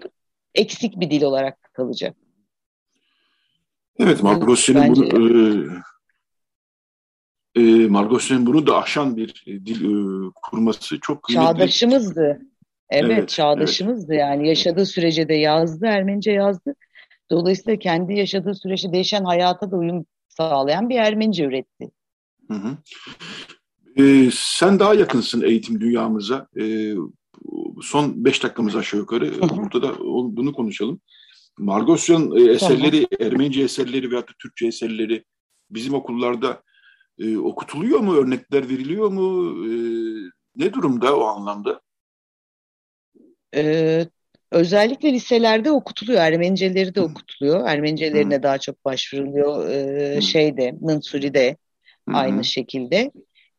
eksik 0.55 1.00
bir 1.00 1.11
dil 1.11 1.22
olarak 1.22 1.72
kalacak. 1.72 2.16
Evet, 3.98 4.20
Bence... 4.24 5.11
bunu 5.12 5.80
e, 7.57 7.61
e, 7.61 8.46
bunu 8.46 8.66
da 8.66 8.82
aşan 8.82 9.16
bir 9.16 9.44
e, 9.46 9.66
dil 9.66 9.84
e, 9.84 10.30
kurması 10.42 11.00
çok 11.00 11.22
kıymetli. 11.22 11.46
Çağdaşımızdı. 11.46 12.40
Evet, 12.90 13.11
evet 13.11 13.28
çağdaşımızdı 13.28 14.12
evet. 14.12 14.20
yani. 14.20 14.48
Yaşadığı 14.48 14.86
sürece 14.86 15.28
de 15.28 15.34
yazdı, 15.34 15.86
Ermenice 15.86 16.32
yazdı. 16.32 16.74
Dolayısıyla 17.30 17.78
kendi 17.78 18.14
yaşadığı 18.14 18.55
süreçte 18.55 18.92
değişen 18.92 19.24
hayata 19.24 19.70
da 19.70 19.76
uyum 19.76 20.07
sağlayan 20.28 20.88
bir 20.88 20.96
Ermenice 20.96 21.44
üretti. 21.44 21.90
Hı 22.48 22.55
hı. 22.55 22.76
Ee, 23.96 24.30
sen 24.34 24.78
daha 24.78 24.94
yakınsın 24.94 25.42
eğitim 25.42 25.80
dünyamıza. 25.80 26.48
Ee, 26.61 26.94
son 27.82 28.24
beş 28.24 28.43
dakikamız 28.43 28.76
aşağı 28.76 29.01
yukarı 29.01 29.32
burada 29.57 29.82
da 29.82 29.99
bunu 30.36 30.53
konuşalım. 30.53 31.01
Margosyan 31.59 32.36
e, 32.36 32.53
eserleri. 32.53 33.07
Ermenice 33.20 33.62
eserleri 33.62 34.11
veya 34.11 34.22
da 34.22 34.32
Türkçe 34.43 34.66
eserleri 34.66 35.24
bizim 35.70 35.95
okullarda 35.95 36.62
e, 37.18 37.36
okutuluyor 37.36 38.01
mu? 38.01 38.14
Örnekler 38.14 38.68
veriliyor 38.68 39.09
mu? 39.09 39.55
E, 39.66 39.72
ne 40.57 40.72
durumda 40.72 41.16
o 41.16 41.24
anlamda? 41.24 41.80
Ee, 43.55 44.07
özellikle 44.51 45.12
liselerde 45.12 45.70
okutuluyor. 45.70 46.20
Ermeniceleri 46.20 46.95
de 46.95 47.01
okutuluyor. 47.01 47.68
Ermenicelerine 47.68 48.36
Hı. 48.36 48.43
daha 48.43 48.59
çok 48.59 48.84
başvuruluyor. 48.84 49.70
Ee, 49.70 50.20
şeyde, 50.20 50.72
Mınsuri'de 50.80 51.57
aynı 52.07 52.45
şekilde. 52.45 53.12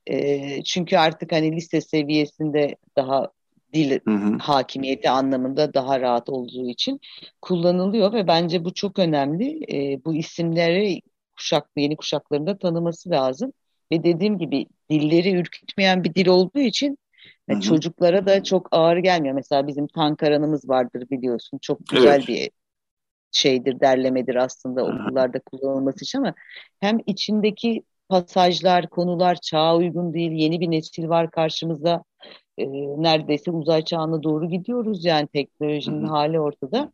E, 0.07 0.63
çünkü 0.63 0.97
artık 0.97 1.31
hani 1.31 1.55
lise 1.55 1.81
seviyesinde 1.81 2.75
daha 2.97 3.31
dil 3.73 3.99
hı 4.07 4.11
hı. 4.11 4.37
hakimiyeti 4.37 5.09
anlamında 5.09 5.73
daha 5.73 5.99
rahat 5.99 6.29
olduğu 6.29 6.69
için 6.69 6.99
kullanılıyor 7.41 8.13
ve 8.13 8.27
bence 8.27 8.65
bu 8.65 8.73
çok 8.73 8.99
önemli. 8.99 9.59
E, 9.73 10.05
bu 10.05 10.15
isimleri 10.15 11.01
kuşak 11.37 11.69
yeni 11.77 11.95
kuşaklarında 11.95 12.57
tanıması 12.57 13.09
lazım 13.09 13.53
ve 13.91 14.03
dediğim 14.03 14.37
gibi 14.37 14.65
dilleri 14.89 15.31
ürkütmeyen 15.31 16.03
bir 16.03 16.15
dil 16.15 16.27
olduğu 16.27 16.59
için 16.59 16.97
hı 17.49 17.55
hı. 17.55 17.61
çocuklara 17.61 18.25
da 18.25 18.43
çok 18.43 18.67
ağır 18.71 18.97
gelmiyor. 18.97 19.35
Mesela 19.35 19.67
bizim 19.67 19.87
Tankaran'ımız 19.87 20.69
vardır 20.69 21.09
biliyorsun. 21.09 21.59
Çok 21.61 21.87
güzel 21.87 22.17
evet. 22.17 22.27
bir 22.27 22.49
şeydir, 23.31 23.79
derlemedir 23.79 24.35
aslında 24.35 24.83
okullarda 24.83 25.39
kullanılması 25.39 26.05
için 26.05 26.19
ama 26.19 26.33
hem 26.79 26.99
içindeki 27.05 27.83
pasajlar, 28.09 28.89
konular 28.89 29.35
çağa 29.35 29.75
uygun 29.77 30.13
değil, 30.13 30.31
yeni 30.31 30.59
bir 30.59 30.71
nesil 30.71 31.09
var 31.09 31.31
karşımızda 31.31 32.03
e, 32.57 32.65
neredeyse 33.03 33.51
uzay 33.51 33.85
çağına 33.85 34.23
doğru 34.23 34.49
gidiyoruz 34.49 35.05
yani 35.05 35.27
teknolojinin 35.27 36.01
hı 36.01 36.07
hı. 36.07 36.11
hali 36.11 36.39
ortada. 36.39 36.91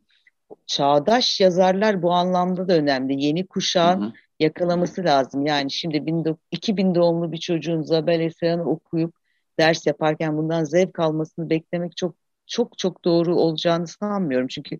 Çağdaş 0.67 1.39
yazarlar 1.41 2.01
bu 2.01 2.11
anlamda 2.11 2.67
da 2.67 2.73
önemli. 2.73 3.25
Yeni 3.25 3.47
kuşağın 3.47 4.01
hı 4.01 4.05
hı. 4.05 4.13
yakalaması 4.39 5.03
lazım. 5.03 5.45
Yani 5.45 5.71
şimdi 5.71 6.03
2000 6.51 6.95
doğumlu 6.95 7.31
bir 7.31 7.37
çocuğun 7.37 7.81
Zabel 7.81 8.19
Eser'ını 8.19 8.69
okuyup 8.69 9.15
ders 9.59 9.87
yaparken 9.87 10.37
bundan 10.37 10.63
zevk 10.63 10.99
almasını 10.99 11.49
beklemek 11.49 11.97
çok 11.97 12.15
çok 12.47 12.77
çok 12.77 13.05
doğru 13.05 13.35
olacağını 13.35 13.87
sanmıyorum. 13.87 14.47
Çünkü 14.47 14.79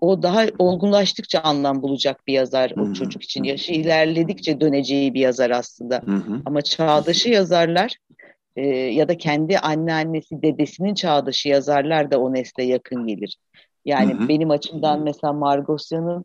o 0.00 0.22
daha 0.22 0.46
olgunlaştıkça 0.58 1.40
anlam 1.40 1.82
bulacak 1.82 2.26
bir 2.26 2.32
yazar 2.32 2.72
o 2.76 2.92
çocuk 2.92 3.22
için. 3.22 3.44
Yaşı 3.44 3.72
ilerledikçe 3.72 4.60
döneceği 4.60 5.14
bir 5.14 5.20
yazar 5.20 5.50
aslında. 5.50 6.02
Ama 6.46 6.62
çağdaşı 6.62 7.28
yazarlar 7.28 7.96
e, 8.58 8.66
ya 8.76 9.08
da 9.08 9.16
kendi 9.18 9.58
anneannesi, 9.58 10.42
dedesinin 10.42 10.94
çağdaşı 10.94 11.48
yazarlar 11.48 12.10
da 12.10 12.20
o 12.20 12.34
nesle 12.34 12.64
yakın 12.64 13.06
gelir. 13.06 13.38
Yani 13.84 14.28
benim 14.28 14.50
açımdan 14.50 15.02
mesela 15.02 15.32
Margosyan'ın 15.32 16.24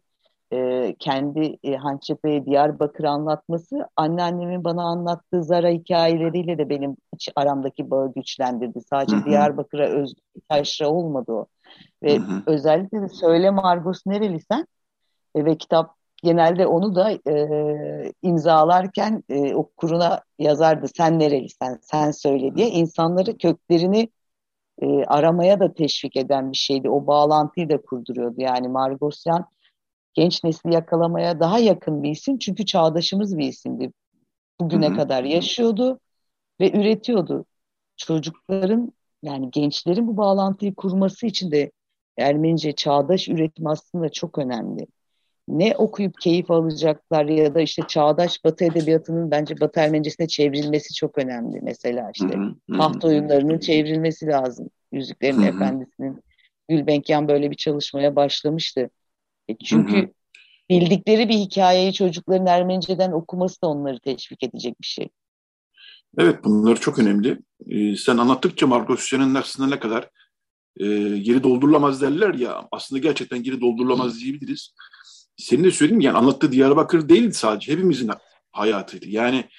e, 0.53 0.95
kendi 0.99 1.57
e, 1.63 1.75
Hançepe'ye 1.75 2.45
Diyarbakır 2.45 3.03
anlatması 3.03 3.87
anneannemin 3.95 4.63
bana 4.63 4.83
anlattığı 4.83 5.43
Zara 5.43 5.69
hikayeleriyle 5.69 6.57
de 6.57 6.69
benim 6.69 6.97
iç 7.15 7.29
aramdaki 7.35 7.91
bağı 7.91 8.13
güçlendirdi. 8.13 8.81
Sadece 8.89 9.15
hı 9.15 9.25
Diyarbakır'a 9.25 9.87
özgü 9.87 10.21
taşra 10.49 10.89
olmadı 10.89 11.31
o. 11.31 11.45
Ve 12.03 12.17
hı 12.17 12.21
hı. 12.21 12.43
özellikle 12.47 13.01
de 13.01 13.09
Söyle 13.09 13.51
Margos 13.51 14.01
nerelisen 14.05 14.67
e, 15.35 15.45
ve 15.45 15.57
kitap 15.57 15.95
genelde 16.23 16.67
onu 16.67 16.95
da 16.95 17.11
e, 17.11 18.13
imzalarken 18.21 19.23
e, 19.29 19.55
okuruna 19.55 20.21
yazardı 20.39 20.87
sen 20.95 21.19
nerelisen 21.19 21.79
sen 21.81 22.11
söyle 22.11 22.55
diye 22.55 22.69
insanları 22.69 23.37
köklerini 23.37 24.09
e, 24.81 25.05
aramaya 25.05 25.59
da 25.59 25.73
teşvik 25.73 26.17
eden 26.17 26.51
bir 26.51 26.57
şeydi. 26.57 26.89
O 26.89 27.07
bağlantıyı 27.07 27.69
da 27.69 27.81
kurduruyordu. 27.81 28.35
Yani 28.41 28.67
Margosyan 28.67 29.45
genç 30.13 30.43
nesli 30.43 30.73
yakalamaya 30.73 31.39
daha 31.39 31.59
yakın 31.59 32.03
bir 32.03 32.09
isim 32.11 32.37
çünkü 32.37 32.65
çağdaşımız 32.65 33.37
bir 33.37 33.47
isimdi. 33.47 33.91
Bugüne 34.61 34.87
Hı-hı. 34.87 34.95
kadar 34.95 35.23
yaşıyordu 35.23 35.99
ve 36.59 36.71
üretiyordu. 36.71 37.45
Çocukların 37.97 38.93
yani 39.23 39.51
gençlerin 39.51 40.07
bu 40.07 40.17
bağlantıyı 40.17 40.75
kurması 40.75 41.27
için 41.27 41.51
de 41.51 41.71
Ermenice 42.17 42.71
çağdaş 42.75 43.29
üretim 43.29 43.67
aslında 43.67 44.09
çok 44.09 44.37
önemli. 44.37 44.87
Ne 45.47 45.75
okuyup 45.77 46.21
keyif 46.21 46.51
alacaklar 46.51 47.25
ya 47.25 47.55
da 47.55 47.61
işte 47.61 47.81
çağdaş 47.87 48.43
Batı 48.43 48.65
edebiyatının 48.65 49.31
bence 49.31 49.59
Batı 49.59 49.79
Ermenicesine 49.79 50.27
çevrilmesi 50.27 50.93
çok 50.93 51.17
önemli. 51.17 51.59
Mesela 51.63 52.11
işte 52.15 52.37
taht 52.77 53.05
oyunlarının 53.05 53.59
çevrilmesi 53.59 54.27
lazım. 54.27 54.69
Yüzüklerin 54.91 55.37
hı 55.37 55.41
hı. 55.41 55.45
Efendisi'nin 55.45 56.23
Gülbenkian 56.69 57.27
böyle 57.27 57.51
bir 57.51 57.55
çalışmaya 57.55 58.15
başlamıştı. 58.15 58.89
E, 59.47 59.57
çünkü 59.57 59.97
hı 59.97 60.01
hı. 60.01 60.09
bildikleri 60.69 61.29
bir 61.29 61.37
hikayeyi 61.37 61.93
çocukların 61.93 62.47
Ermeniceden 62.47 63.11
okuması 63.11 63.61
da 63.61 63.67
onları 63.67 63.99
teşvik 63.99 64.43
edecek 64.43 64.81
bir 64.81 64.87
şey. 64.87 65.09
Evet 66.17 66.43
bunlar 66.43 66.75
çok 66.75 66.99
önemli. 66.99 67.39
Ee, 67.69 67.95
sen 67.95 68.17
anlattıkça 68.17 68.67
Margot 68.67 68.99
Hüseyin'in 68.99 69.35
aslında 69.35 69.69
ne 69.69 69.79
kadar 69.79 70.09
e, 70.77 70.85
geri 71.17 71.43
doldurulamaz 71.43 72.01
derler 72.01 72.33
ya 72.33 72.67
aslında 72.71 72.99
gerçekten 73.01 73.43
geri 73.43 73.61
doldurulamaz 73.61 74.19
diyebiliriz. 74.19 74.73
Senin 75.37 75.63
de 75.63 75.71
söyleyeyim 75.71 76.01
yani 76.01 76.17
anlattığı 76.17 76.51
Diyarbakır 76.51 77.09
değildi 77.09 77.33
sadece 77.33 77.71
hepimizin 77.71 78.11
hayatıydı. 78.51 79.07
Yani 79.07 79.49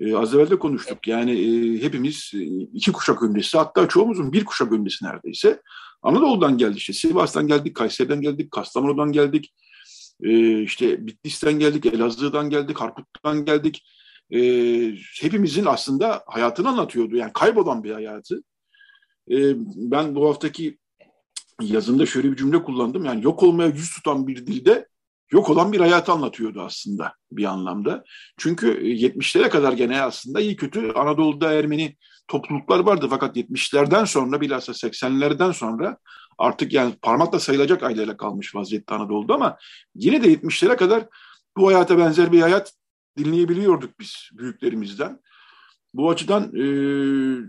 e, 0.00 0.16
az 0.16 0.34
evvel 0.34 0.50
de 0.50 0.58
konuştuk 0.58 1.08
yani 1.08 1.32
e, 1.32 1.82
hepimiz 1.82 2.30
e, 2.34 2.38
iki 2.72 2.92
kuşak 2.92 3.22
öncesi 3.22 3.58
hatta 3.58 3.88
çoğumuzun 3.88 4.32
bir 4.32 4.44
kuşak 4.44 4.72
öncesi 4.72 5.04
neredeyse 5.04 5.62
Anadolu'dan 6.02 6.58
geldi 6.58 6.76
işte. 6.76 6.92
Sivas'tan 6.92 7.46
geldik, 7.46 7.76
Kayseri'den 7.76 8.20
geldik, 8.20 8.50
Kastamonu'dan 8.50 9.12
geldik. 9.12 9.54
E, 10.22 10.62
işte 10.62 11.06
Bitlis'ten 11.06 11.58
geldik, 11.58 11.86
Elazığ'dan 11.86 12.50
geldik, 12.50 12.80
Harput'tan 12.80 13.44
geldik. 13.44 13.84
E, 14.30 14.40
hepimizin 15.20 15.64
aslında 15.64 16.22
hayatını 16.26 16.68
anlatıyordu. 16.68 17.16
Yani 17.16 17.32
kaybolan 17.32 17.84
bir 17.84 17.90
hayatı. 17.90 18.42
E, 19.30 19.36
ben 19.76 20.14
bu 20.14 20.28
haftaki 20.28 20.78
yazımda 21.60 22.06
şöyle 22.06 22.30
bir 22.30 22.36
cümle 22.36 22.62
kullandım. 22.62 23.04
Yani 23.04 23.24
yok 23.24 23.42
olmaya 23.42 23.68
yüz 23.68 23.90
tutan 23.94 24.26
bir 24.26 24.46
dilde 24.46 24.88
yok 25.32 25.50
olan 25.50 25.72
bir 25.72 25.80
hayatı 25.80 26.12
anlatıyordu 26.12 26.62
aslında 26.62 27.14
bir 27.32 27.44
anlamda. 27.44 28.04
Çünkü 28.38 28.82
70'lere 28.82 29.48
kadar 29.48 29.72
gene 29.72 30.02
aslında 30.02 30.40
iyi 30.40 30.56
kötü 30.56 30.92
Anadolu'da 30.92 31.52
Ermeni 31.52 31.96
topluluklar 32.28 32.78
vardı 32.80 33.06
fakat 33.10 33.36
70'lerden 33.36 34.04
sonra 34.04 34.40
bilhassa 34.40 34.72
80'lerden 34.72 35.52
sonra 35.52 35.96
artık 36.38 36.72
yani 36.72 36.94
parmakla 37.02 37.40
sayılacak 37.40 37.82
aileyle 37.82 38.16
kalmış 38.16 38.54
vaziyette 38.54 38.94
Anadolu'da 38.94 39.34
ama 39.34 39.56
yine 39.94 40.22
de 40.22 40.32
70'lere 40.32 40.76
kadar 40.76 41.04
bu 41.56 41.68
hayata 41.68 41.98
benzer 41.98 42.32
bir 42.32 42.40
hayat 42.40 42.72
dinleyebiliyorduk 43.18 44.00
biz 44.00 44.30
büyüklerimizden. 44.32 45.20
Bu 45.94 46.10
açıdan 46.10 46.42
e, 46.56 46.64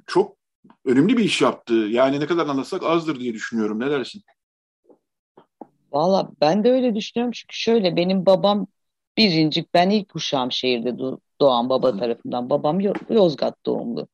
çok 0.07 0.37
önemli 0.85 1.17
bir 1.17 1.23
iş 1.23 1.41
yaptı. 1.41 1.73
Yani 1.73 2.19
ne 2.19 2.27
kadar 2.27 2.47
anlatsak 2.47 2.83
azdır 2.83 3.19
diye 3.19 3.33
düşünüyorum. 3.33 3.79
Ne 3.79 3.91
dersin? 3.91 4.23
Valla 5.93 6.29
ben 6.41 6.63
de 6.63 6.71
öyle 6.71 6.95
düşünüyorum 6.95 7.31
çünkü 7.31 7.55
şöyle 7.55 7.95
benim 7.95 8.25
babam 8.25 8.67
birincik 9.17 9.73
ben 9.73 9.89
ilk 9.89 10.09
kuşağım 10.09 10.51
şehirde 10.51 11.17
doğan 11.41 11.69
baba 11.69 11.97
tarafından. 11.97 12.49
Babam 12.49 12.79
Yozgat 13.09 13.65
doğumlu. 13.65 14.07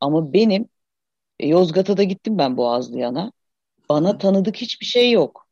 Ama 0.00 0.32
benim 0.32 0.68
e, 1.40 1.48
Yozgat'a 1.48 1.96
da 1.96 2.02
gittim 2.02 2.38
ben 2.38 2.56
Boğazlıyan'a. 2.56 3.32
Bana 3.88 4.18
tanıdık 4.18 4.56
hiçbir 4.56 4.86
şey 4.86 5.10
yok. 5.10 5.48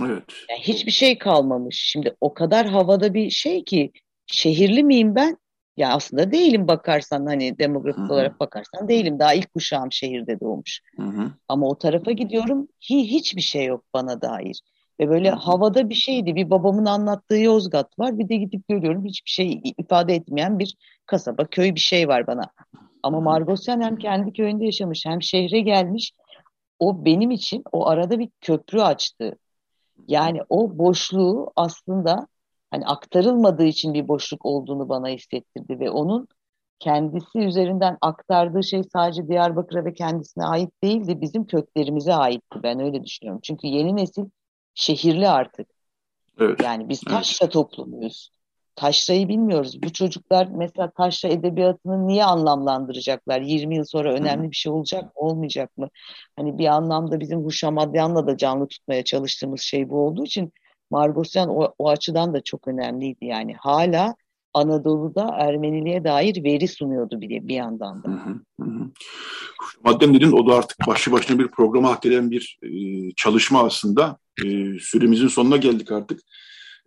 Evet. 0.00 0.24
Yani 0.50 0.60
hiçbir 0.60 0.90
şey 0.90 1.18
kalmamış. 1.18 1.76
Şimdi 1.76 2.16
o 2.20 2.34
kadar 2.34 2.66
havada 2.66 3.14
bir 3.14 3.30
şey 3.30 3.64
ki 3.64 3.92
şehirli 4.26 4.84
miyim 4.84 5.14
ben? 5.14 5.38
Ya 5.76 5.92
aslında 5.92 6.32
değilim 6.32 6.68
bakarsan 6.68 7.26
hani 7.26 7.58
demografik 7.58 8.00
Hı-hı. 8.00 8.12
olarak 8.12 8.40
bakarsan 8.40 8.88
değilim. 8.88 9.18
Daha 9.18 9.34
ilk 9.34 9.54
kuşağım 9.54 9.92
şehirde 9.92 10.40
doğmuş. 10.40 10.80
Hı-hı. 10.96 11.32
Ama 11.48 11.68
o 11.68 11.78
tarafa 11.78 12.12
gidiyorum 12.12 12.68
hi, 12.90 12.96
hiçbir 12.96 13.42
şey 13.42 13.64
yok 13.64 13.84
bana 13.94 14.22
dair. 14.22 14.60
Ve 15.00 15.08
böyle 15.08 15.30
havada 15.30 15.88
bir 15.88 15.94
şeydi. 15.94 16.34
Bir 16.34 16.50
babamın 16.50 16.86
anlattığı 16.86 17.38
Yozgat 17.38 17.98
var. 17.98 18.18
Bir 18.18 18.28
de 18.28 18.36
gidip 18.36 18.68
görüyorum 18.68 19.04
hiçbir 19.04 19.30
şey 19.30 19.60
ifade 19.78 20.14
etmeyen 20.14 20.58
bir 20.58 20.76
kasaba, 21.06 21.44
köy 21.44 21.74
bir 21.74 21.80
şey 21.80 22.08
var 22.08 22.26
bana. 22.26 22.50
Ama 23.02 23.20
Margosyan 23.20 23.80
hem 23.80 23.96
kendi 23.96 24.32
köyünde 24.32 24.64
yaşamış 24.64 25.06
hem 25.06 25.22
şehre 25.22 25.60
gelmiş. 25.60 26.12
O 26.78 27.04
benim 27.04 27.30
için 27.30 27.62
o 27.72 27.86
arada 27.86 28.18
bir 28.18 28.28
köprü 28.40 28.80
açtı. 28.80 29.38
Yani 30.08 30.40
o 30.48 30.78
boşluğu 30.78 31.52
aslında 31.56 32.26
hani 32.70 32.86
aktarılmadığı 32.86 33.64
için 33.64 33.94
bir 33.94 34.08
boşluk 34.08 34.46
olduğunu 34.46 34.88
bana 34.88 35.08
hissettirdi 35.08 35.80
ve 35.80 35.90
onun 35.90 36.28
kendisi 36.78 37.38
üzerinden 37.38 37.98
aktardığı 38.00 38.64
şey 38.64 38.82
sadece 38.92 39.28
Diyarbakır'a 39.28 39.84
ve 39.84 39.94
kendisine 39.94 40.44
ait 40.44 40.70
değildi, 40.82 41.20
bizim 41.20 41.46
köklerimize 41.46 42.14
aitti. 42.14 42.62
Ben 42.62 42.80
öyle 42.80 43.04
düşünüyorum. 43.04 43.40
Çünkü 43.44 43.66
yeni 43.66 43.96
nesil 43.96 44.24
şehirli 44.74 45.28
artık. 45.28 45.68
Evet. 46.40 46.62
Yani 46.62 46.88
biz 46.88 47.00
taşra 47.00 47.44
evet. 47.44 47.52
toplumuyuz 47.52 48.34
taşrayı 48.76 49.28
bilmiyoruz. 49.28 49.82
Bu 49.82 49.92
çocuklar 49.92 50.48
mesela 50.56 50.90
taşra 50.90 51.28
edebiyatını 51.28 52.06
niye 52.06 52.24
anlamlandıracaklar? 52.24 53.40
20 53.40 53.76
yıl 53.76 53.84
sonra 53.84 54.12
önemli 54.12 54.50
bir 54.50 54.56
şey 54.56 54.72
olacak 54.72 55.04
mı, 55.04 55.10
olmayacak 55.14 55.78
mı? 55.78 55.88
Hani 56.36 56.58
bir 56.58 56.66
anlamda 56.66 57.20
bizim 57.20 57.44
Huşamadyan'la 57.44 58.26
da 58.26 58.36
canlı 58.36 58.68
tutmaya 58.68 59.04
çalıştığımız 59.04 59.60
şey 59.60 59.90
bu 59.90 60.06
olduğu 60.06 60.24
için 60.24 60.52
Margosyan 60.90 61.48
o, 61.48 61.74
o 61.78 61.88
açıdan 61.88 62.34
da 62.34 62.40
çok 62.40 62.68
önemliydi. 62.68 63.24
Yani 63.24 63.54
hala 63.54 64.14
Anadolu'da 64.54 65.36
Ermeniliğe 65.38 66.04
dair 66.04 66.44
veri 66.44 66.68
sunuyordu 66.68 67.20
bir, 67.20 67.48
bir 67.48 67.54
yandan 67.54 68.02
da. 68.02 68.08
Hı 68.08 68.40
Madem 69.84 70.14
dedin 70.14 70.32
o 70.32 70.46
da 70.46 70.54
artık 70.54 70.86
başlı 70.86 71.12
başına 71.12 71.38
bir 71.38 71.48
programa 71.48 71.90
hak 71.90 72.06
eden 72.06 72.30
bir 72.30 72.58
e, 72.62 72.68
çalışma 73.16 73.62
aslında. 73.62 74.18
E, 74.44 74.78
süremizin 74.78 75.28
sonuna 75.28 75.56
geldik 75.56 75.92
artık. 75.92 76.20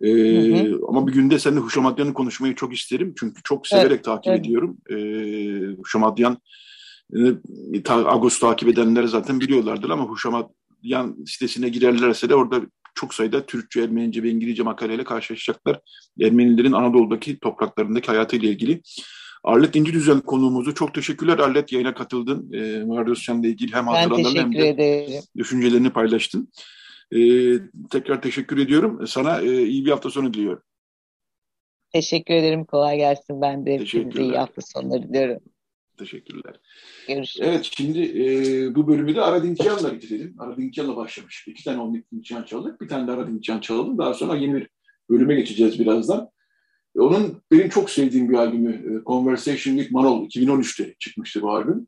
E, 0.00 0.08
hı 0.08 0.56
hı. 0.56 0.80
Ama 0.88 1.06
bir 1.06 1.12
günde 1.12 1.38
seninle 1.38 1.60
Huşamadyan'ı 1.60 2.14
konuşmayı 2.14 2.54
çok 2.54 2.74
isterim. 2.74 3.14
Çünkü 3.20 3.42
çok 3.42 3.66
severek 3.66 3.90
evet, 3.90 4.04
takip 4.04 4.32
evet. 4.32 4.40
ediyorum. 4.40 4.76
E, 4.90 4.96
Huşamadyan, 5.76 6.38
e, 7.74 7.82
ta, 7.84 7.94
Ağustos 7.94 8.40
takip 8.40 8.68
edenler 8.68 9.04
zaten 9.04 9.40
biliyorlardır 9.40 9.90
ama 9.90 10.04
Huşamadyan 10.04 11.24
sitesine 11.26 11.68
girerlerse 11.68 12.28
de 12.28 12.34
orada 12.34 12.60
çok 12.94 13.14
sayıda 13.14 13.46
Türkçe, 13.46 13.80
Ermenice 13.82 14.22
ve 14.22 14.30
İngilizce 14.30 14.62
makaleyle 14.62 15.04
karşılaşacaklar. 15.04 15.80
Ermenilerin 16.20 16.72
Anadolu'daki 16.72 17.38
topraklarındaki 17.38 18.06
hayatıyla 18.06 18.48
ilgili. 18.48 18.82
Arlet 19.44 19.76
İnci 19.76 19.92
Düzen 19.92 20.20
konuğumuzu 20.20 20.74
çok 20.74 20.94
teşekkürler. 20.94 21.38
Arlet 21.38 21.72
yayına 21.72 21.94
katıldın. 21.94 22.52
E, 22.52 22.84
Mardosyan'la 22.84 23.46
ilgili 23.48 23.72
hem 23.72 23.86
hatırlanan 23.86 24.34
hem 24.34 24.52
de 24.52 24.68
ederim. 24.68 25.22
düşüncelerini 25.36 25.90
paylaştın. 25.90 26.48
E, 27.12 27.18
tekrar 27.90 28.22
teşekkür 28.22 28.58
ediyorum. 28.58 29.06
Sana 29.06 29.40
e, 29.40 29.62
iyi 29.62 29.86
bir 29.86 29.90
hafta 29.90 30.10
sonu 30.10 30.34
diliyorum. 30.34 30.62
Teşekkür 31.92 32.34
ederim. 32.34 32.64
Kolay 32.64 32.96
gelsin. 32.96 33.40
Ben 33.40 33.66
de 33.66 33.86
size 33.86 34.22
iyi 34.22 34.36
hafta 34.36 34.62
sonları 34.62 35.02
diliyorum. 35.02 35.40
Teşekkürler. 35.98 36.60
Görüşürüz. 37.08 37.48
Evet 37.48 37.70
şimdi 37.76 38.00
e, 38.00 38.74
bu 38.74 38.88
bölümü 38.88 39.14
de 39.14 39.20
Aradinçyan'la 39.20 39.94
bitirelim. 39.94 40.34
Aradinçyan'la 40.38 40.96
başlamış. 40.96 41.48
İki 41.48 41.64
tane 41.64 41.82
Aradinçyan 41.82 42.42
çaldık. 42.42 42.80
Bir 42.80 42.88
tane 42.88 43.06
de 43.06 43.12
Aradinçyan 43.12 43.60
çalalım. 43.60 43.98
Daha 43.98 44.14
sonra 44.14 44.36
yeni 44.36 44.54
bir 44.54 44.68
bölüme 45.10 45.34
geçeceğiz 45.34 45.78
birazdan. 45.78 46.30
Onun 46.98 47.42
benim 47.52 47.68
çok 47.68 47.90
sevdiğim 47.90 48.28
bir 48.28 48.34
albümü 48.34 48.72
e, 48.72 49.04
Conversation 49.04 49.76
with 49.76 49.92
Manol 49.92 50.26
2013'te 50.26 50.94
çıkmıştı 50.98 51.42
bu 51.42 51.50
albüm. 51.50 51.86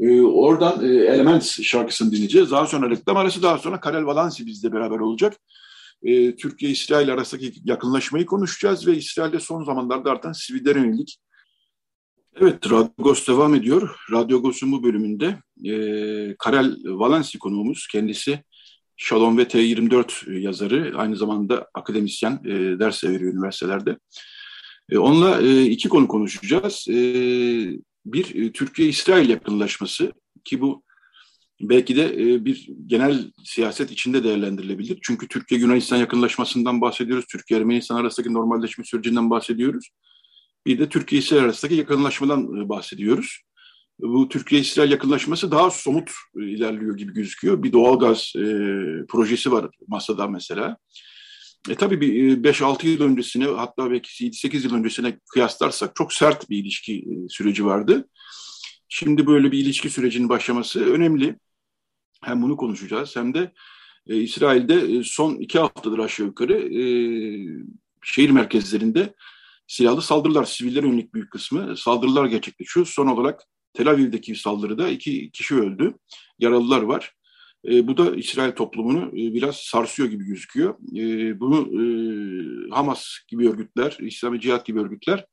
E, 0.00 0.20
oradan 0.20 0.84
e, 0.84 0.88
Elements 0.88 1.62
şarkısını 1.62 2.12
dinleyeceğiz. 2.12 2.50
Daha 2.50 2.66
sonra 2.66 2.90
reklam 2.90 3.16
arası 3.16 3.42
daha 3.42 3.58
sonra 3.58 3.80
Karel 3.80 4.06
Valansi 4.06 4.46
bizle 4.46 4.72
beraber 4.72 4.98
olacak. 4.98 5.36
E, 6.02 6.36
Türkiye-İsrail 6.36 7.12
arasındaki 7.12 7.52
yakınlaşmayı 7.64 8.26
konuşacağız 8.26 8.86
ve 8.86 8.96
İsrail'de 8.96 9.40
son 9.40 9.64
zamanlarda 9.64 10.10
artan 10.10 10.32
sivillere 10.32 10.78
yönelik 10.78 11.18
Evet, 12.40 12.70
Radyogos 12.70 13.28
devam 13.28 13.54
ediyor. 13.54 13.96
Radyogos'un 14.12 14.72
bu 14.72 14.82
bölümünde 14.82 15.38
e, 15.64 15.74
Karel 16.38 16.76
Valensi 16.84 17.38
konuğumuz. 17.38 17.86
Kendisi 17.92 18.44
Shalom 18.96 19.38
ve 19.38 19.42
T24 19.42 20.40
yazarı. 20.40 20.92
Aynı 20.96 21.16
zamanda 21.16 21.68
akademisyen, 21.74 22.40
e, 22.44 22.78
ders 22.78 23.04
veriyor 23.04 23.32
üniversitelerde. 23.32 23.98
E, 24.90 24.98
onunla 24.98 25.42
e, 25.42 25.62
iki 25.62 25.88
konu 25.88 26.08
konuşacağız. 26.08 26.86
E, 26.88 26.96
bir, 28.06 28.34
e, 28.34 28.52
Türkiye-İsrail 28.52 29.28
yakınlaşması 29.28 30.12
ki 30.44 30.60
bu 30.60 30.82
belki 31.60 31.96
de 31.96 32.04
e, 32.04 32.44
bir 32.44 32.70
genel 32.86 33.32
siyaset 33.44 33.90
içinde 33.90 34.24
değerlendirilebilir. 34.24 34.98
Çünkü 35.02 35.28
Türkiye-Yunanistan 35.28 35.96
yakınlaşmasından 35.96 36.80
bahsediyoruz. 36.80 37.24
Türkiye-Ermenistan 37.30 37.96
arasındaki 37.96 38.34
normalleşme 38.34 38.84
sürecinden 38.84 39.30
bahsediyoruz. 39.30 39.88
Bir 40.66 40.78
de 40.78 40.88
Türkiye-İsrail 40.88 41.42
arasındaki 41.42 41.74
yakınlaşmadan 41.74 42.60
e, 42.60 42.68
bahsediyoruz. 42.68 43.40
Bu 43.98 44.28
Türkiye-İsrail 44.28 44.90
yakınlaşması 44.90 45.50
daha 45.50 45.70
somut 45.70 46.10
ilerliyor 46.36 46.96
gibi 46.96 47.12
gözüküyor. 47.12 47.62
Bir 47.62 47.72
doğalgaz 47.72 48.32
e, 48.36 48.42
projesi 49.08 49.52
var 49.52 49.70
masada 49.88 50.26
mesela. 50.26 50.76
E 51.68 51.74
tabii 51.74 52.00
bir 52.00 52.42
5-6 52.42 52.86
yıl 52.86 53.00
öncesine 53.00 53.44
hatta 53.44 53.90
belki 53.90 54.26
7-8 54.26 54.64
yıl 54.64 54.74
öncesine 54.74 55.18
kıyaslarsak 55.30 55.96
çok 55.96 56.12
sert 56.12 56.50
bir 56.50 56.58
ilişki 56.58 57.04
süreci 57.28 57.64
vardı. 57.64 58.08
Şimdi 58.88 59.26
böyle 59.26 59.52
bir 59.52 59.58
ilişki 59.58 59.90
sürecinin 59.90 60.28
başlaması 60.28 60.92
önemli. 60.92 61.38
Hem 62.22 62.42
bunu 62.42 62.56
konuşacağız 62.56 63.16
hem 63.16 63.34
de 63.34 63.52
e, 64.06 64.16
İsrail'de 64.16 65.04
son 65.04 65.34
iki 65.34 65.58
haftadır 65.58 65.98
aşağı 65.98 66.26
yukarı 66.26 66.54
e, 66.54 66.82
şehir 68.02 68.30
merkezlerinde 68.30 69.14
silahlı 69.66 70.02
saldırılar, 70.02 70.44
sivillere 70.44 70.86
yönelik 70.86 71.14
büyük 71.14 71.30
kısmı 71.30 71.76
saldırılar 71.76 72.26
gerçekleşiyor. 72.26 72.86
Son 72.86 73.06
olarak 73.06 73.42
Tel 73.72 73.88
Aviv'deki 73.88 74.34
saldırıda 74.34 74.88
iki 74.88 75.30
kişi 75.30 75.54
öldü, 75.54 75.94
yaralılar 76.38 76.82
var. 76.82 77.15
E, 77.66 77.86
bu 77.86 77.96
da 77.96 78.16
İsrail 78.16 78.52
toplumunu 78.52 79.08
e, 79.08 79.34
biraz 79.34 79.56
sarsıyor 79.56 80.08
gibi 80.08 80.24
gözüküyor. 80.24 80.74
E, 80.96 81.40
bunu 81.40 81.68
Hamas 82.70 83.06
gibi 83.28 83.48
örgütler, 83.48 83.96
İslami 84.00 84.40
Cihat 84.40 84.66
gibi 84.66 84.80
örgütler 84.80 85.26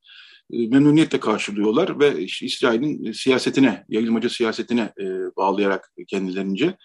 memnuniyetle 0.49 1.19
karşılıyorlar 1.19 1.99
ve 1.99 2.21
İsrail'in 2.21 3.11
siyasetine, 3.11 3.85
yayılmaca 3.89 4.29
siyasetine 4.29 4.93
bağlayarak 5.37 5.91
kendilerince 6.07 6.77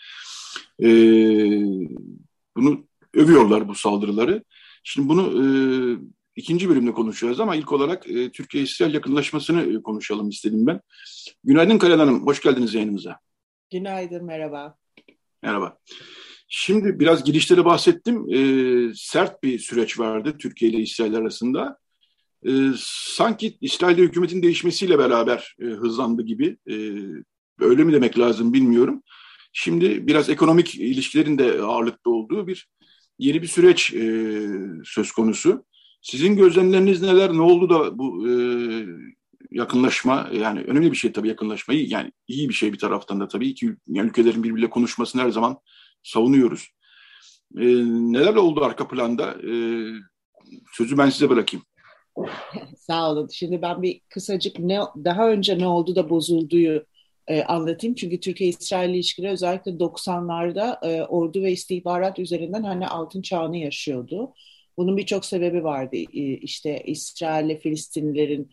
bunu 2.56 2.86
övüyorlar 3.14 3.68
bu 3.68 3.74
saldırıları. 3.74 4.44
Şimdi 4.84 5.08
bunu 5.08 5.32
ikinci 6.36 6.68
bölümde 6.68 6.92
konuşacağız 6.92 7.40
ama 7.40 7.56
ilk 7.56 7.72
olarak 7.72 8.04
Türkiye-İsrail 8.32 8.94
yakınlaşmasını 8.94 9.82
konuşalım 9.82 10.28
istedim 10.28 10.66
ben. 10.66 10.80
Günaydın 11.44 11.78
Kalen 11.78 11.98
Hanım, 11.98 12.26
hoş 12.26 12.42
geldiniz 12.42 12.74
yayınımıza. 12.74 13.18
Günaydın, 13.70 14.24
merhaba. 14.24 14.76
Merhaba. 15.42 15.78
Şimdi 16.48 17.00
biraz 17.00 17.24
girişte 17.24 17.56
de 17.56 17.64
bahsettim. 17.64 18.34
E, 18.34 18.40
sert 18.94 19.42
bir 19.42 19.58
süreç 19.58 19.98
vardı 19.98 20.36
Türkiye 20.38 20.70
ile 20.70 20.78
İsrail 20.78 21.14
arasında. 21.14 21.78
E, 22.46 22.50
sanki 23.16 23.58
İsrail'de 23.60 24.02
hükümetin 24.02 24.42
değişmesiyle 24.42 24.98
beraber 24.98 25.56
e, 25.60 25.64
hızlandı 25.64 26.22
gibi. 26.22 26.56
E, 26.70 26.74
öyle 27.60 27.84
mi 27.84 27.92
demek 27.92 28.18
lazım 28.18 28.52
bilmiyorum. 28.52 29.02
Şimdi 29.52 30.06
biraz 30.06 30.30
ekonomik 30.30 30.74
ilişkilerin 30.74 31.38
de 31.38 31.62
ağırlıkta 31.62 32.10
olduğu 32.10 32.46
bir 32.46 32.68
yeni 33.18 33.42
bir 33.42 33.46
süreç 33.46 33.94
e, 33.94 34.48
söz 34.84 35.12
konusu. 35.12 35.64
Sizin 36.02 36.36
gözlemleriniz 36.36 37.02
neler? 37.02 37.32
Ne 37.32 37.42
oldu 37.42 37.70
da 37.70 37.98
bu 37.98 38.28
e, 38.28 38.32
yakınlaşma 39.50 40.30
yani 40.32 40.60
önemli 40.60 40.92
bir 40.92 40.96
şey 40.96 41.12
tabii 41.12 41.28
yakınlaşmayı 41.28 41.88
yani 41.88 42.12
iyi 42.28 42.48
bir 42.48 42.54
şey 42.54 42.72
bir 42.72 42.78
taraftan 42.78 43.20
da 43.20 43.28
tabii 43.28 43.54
ki 43.54 43.76
yani 43.86 44.08
ülkelerin 44.08 44.42
birbiriyle 44.42 44.70
konuşmasını 44.70 45.22
her 45.22 45.30
zaman 45.30 45.58
savunuyoruz. 46.02 46.68
E, 47.56 47.64
neler 48.12 48.34
oldu 48.34 48.64
arka 48.64 48.88
planda? 48.88 49.32
E, 49.32 49.52
sözü 50.72 50.98
ben 50.98 51.10
size 51.10 51.30
bırakayım. 51.30 51.66
Sağ 52.76 53.10
olun. 53.10 53.28
Şimdi 53.32 53.62
ben 53.62 53.82
bir 53.82 54.00
kısacık 54.08 54.58
ne 54.58 54.80
daha 55.04 55.30
önce 55.30 55.58
ne 55.58 55.66
oldu 55.66 55.96
da 55.96 56.10
bozulduğu 56.10 56.86
e, 57.26 57.42
anlatayım. 57.42 57.94
Çünkü 57.94 58.20
Türkiye-İsrail 58.20 58.90
ilişkileri 58.90 59.32
özellikle 59.32 59.70
90'larda 59.70 60.86
e, 60.86 61.02
ordu 61.04 61.42
ve 61.42 61.52
istihbarat 61.52 62.18
üzerinden 62.18 62.62
hani 62.62 62.88
altın 62.88 63.22
çağını 63.22 63.56
yaşıyordu. 63.56 64.34
Bunun 64.76 64.96
birçok 64.96 65.24
sebebi 65.24 65.64
vardı. 65.64 65.96
İşte 66.42 66.82
İsrail 66.86 67.46
ile 67.46 67.58
Filistinlilerin 67.58 68.50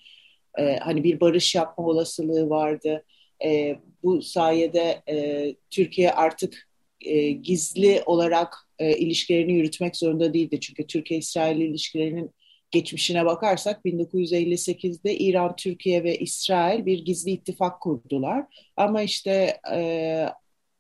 e, 0.60 0.78
hani 0.78 1.04
bir 1.04 1.20
barış 1.20 1.56
yapma 1.56 1.86
olasılığı 1.86 2.50
vardı. 2.50 3.04
E, 3.46 3.76
bu 4.04 4.22
sayede 4.22 5.02
e, 5.10 5.56
Türkiye 5.72 6.12
artık 6.12 6.70
e, 7.02 7.30
gizli 7.32 8.04
olarak 8.06 8.56
e, 8.80 8.98
ilişkilerini 8.98 9.54
yürütmek 9.54 9.96
zorunda 9.96 10.34
değildi. 10.34 10.60
Çünkü 10.60 10.88
Türkiye-İsrail 10.88 11.62
ilişkilerinin 11.62 12.32
geçmişine 12.72 13.26
bakarsak 13.26 13.86
1958'de 13.86 15.18
İran, 15.18 15.56
Türkiye 15.56 16.04
ve 16.04 16.18
İsrail 16.18 16.86
bir 16.86 17.06
gizli 17.06 17.32
ittifak 17.32 17.82
kurdular. 17.82 18.46
Ama 18.78 19.02
işte 19.02 19.60
e, 19.74 20.26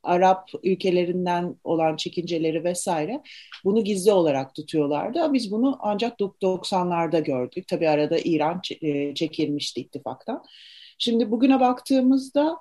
Arap 0.05 0.49
ülkelerinden 0.63 1.55
olan 1.63 1.95
çekinceleri 1.95 2.63
vesaire 2.63 3.21
bunu 3.63 3.83
gizli 3.83 4.11
olarak 4.11 4.55
tutuyorlardı. 4.55 5.33
Biz 5.33 5.51
bunu 5.51 5.77
ancak 5.81 6.19
90'larda 6.19 7.23
gördük. 7.23 7.67
Tabii 7.67 7.89
arada 7.89 8.17
İran 8.23 8.61
e, 8.81 9.13
çekilmişti 9.15 9.81
ittifaktan. 9.81 10.43
Şimdi 10.97 11.31
bugüne 11.31 11.59
baktığımızda 11.59 12.57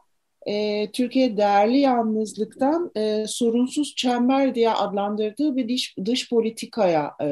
e, 0.46 0.90
Türkiye 0.92 1.36
değerli 1.36 1.78
yalnızlıktan 1.78 2.90
e, 2.96 3.24
sorunsuz 3.28 3.94
çember 3.96 4.54
diye 4.54 4.70
adlandırdığı 4.70 5.56
bir 5.56 5.68
dış, 5.68 5.94
dış 6.04 6.30
politikaya 6.30 7.12
e, 7.22 7.26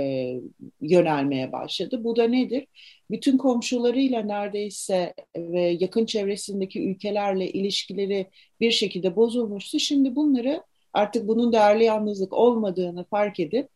yönelmeye 0.80 1.52
başladı. 1.52 2.04
Bu 2.04 2.16
da 2.16 2.24
nedir? 2.24 2.66
Bütün 3.12 3.38
komşularıyla 3.38 4.22
neredeyse 4.22 5.14
ve 5.36 5.76
yakın 5.80 6.06
çevresindeki 6.06 6.82
ülkelerle 6.90 7.50
ilişkileri 7.52 8.26
bir 8.60 8.70
şekilde 8.70 9.16
bozulmuştu. 9.16 9.80
Şimdi 9.80 10.16
bunları 10.16 10.62
artık 10.92 11.28
bunun 11.28 11.52
değerli 11.52 11.84
yalnızlık 11.84 12.32
olmadığını 12.32 13.04
fark 13.04 13.40
edip 13.40 13.68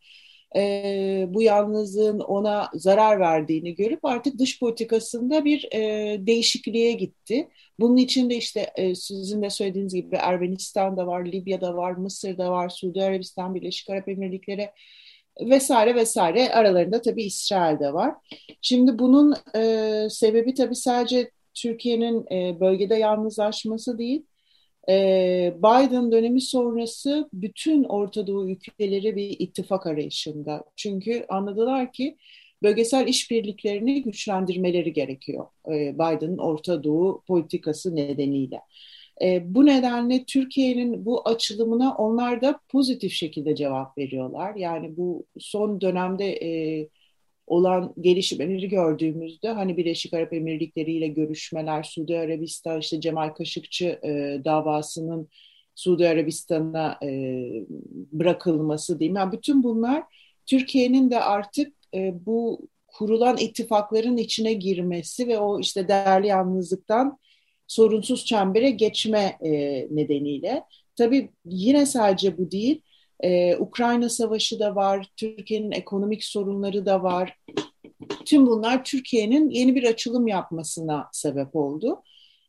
e, 0.57 1.27
bu 1.29 1.43
yalnızlığın 1.43 2.21
ona 2.21 2.71
zarar 2.75 3.21
verdiğini 3.21 3.75
görüp 3.75 4.05
artık 4.05 4.39
dış 4.39 4.61
politikasında 4.61 5.45
bir 5.45 5.69
e, 5.73 6.17
değişikliğe 6.27 6.93
gitti. 6.93 7.49
Bunun 7.81 7.97
içinde 7.97 8.37
işte 8.37 8.71
e, 8.77 8.95
sizin 8.95 9.43
de 9.43 9.51
söylediğiniz 9.51 9.95
gibi 9.95 10.17
Ermenistan'da 10.17 11.07
var, 11.07 11.27
Libya'da 11.27 11.77
var, 11.77 11.93
Mısır'da 11.93 12.51
var, 12.51 12.69
Suudi 12.69 13.03
Arabistan, 13.03 13.55
Birleşik 13.55 13.91
Arap 13.91 14.09
Emirlikleri 14.09 14.71
vesaire 15.41 15.95
vesaire 15.95 16.53
aralarında 16.53 17.03
tabii 17.03 17.23
İsrail'de 17.23 17.93
var. 17.93 18.15
Şimdi 18.63 18.99
bunun 18.99 19.35
e, 19.57 20.09
sebebi 20.11 20.55
tabii 20.55 20.77
sadece 20.77 21.31
Türkiye'nin 21.55 22.27
e, 22.33 22.61
bölgede 22.61 22.95
yalnızlaşması 22.95 23.99
değil, 23.99 24.27
e, 24.89 25.55
Biden 25.59 26.13
dönemi 26.13 26.41
sonrası 26.41 27.29
bütün 27.33 27.85
Orta 27.85 28.27
Doğu 28.27 28.51
ülkeleri 28.51 29.17
bir 29.17 29.37
ittifak 29.39 29.87
arayışında. 29.87 30.65
Çünkü 30.77 31.27
anladılar 31.29 31.93
ki 31.93 32.17
bölgesel 32.63 33.09
işbirliklerini 33.09 34.03
güçlendirmeleri 34.03 34.93
gerekiyor 34.93 35.47
e, 35.69 35.95
Biden'ın 35.95 36.39
Orta 36.39 36.85
Doğu 36.85 37.23
politikası 37.29 37.97
nedeniyle. 37.97 38.61
E, 39.23 39.55
bu 39.55 39.67
nedenle 39.67 40.25
Türkiye'nin 40.25 41.07
bu 41.07 41.29
açılımına 41.29 41.95
onlar 41.95 42.41
da 42.43 42.61
pozitif 42.69 43.13
şekilde 43.13 43.57
cevap 43.57 43.99
veriyorlar. 43.99 44.55
Yani 44.55 44.97
bu 44.97 45.27
son 45.39 45.81
dönemde 45.81 46.25
e, 46.33 46.89
olan 47.47 47.95
gelişmeleri 48.01 48.69
gördüğümüzde 48.69 49.49
hani 49.49 49.77
Birleşik 49.77 50.15
Arap 50.15 50.33
Emirlikleri 50.33 50.93
ile 50.93 51.09
görüşmeler, 51.09 51.83
Suudi 51.83 52.19
Arabistan 52.19 52.81
işte 52.81 53.01
Cemal 53.01 53.29
Kaşıkçı 53.29 53.87
e, 54.05 54.41
davasının 54.45 55.29
Suudi 55.75 56.09
Arabistan'a 56.09 56.99
e, 57.03 57.09
bırakılması 58.13 58.99
diyeyim. 58.99 59.17
Yani 59.17 59.33
bütün 59.33 59.63
bunlar 59.63 60.03
Türkiye'nin 60.47 61.11
de 61.11 61.21
artık 61.21 61.75
e, 61.95 62.27
bu 62.27 62.69
kurulan 62.87 63.37
ittifakların 63.37 64.17
içine 64.17 64.53
girmesi 64.53 65.29
ve 65.29 65.39
o 65.39 65.61
işte 65.61 65.89
değerli 65.89 66.27
yalnızlıktan 66.27 67.19
sorunsuz 67.67 68.25
çembere 68.25 68.71
geçme 68.71 69.39
e, 69.41 69.51
nedeniyle. 69.91 70.63
Tabii 70.97 71.31
yine 71.45 71.87
sadece 71.87 72.39
bu 72.39 72.51
değil. 72.51 72.83
Ee, 73.21 73.57
Ukrayna 73.57 74.09
Savaşı 74.09 74.61
da 74.61 74.75
var, 74.75 75.07
Türkiye'nin 75.17 75.73
ekonomik 75.73 76.25
sorunları 76.25 76.87
da 76.87 77.03
var. 77.03 77.39
Tüm 78.25 78.47
bunlar 78.47 78.85
Türkiye'nin 78.85 79.51
yeni 79.51 79.75
bir 79.75 79.85
açılım 79.85 80.29
yapmasına 80.29 81.09
sebep 81.13 81.57
oldu. 81.57 82.03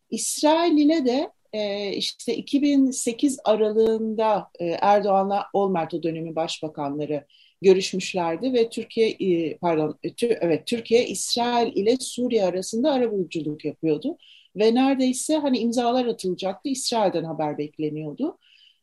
İsrail 0.10 0.78
ile 0.78 1.06
de 1.06 1.32
e, 1.54 1.92
işte 1.94 2.36
2008 2.36 3.40
aralığında 3.46 4.48
e, 4.60 4.66
Erdoğan'la 4.66 5.46
Olmert 5.54 6.04
dönemi 6.04 6.36
başbakanları 6.36 7.26
görüşmüşlerdi 7.62 8.54
ve 8.54 8.70
Türkiye 8.70 9.10
e, 9.10 9.58
pardon 9.58 10.00
e, 10.04 10.10
evet 10.22 10.68
Türkiye 10.68 11.08
İsrail 11.08 11.76
ile 11.76 11.98
Suriye 12.00 12.46
arasında 12.46 12.92
arabuluculuk 12.92 13.66
yapıyordu 13.66 14.18
ve 14.58 14.76
neredeyse 14.76 15.38
hani 15.38 15.58
imzalar 15.60 16.06
atılacaktı 16.06 16.70
İsrail'den 16.70 17.24
haber 17.24 17.58
bekleniyordu. 17.58 18.38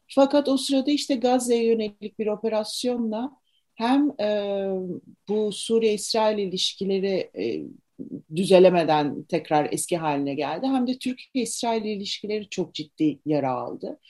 Fakat 0.09 0.49
o 0.49 0.57
sırada 0.57 0.91
işte 0.91 1.15
Gazze'ye 1.15 1.65
yönelik 1.67 2.19
bir 2.19 2.27
operasyonla 2.27 3.33
hem 3.75 4.11
e, 4.21 4.69
bu 5.29 5.53
Suriye-İsrail 5.53 6.39
ilişkileri 6.39 7.31
e, 7.39 7.63
düzelemeden 8.37 9.23
tekrar 9.25 9.69
eski 9.73 9.97
haline 9.97 10.35
geldi 10.35 10.67
hem 10.67 10.87
de 10.87 10.99
Türkiye-İsrail 10.99 11.85
ilişkileri 11.85 12.49
çok 12.49 12.75
ciddi 12.75 13.19
yara 13.27 13.53
aldı. 13.53 14.01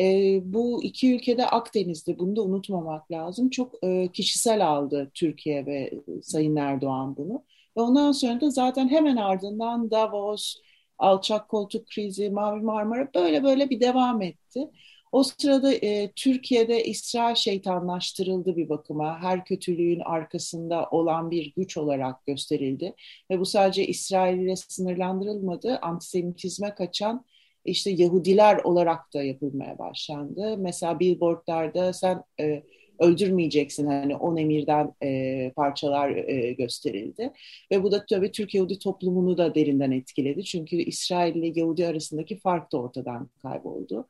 E, 0.00 0.04
bu 0.44 0.84
iki 0.84 1.14
ülkede 1.14 1.46
Akdeniz'de 1.46 2.18
bunu 2.18 2.36
da 2.36 2.42
unutmamak 2.42 3.10
lazım. 3.12 3.50
Çok 3.50 3.74
e, 3.84 4.08
kişisel 4.12 4.66
aldı 4.66 5.10
Türkiye 5.14 5.66
ve 5.66 5.92
Sayın 6.22 6.56
Erdoğan 6.56 7.16
bunu. 7.16 7.44
Ve 7.76 7.80
ondan 7.80 8.12
sonra 8.12 8.40
da 8.40 8.50
zaten 8.50 8.88
hemen 8.88 9.16
ardından 9.16 9.90
Davos, 9.90 10.56
alçak 10.98 11.48
koltuk 11.48 11.86
krizi, 11.86 12.30
Mavi 12.30 12.60
Marmara 12.60 13.08
böyle 13.14 13.44
böyle 13.44 13.70
bir 13.70 13.80
devam 13.80 14.22
etti. 14.22 14.70
O 15.12 15.22
sırada 15.22 15.72
e, 15.72 16.12
Türkiye'de 16.16 16.84
İsrail 16.84 17.34
şeytanlaştırıldı 17.34 18.56
bir 18.56 18.68
bakıma. 18.68 19.22
Her 19.22 19.44
kötülüğün 19.44 20.00
arkasında 20.00 20.88
olan 20.90 21.30
bir 21.30 21.52
güç 21.56 21.76
olarak 21.76 22.26
gösterildi. 22.26 22.94
Ve 23.30 23.40
bu 23.40 23.46
sadece 23.46 23.86
İsrail 23.86 24.38
ile 24.38 24.56
sınırlandırılmadı. 24.56 25.78
Antisemitizme 25.82 26.74
kaçan 26.74 27.24
işte 27.64 27.90
Yahudiler 27.90 28.56
olarak 28.64 29.14
da 29.14 29.22
yapılmaya 29.22 29.78
başlandı. 29.78 30.56
Mesela 30.58 31.00
billboardlarda 31.00 31.92
sen 31.92 32.22
e, 32.40 32.62
öldürmeyeceksin 32.98 33.86
hani 33.86 34.16
on 34.16 34.36
emirden 34.36 34.94
e, 35.02 35.52
parçalar 35.56 36.10
e, 36.10 36.52
gösterildi. 36.52 37.32
Ve 37.72 37.82
bu 37.82 37.92
da 37.92 38.06
tabii 38.06 38.32
Türk 38.32 38.54
Yahudi 38.54 38.78
toplumunu 38.78 39.38
da 39.38 39.54
derinden 39.54 39.90
etkiledi. 39.90 40.44
Çünkü 40.44 40.76
İsrail 40.76 41.34
ile 41.34 41.60
Yahudi 41.60 41.86
arasındaki 41.86 42.38
fark 42.38 42.72
da 42.72 42.78
ortadan 42.78 43.30
kayboldu. 43.42 44.08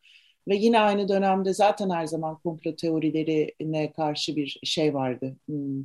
Ve 0.48 0.56
yine 0.56 0.80
aynı 0.80 1.08
dönemde 1.08 1.54
zaten 1.54 1.90
her 1.90 2.06
zaman 2.06 2.38
komplo 2.38 2.76
teorilerine 2.76 3.92
karşı 3.92 4.36
bir 4.36 4.60
şey 4.64 4.94
vardı. 4.94 5.36
Hmm. 5.46 5.84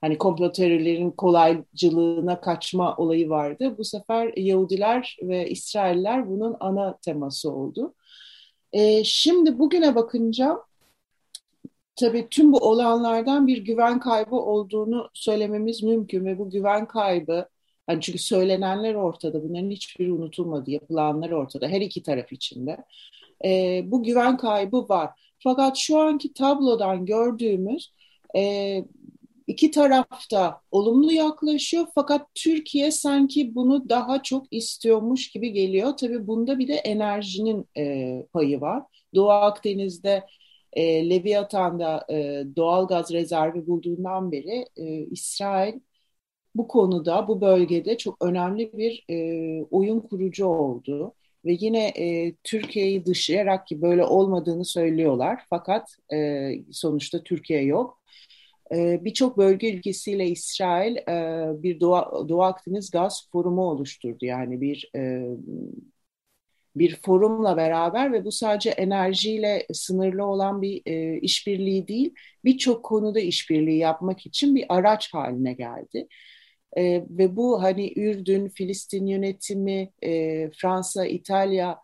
Hani 0.00 0.18
komplo 0.18 0.52
teorilerin 0.52 1.10
kolaycılığına 1.10 2.40
kaçma 2.40 2.96
olayı 2.96 3.28
vardı. 3.28 3.74
Bu 3.78 3.84
sefer 3.84 4.32
Yahudiler 4.36 5.16
ve 5.22 5.50
İsrailler 5.50 6.28
bunun 6.28 6.56
ana 6.60 6.98
teması 6.98 7.52
oldu. 7.52 7.94
Ee, 8.72 9.04
şimdi 9.04 9.58
bugüne 9.58 9.94
bakınca 9.94 10.58
tabii 11.96 12.28
tüm 12.30 12.52
bu 12.52 12.58
olanlardan 12.58 13.46
bir 13.46 13.58
güven 13.58 14.00
kaybı 14.00 14.36
olduğunu 14.36 15.10
söylememiz 15.14 15.82
mümkün 15.82 16.24
ve 16.24 16.38
bu 16.38 16.50
güven 16.50 16.86
kaybı 16.86 17.48
yani 17.88 18.00
çünkü 18.00 18.18
söylenenler 18.18 18.94
ortada, 18.94 19.42
bunların 19.42 19.70
hiçbiri 19.70 20.12
unutulmadı, 20.12 20.70
yapılanlar 20.70 21.30
ortada 21.30 21.68
her 21.68 21.80
iki 21.80 22.02
taraf 22.02 22.32
içinde 22.32 22.84
e, 23.44 23.82
bu 23.86 24.02
güven 24.02 24.36
kaybı 24.36 24.88
var. 24.88 25.10
Fakat 25.38 25.76
şu 25.76 25.98
anki 25.98 26.32
tablodan 26.32 27.06
gördüğümüz 27.06 27.92
e, 28.36 28.84
iki 29.46 29.70
tarafta 29.70 30.60
olumlu 30.70 31.12
yaklaşıyor 31.12 31.86
fakat 31.94 32.26
Türkiye 32.34 32.90
sanki 32.90 33.54
bunu 33.54 33.88
daha 33.88 34.22
çok 34.22 34.46
istiyormuş 34.50 35.30
gibi 35.30 35.52
geliyor. 35.52 35.96
Tabii 35.96 36.26
bunda 36.26 36.58
bir 36.58 36.68
de 36.68 36.74
enerjinin 36.74 37.68
e, 37.76 38.26
payı 38.32 38.60
var. 38.60 38.82
Doğu 39.14 39.30
Akdeniz'de 39.30 40.24
e, 40.74 41.10
Leviathan'da 41.10 42.06
e, 42.10 42.44
doğal 42.56 42.88
gaz 42.88 43.12
rezervi 43.12 43.66
bulduğundan 43.66 44.32
beri 44.32 44.66
e, 44.76 44.84
İsrail 45.06 45.80
bu 46.54 46.68
konuda, 46.68 47.28
bu 47.28 47.40
bölgede 47.40 47.98
çok 47.98 48.24
önemli 48.24 48.72
bir 48.78 49.04
e, 49.10 49.64
oyun 49.70 50.00
kurucu 50.00 50.46
oldu 50.46 51.14
ve 51.44 51.56
yine 51.60 51.88
e, 51.88 52.34
Türkiye'yi 52.44 53.06
dışlayarak 53.06 53.66
ki 53.66 53.82
böyle 53.82 54.04
olmadığını 54.04 54.64
söylüyorlar. 54.64 55.42
Fakat 55.50 55.96
e, 56.14 56.50
sonuçta 56.72 57.22
Türkiye 57.22 57.62
yok. 57.64 58.00
E, 58.74 59.04
Birçok 59.04 59.38
bölge 59.38 59.74
ülkesiyle 59.74 60.26
İsrail 60.28 60.96
e, 60.96 61.62
bir 61.62 61.80
Doğu, 61.80 62.28
Doğu 62.28 62.42
Akdeniz 62.42 62.90
Gaz 62.90 63.28
Forumu 63.32 63.62
oluşturdu. 63.70 64.24
Yani 64.26 64.60
bir 64.60 64.90
e, 64.96 65.24
bir 66.76 67.00
forumla 67.04 67.56
beraber 67.56 68.12
ve 68.12 68.24
bu 68.24 68.32
sadece 68.32 68.70
enerjiyle 68.70 69.66
sınırlı 69.72 70.24
olan 70.26 70.62
bir 70.62 70.82
e, 70.86 71.20
işbirliği 71.20 71.88
değil, 71.88 72.14
birçok 72.44 72.84
konuda 72.84 73.20
işbirliği 73.20 73.78
yapmak 73.78 74.26
için 74.26 74.54
bir 74.54 74.64
araç 74.68 75.14
haline 75.14 75.52
geldi. 75.52 76.08
E, 76.76 76.82
ve 77.10 77.36
bu 77.36 77.62
hani 77.62 77.92
Ürdün, 77.96 78.48
Filistin 78.48 79.06
yönetimi, 79.06 79.90
e, 80.02 80.50
Fransa, 80.50 81.06
İtalya 81.06 81.78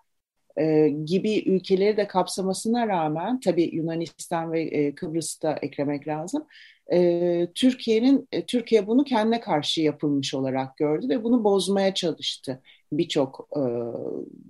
e, 0.59 0.88
gibi 1.05 1.43
ülkeleri 1.47 1.97
de 1.97 2.07
kapsamasına 2.07 2.88
rağmen 2.88 3.41
tabii 3.41 3.70
Yunanistan 3.76 4.53
ve 4.53 4.62
e, 4.62 4.95
Kıbrıs'ta 4.95 5.59
eklemek 5.62 6.09
lazım. 6.09 6.47
E, 6.93 7.49
Türkiye'nin 7.55 8.28
e, 8.32 8.47
Türkiye 8.47 8.86
bunu 8.86 9.05
kendine 9.05 9.41
karşı 9.41 9.82
yapılmış 9.82 10.34
olarak 10.34 10.76
gördü 10.76 11.09
ve 11.09 11.24
bunu 11.24 11.45
bozmaya 11.45 11.95
çalıştı 11.95 12.62
birçok 12.93 13.49
e, 13.57 13.62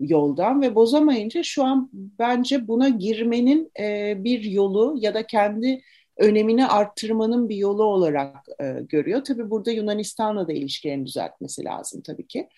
yoldan 0.00 0.62
ve 0.62 0.74
bozamayınca 0.74 1.42
şu 1.42 1.64
an 1.64 1.90
bence 1.92 2.68
buna 2.68 2.88
girmenin 2.88 3.70
e, 3.80 4.14
bir 4.24 4.44
yolu 4.44 4.94
ya 4.98 5.14
da 5.14 5.26
kendi 5.26 5.82
önemini 6.16 6.66
arttırmanın 6.66 7.48
bir 7.48 7.56
yolu 7.56 7.84
olarak 7.84 8.36
e, 8.60 8.64
görüyor. 8.88 9.24
Tabii 9.24 9.50
burada 9.50 9.70
Yunanistan'la 9.70 10.48
da 10.48 10.52
ilişkilerini 10.52 11.06
düzeltmesi 11.06 11.64
lazım 11.64 12.02
tabii 12.06 12.26
ki. 12.26 12.48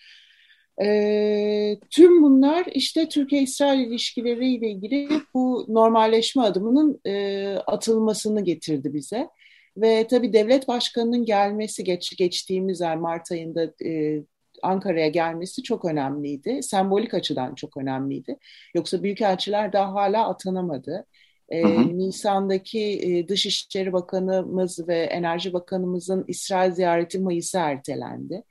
E, 0.81 1.79
tüm 1.89 2.23
bunlar 2.23 2.65
işte 2.73 3.09
Türkiye-İsrail 3.09 3.87
ilişkileriyle 3.87 4.69
ilgili 4.69 5.09
bu 5.33 5.65
normalleşme 5.69 6.41
adımının 6.43 7.01
e, 7.05 7.47
atılmasını 7.67 8.43
getirdi 8.43 8.93
bize. 8.93 9.29
Ve 9.77 10.07
tabii 10.07 10.33
devlet 10.33 10.67
başkanının 10.67 11.25
gelmesi 11.25 11.83
geç, 11.83 12.17
geçtiğimiz 12.17 12.81
ay 12.81 12.95
Mart 12.95 13.31
ayında 13.31 13.73
e, 13.85 14.23
Ankara'ya 14.63 15.07
gelmesi 15.07 15.63
çok 15.63 15.85
önemliydi. 15.85 16.63
Sembolik 16.63 17.13
açıdan 17.13 17.55
çok 17.55 17.77
önemliydi. 17.77 18.37
Yoksa 18.75 19.03
büyükelçiler 19.03 19.73
daha 19.73 19.93
hala 19.93 20.29
atanamadı. 20.29 21.05
E, 21.49 21.63
Nisan'daki 21.97 22.79
e, 22.79 23.27
Dışişleri 23.27 23.93
Bakanımız 23.93 24.87
ve 24.87 24.95
Enerji 24.97 25.53
Bakanımızın 25.53 26.25
İsrail 26.27 26.71
ziyareti 26.71 27.19
Mayıs'a 27.19 27.59
ertelendi. 27.71 28.43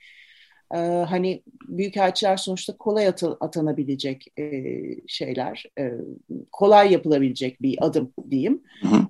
E, 0.74 0.76
hani 1.08 1.42
büyükelçiler 1.68 2.36
sonuçta 2.36 2.76
kolay 2.76 3.08
atı, 3.08 3.36
atanabilecek 3.40 4.26
e, 4.38 4.62
şeyler, 5.06 5.64
e, 5.78 5.92
kolay 6.52 6.92
yapılabilecek 6.92 7.62
bir 7.62 7.76
adım 7.80 8.12
diyeyim. 8.30 8.62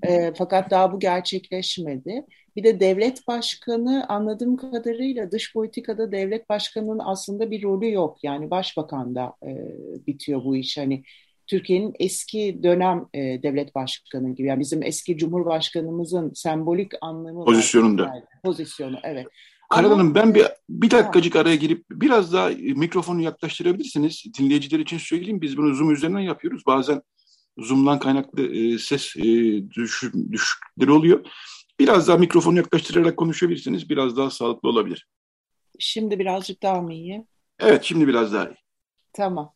E, 0.03 0.33
fakat 0.35 0.71
daha 0.71 0.93
bu 0.93 0.99
gerçekleşmedi. 0.99 2.27
Bir 2.57 2.65
de 2.65 2.81
devlet 2.81 3.29
başkanı 3.29 4.07
anladığım 4.09 4.57
kadarıyla 4.57 5.31
dış 5.31 5.53
politikada 5.53 6.13
devlet 6.13 6.49
başkanının 6.49 7.01
aslında 7.05 7.51
bir 7.51 7.63
rolü 7.63 7.93
yok. 7.93 8.19
Yani 8.23 8.51
başbakanda 8.51 9.33
e, 9.47 9.51
bitiyor 10.07 10.45
bu 10.45 10.57
iş. 10.57 10.79
Hani 10.79 11.03
Türkiye'nin 11.47 11.95
eski 12.01 12.61
dönem 12.63 13.07
e, 13.15 13.43
devlet 13.43 13.75
başkanı 13.75 14.35
gibi 14.35 14.49
yani 14.49 14.61
bizim 14.61 14.83
eski 14.83 15.17
cumhurbaşkanımızın 15.17 16.33
sembolik 16.35 16.93
anlamı 17.01 17.45
pozisyonunda. 17.45 18.25
Pozisyonu 18.45 18.97
evet. 19.03 19.27
Karan 19.73 19.91
Hanım 19.91 20.15
ben 20.15 20.35
bir, 20.35 20.47
bir 20.69 20.91
dakikacık 20.91 21.37
araya 21.37 21.57
girip 21.57 21.85
biraz 21.91 22.33
daha 22.33 22.49
mikrofonu 22.59 23.21
yaklaştırabilirsiniz. 23.21 24.25
Dinleyiciler 24.39 24.79
için 24.79 24.99
söyleyeyim 24.99 25.41
biz 25.41 25.57
bunu 25.57 25.75
Zoom 25.75 25.91
üzerinden 25.91 26.21
yapıyoruz. 26.21 26.63
Bazen 26.67 27.03
Zoom'dan 27.59 27.99
kaynaklı 27.99 28.57
e, 28.57 28.79
ses 28.79 29.17
e, 29.17 29.23
düş, 29.71 30.03
düşükleri 30.33 30.93
oluyor. 30.93 31.27
Biraz 31.79 32.09
daha 32.09 32.17
mikrofonu 32.17 32.57
yaklaştırarak 32.57 33.17
konuşabilirsiniz. 33.17 33.91
Biraz 33.91 34.17
daha 34.17 34.31
sağlıklı 34.31 34.69
olabilir. 34.69 35.09
Şimdi 35.79 36.19
birazcık 36.19 36.63
daha 36.63 36.83
mı 36.83 36.95
iyi? 36.95 37.27
Evet 37.61 37.85
şimdi 37.85 38.09
biraz 38.09 38.33
daha 38.33 38.45
iyi. 38.45 38.57
Tamam. 39.13 39.53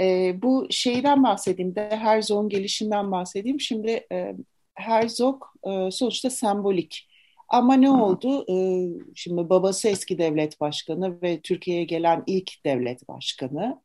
E, 0.00 0.34
bu 0.42 0.66
şeyden 0.70 1.22
bahsedeyim 1.22 1.74
de 1.74 1.88
Herzog'un 1.96 2.48
gelişinden 2.48 3.12
bahsedeyim. 3.12 3.60
Şimdi 3.60 4.06
e, 4.12 4.36
Herzog 4.74 5.42
e, 5.66 5.90
sonuçta 5.90 6.30
sembolik. 6.30 7.08
Ama 7.48 7.74
ne 7.74 7.90
oldu? 7.90 8.44
E, 8.50 9.14
şimdi 9.14 9.48
babası 9.50 9.88
eski 9.88 10.18
devlet 10.18 10.60
başkanı 10.60 11.22
ve 11.22 11.40
Türkiye'ye 11.42 11.84
gelen 11.84 12.22
ilk 12.26 12.64
devlet 12.66 13.08
başkanı. 13.08 13.82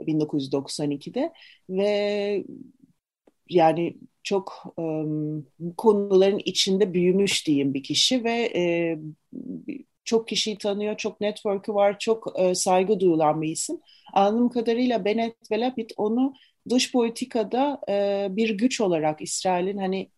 1992'de 0.00 1.32
ve 1.70 2.44
yani 3.48 3.96
çok 4.22 4.74
um, 4.76 5.46
konuların 5.76 6.40
içinde 6.44 6.94
büyümüş 6.94 7.46
diyeyim 7.46 7.74
bir 7.74 7.82
kişi 7.82 8.24
ve 8.24 8.32
e, 8.56 8.98
çok 10.04 10.28
kişiyi 10.28 10.58
tanıyor, 10.58 10.96
çok 10.96 11.20
network'ü 11.20 11.74
var, 11.74 11.98
çok 11.98 12.40
e, 12.40 12.54
saygı 12.54 13.00
duyulan 13.00 13.42
bir 13.42 13.48
isim. 13.48 13.76
Anladığım 14.12 14.48
kadarıyla 14.48 15.04
Bennett 15.04 15.50
ve 15.50 15.60
Lapid 15.60 15.90
onu 15.96 16.34
dış 16.70 16.92
politikada 16.92 17.80
e, 17.88 18.26
bir 18.30 18.50
güç 18.58 18.80
olarak 18.80 19.22
İsrail'in 19.22 19.78
hani 19.78 20.10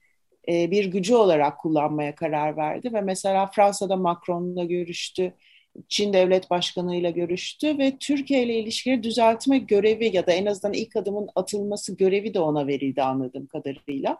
e, 0.48 0.70
bir 0.70 0.84
gücü 0.84 1.14
olarak 1.14 1.58
kullanmaya 1.60 2.14
karar 2.14 2.56
verdi 2.56 2.92
ve 2.92 3.00
mesela 3.00 3.46
Fransa'da 3.46 3.96
Macron'la 3.96 4.64
görüştü. 4.64 5.34
Çin 5.88 6.12
Devlet 6.12 6.50
Başkanı 6.50 6.96
ile 6.96 7.10
görüştü 7.10 7.78
ve 7.78 7.96
Türkiye 8.00 8.42
ile 8.42 8.58
ilişkileri 8.58 9.02
düzeltme 9.02 9.58
görevi 9.58 10.16
ya 10.16 10.26
da 10.26 10.32
en 10.32 10.46
azından 10.46 10.72
ilk 10.74 10.96
adımın 10.96 11.28
atılması 11.34 11.96
görevi 11.96 12.34
de 12.34 12.40
ona 12.40 12.66
verildi 12.66 13.02
anladığım 13.02 13.46
kadarıyla. 13.46 14.18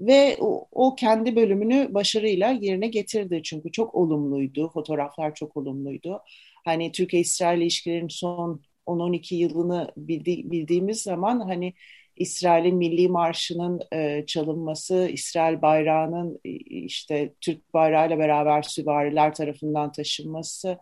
Ve 0.00 0.36
o, 0.40 0.66
o 0.72 0.94
kendi 0.94 1.36
bölümünü 1.36 1.88
başarıyla 1.94 2.50
yerine 2.50 2.88
getirdi 2.88 3.40
çünkü 3.44 3.72
çok 3.72 3.94
olumluydu, 3.94 4.70
fotoğraflar 4.74 5.34
çok 5.34 5.56
olumluydu. 5.56 6.20
Hani 6.64 6.92
Türkiye-İsrail 6.92 7.60
ilişkilerinin 7.60 8.08
son 8.08 8.62
10-12 8.86 9.34
yılını 9.34 9.92
bildi, 9.96 10.50
bildiğimiz 10.50 11.02
zaman 11.02 11.40
hani 11.40 11.74
İsrail'in 12.20 12.76
milli 12.76 13.08
marşının 13.08 13.80
e, 13.92 14.26
çalınması, 14.26 15.08
İsrail 15.12 15.62
bayrağının 15.62 16.40
işte 16.44 17.34
Türk 17.40 17.74
bayrağıyla 17.74 18.18
beraber 18.18 18.62
süvariler 18.62 19.34
tarafından 19.34 19.92
taşınması, 19.92 20.78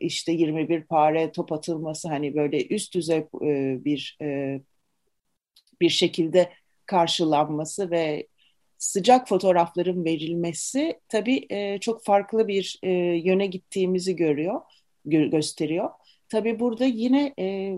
işte 0.00 0.32
21 0.32 0.84
pare 0.84 1.32
top 1.32 1.52
atılması 1.52 2.08
hani 2.08 2.34
böyle 2.34 2.66
üst 2.66 2.94
düzey 2.94 3.18
e, 3.18 3.84
bir 3.84 4.18
e, 4.22 4.60
bir 5.80 5.88
şekilde 5.88 6.52
karşılanması 6.86 7.90
ve 7.90 8.26
sıcak 8.78 9.28
fotoğrafların 9.28 10.04
verilmesi 10.04 11.00
tabii 11.08 11.46
e, 11.50 11.78
çok 11.80 12.04
farklı 12.04 12.48
bir 12.48 12.78
e, 12.82 12.90
yöne 13.24 13.46
gittiğimizi 13.46 14.16
görüyor, 14.16 14.60
gö 15.04 15.26
gösteriyor. 15.30 15.90
Tabii 16.28 16.60
burada 16.60 16.84
yine 16.84 17.34
e, 17.38 17.76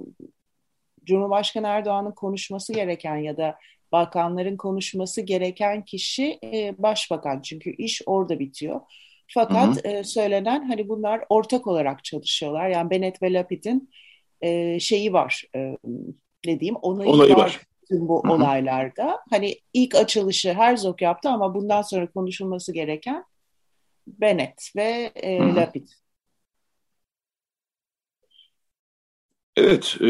Cumhurbaşkanı 1.09 1.66
Erdoğan'ın 1.66 2.12
konuşması 2.12 2.72
gereken 2.72 3.16
ya 3.16 3.36
da 3.36 3.59
bakanların 3.92 4.56
konuşması 4.56 5.20
gereken 5.20 5.84
kişi 5.84 6.38
e, 6.44 6.74
başbakan. 6.78 7.42
Çünkü 7.42 7.70
iş 7.70 8.02
orada 8.06 8.38
bitiyor. 8.38 8.80
Fakat 9.34 9.84
hı 9.84 9.88
hı. 9.88 9.92
E, 9.92 10.04
söylenen 10.04 10.68
hani 10.68 10.88
bunlar 10.88 11.24
ortak 11.28 11.66
olarak 11.66 12.04
çalışıyorlar. 12.04 12.68
Yani 12.68 12.90
Bennett 12.90 13.22
ve 13.22 13.32
Lapid'in 13.32 13.90
e, 14.40 14.80
şeyi 14.80 15.12
var. 15.12 15.44
E, 15.56 15.76
ne 16.46 16.61
diyeyim? 16.61 16.76
Onayı, 16.76 17.11
Onayı 17.11 17.36
var. 17.36 17.38
var 17.38 17.61
tüm 17.88 18.09
bu 18.09 18.24
hı 18.24 18.28
hı. 18.28 18.32
olaylarda. 18.32 19.20
Hani 19.30 19.54
ilk 19.72 19.94
açılışı 19.94 20.52
Herzog 20.54 21.02
yaptı 21.02 21.28
ama 21.28 21.54
bundan 21.54 21.82
sonra 21.82 22.11
konuşulması 22.11 22.72
gereken 22.72 23.24
Bennett 24.06 24.72
ve 24.76 25.12
e, 25.14 25.38
Lapid. 25.38 25.88
Evet, 29.59 29.96
e, 30.00 30.06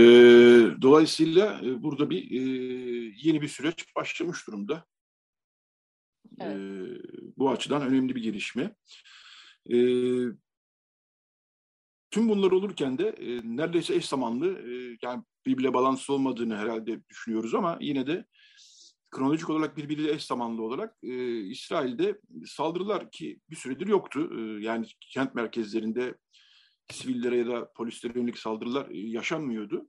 dolayısıyla 0.82 1.60
e, 1.64 1.82
burada 1.82 2.10
bir 2.10 2.30
e, 2.30 2.42
yeni 3.22 3.42
bir 3.42 3.48
süreç 3.48 3.96
başlamış 3.96 4.46
durumda. 4.46 4.84
Evet. 6.40 6.56
E, 6.56 6.60
bu 7.36 7.50
açıdan 7.50 7.82
önemli 7.82 8.14
bir 8.14 8.22
gelişme. 8.22 8.74
E, 9.70 9.76
tüm 12.10 12.28
bunlar 12.28 12.50
olurken 12.50 12.98
de 12.98 13.08
e, 13.08 13.40
neredeyse 13.56 13.94
eş 13.94 14.06
zamanlı, 14.06 14.58
e, 14.70 14.98
yani 15.02 15.22
birbirle 15.46 15.74
bağlantısı 15.74 16.12
olmadığını 16.12 16.56
herhalde 16.56 17.08
düşünüyoruz 17.08 17.54
ama 17.54 17.78
yine 17.80 18.06
de 18.06 18.24
kronolojik 19.10 19.50
olarak 19.50 19.76
birbiriyle 19.76 20.12
eş 20.12 20.24
zamanlı 20.24 20.62
olarak 20.62 20.96
e, 21.02 21.40
İsrail'de 21.40 22.20
saldırılar 22.46 23.10
ki 23.10 23.40
bir 23.50 23.56
süredir 23.56 23.86
yoktu. 23.86 24.30
E, 24.38 24.64
yani 24.64 24.86
kent 25.00 25.34
merkezlerinde 25.34 26.14
sivillere 26.90 27.36
ya 27.36 27.46
da 27.46 27.72
polislere 27.72 28.18
yönelik 28.18 28.38
saldırılar 28.38 28.90
e, 28.90 28.98
yaşanmıyordu. 28.98 29.88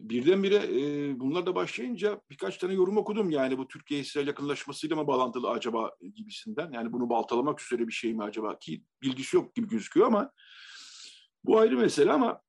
Birdenbire 0.00 0.56
e, 0.56 1.20
bunlar 1.20 1.46
da 1.46 1.54
başlayınca 1.54 2.20
birkaç 2.30 2.58
tane 2.58 2.74
yorum 2.74 2.96
okudum. 2.96 3.30
Yani 3.30 3.58
bu 3.58 3.68
Türkiye-İsrail 3.68 4.26
yakınlaşmasıyla 4.26 4.96
mı 4.96 5.06
bağlantılı 5.06 5.50
acaba 5.50 5.90
gibisinden. 6.14 6.72
Yani 6.72 6.92
bunu 6.92 7.10
baltalamak 7.10 7.62
üzere 7.62 7.88
bir 7.88 7.92
şey 7.92 8.14
mi 8.14 8.22
acaba 8.22 8.58
ki 8.58 8.82
bilgisi 9.02 9.36
yok 9.36 9.54
gibi 9.54 9.68
gözüküyor 9.68 10.06
ama 10.06 10.30
bu 11.44 11.58
ayrı 11.58 11.76
mesele 11.76 12.12
ama 12.12 12.40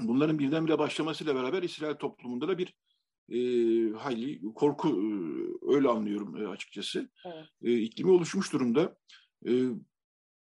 bunların 0.00 0.38
birdenbire 0.38 0.78
başlamasıyla 0.78 1.34
beraber 1.34 1.62
İsrail 1.62 1.94
toplumunda 1.94 2.48
da 2.48 2.58
bir 2.58 2.74
e, 3.28 3.38
hayli 3.92 4.40
korku 4.54 4.88
e, 4.88 5.06
öyle 5.74 5.88
anlıyorum 5.88 6.36
e, 6.36 6.48
açıkçası. 6.48 7.10
Evet. 7.24 7.46
E, 7.62 7.78
iklimi 7.78 8.10
oluşmuş 8.10 8.52
durumda. 8.52 8.96
E, 9.46 9.52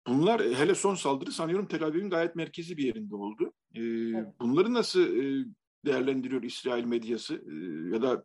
Bunlar 0.07 0.39
e, 0.39 0.55
hele 0.55 0.75
son 0.75 0.95
saldırı 0.95 1.31
sanıyorum 1.31 1.67
Tel 1.67 1.83
Aviv'in 1.83 2.09
gayet 2.09 2.35
merkezi 2.35 2.77
bir 2.77 2.83
yerinde 2.83 3.15
oldu. 3.15 3.53
E, 3.75 3.81
evet. 3.81 4.27
Bunları 4.39 4.73
nasıl 4.73 5.01
e, 5.01 5.45
değerlendiriyor 5.85 6.43
İsrail 6.43 6.83
medyası 6.83 7.33
e, 7.35 7.53
ya 7.95 8.01
da 8.01 8.23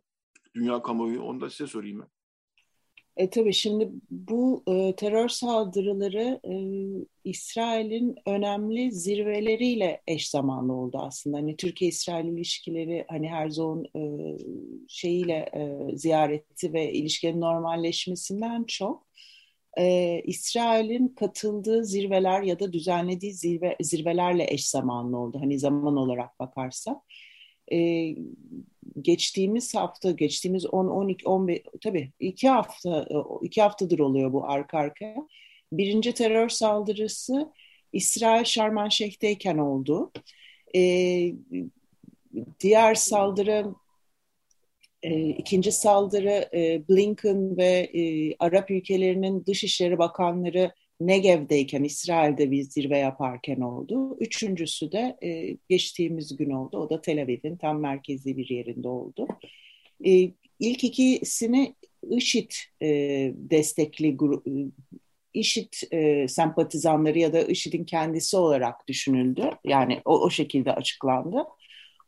dünya 0.55 0.81
kamuoyu 0.81 1.21
onu 1.21 1.41
da 1.41 1.49
size 1.49 1.67
sorayım 1.67 1.99
ben. 1.99 2.07
E, 3.17 3.29
tabii 3.29 3.53
şimdi 3.53 3.91
bu 4.11 4.63
e, 4.67 4.95
terör 4.95 5.29
saldırıları 5.29 6.39
e, 6.43 6.55
İsrail'in 7.23 8.15
önemli 8.25 8.91
zirveleriyle 8.91 10.01
eş 10.07 10.29
zamanlı 10.29 10.73
oldu 10.73 10.97
aslında. 11.01 11.37
Hani 11.37 11.57
Türkiye-İsrail 11.57 12.25
ilişkileri 12.25 13.05
hani 13.09 13.29
Herzog'un 13.29 13.85
e, 13.95 14.37
şeyiyle 14.87 15.49
e, 15.53 15.97
ziyareti 15.97 16.73
ve 16.73 16.93
ilişkilerin 16.93 17.41
normalleşmesinden 17.41 18.63
çok 18.63 19.07
e, 19.77 20.21
İsrail'in 20.25 21.07
katıldığı 21.07 21.85
zirveler 21.85 22.41
ya 22.41 22.59
da 22.59 22.73
düzenlediği 22.73 23.33
zirve, 23.33 23.75
zirvelerle 23.81 24.45
eş 24.49 24.69
zamanlı 24.69 25.17
oldu. 25.17 25.37
Hani 25.41 25.59
zaman 25.59 25.97
olarak 25.97 26.39
bakarsak. 26.39 26.97
E, 27.71 28.09
geçtiğimiz 29.01 29.75
hafta, 29.75 30.11
geçtiğimiz 30.11 30.65
10, 30.65 30.87
12, 30.87 31.27
15, 31.27 31.61
tabii 31.83 32.11
iki 32.19 32.49
hafta, 32.49 33.07
iki 33.41 33.61
haftadır 33.61 33.99
oluyor 33.99 34.33
bu 34.33 34.45
arka 34.49 34.77
arkaya. 34.77 35.15
Birinci 35.71 36.13
terör 36.13 36.49
saldırısı 36.49 37.51
İsrail 37.93 38.45
Şarman 38.45 38.89
Şeyh'teyken 38.89 39.57
oldu. 39.57 40.11
E, 40.75 40.81
diğer 42.59 42.95
saldırı 42.95 43.65
e, 45.05 45.29
ikinci 45.29 45.71
saldırı 45.71 46.49
e, 46.53 46.83
Blinken 46.89 47.57
ve 47.57 47.89
e, 47.93 48.35
Arap 48.39 48.71
ülkelerinin 48.71 49.45
dışişleri 49.45 49.97
bakanları 49.97 50.71
Negev'deyken, 50.99 51.83
İsrail'de 51.83 52.51
bir 52.51 52.63
zirve 52.63 52.97
yaparken 52.97 53.61
oldu. 53.61 54.17
Üçüncüsü 54.19 54.91
de 54.91 55.17
e, 55.23 55.57
geçtiğimiz 55.69 56.37
gün 56.37 56.49
oldu. 56.49 56.77
O 56.77 56.89
da 56.89 57.01
Tel 57.01 57.21
Aviv'in 57.21 57.57
tam 57.57 57.79
merkezi 57.79 58.37
bir 58.37 58.49
yerinde 58.49 58.87
oldu. 58.87 59.27
E, 60.05 60.11
ilk 60.59 60.83
ikisini 60.83 61.75
IŞİD 62.09 62.51
e, 62.81 62.87
destekli 63.35 64.17
grup, 64.17 64.47
IŞİD 65.33 65.73
e, 65.91 66.27
sempatizanları 66.27 67.19
ya 67.19 67.33
da 67.33 67.41
IŞİD'in 67.41 67.85
kendisi 67.85 68.37
olarak 68.37 68.87
düşünüldü. 68.87 69.49
Yani 69.65 70.01
o, 70.05 70.19
o 70.19 70.29
şekilde 70.29 70.73
açıklandı. 70.73 71.43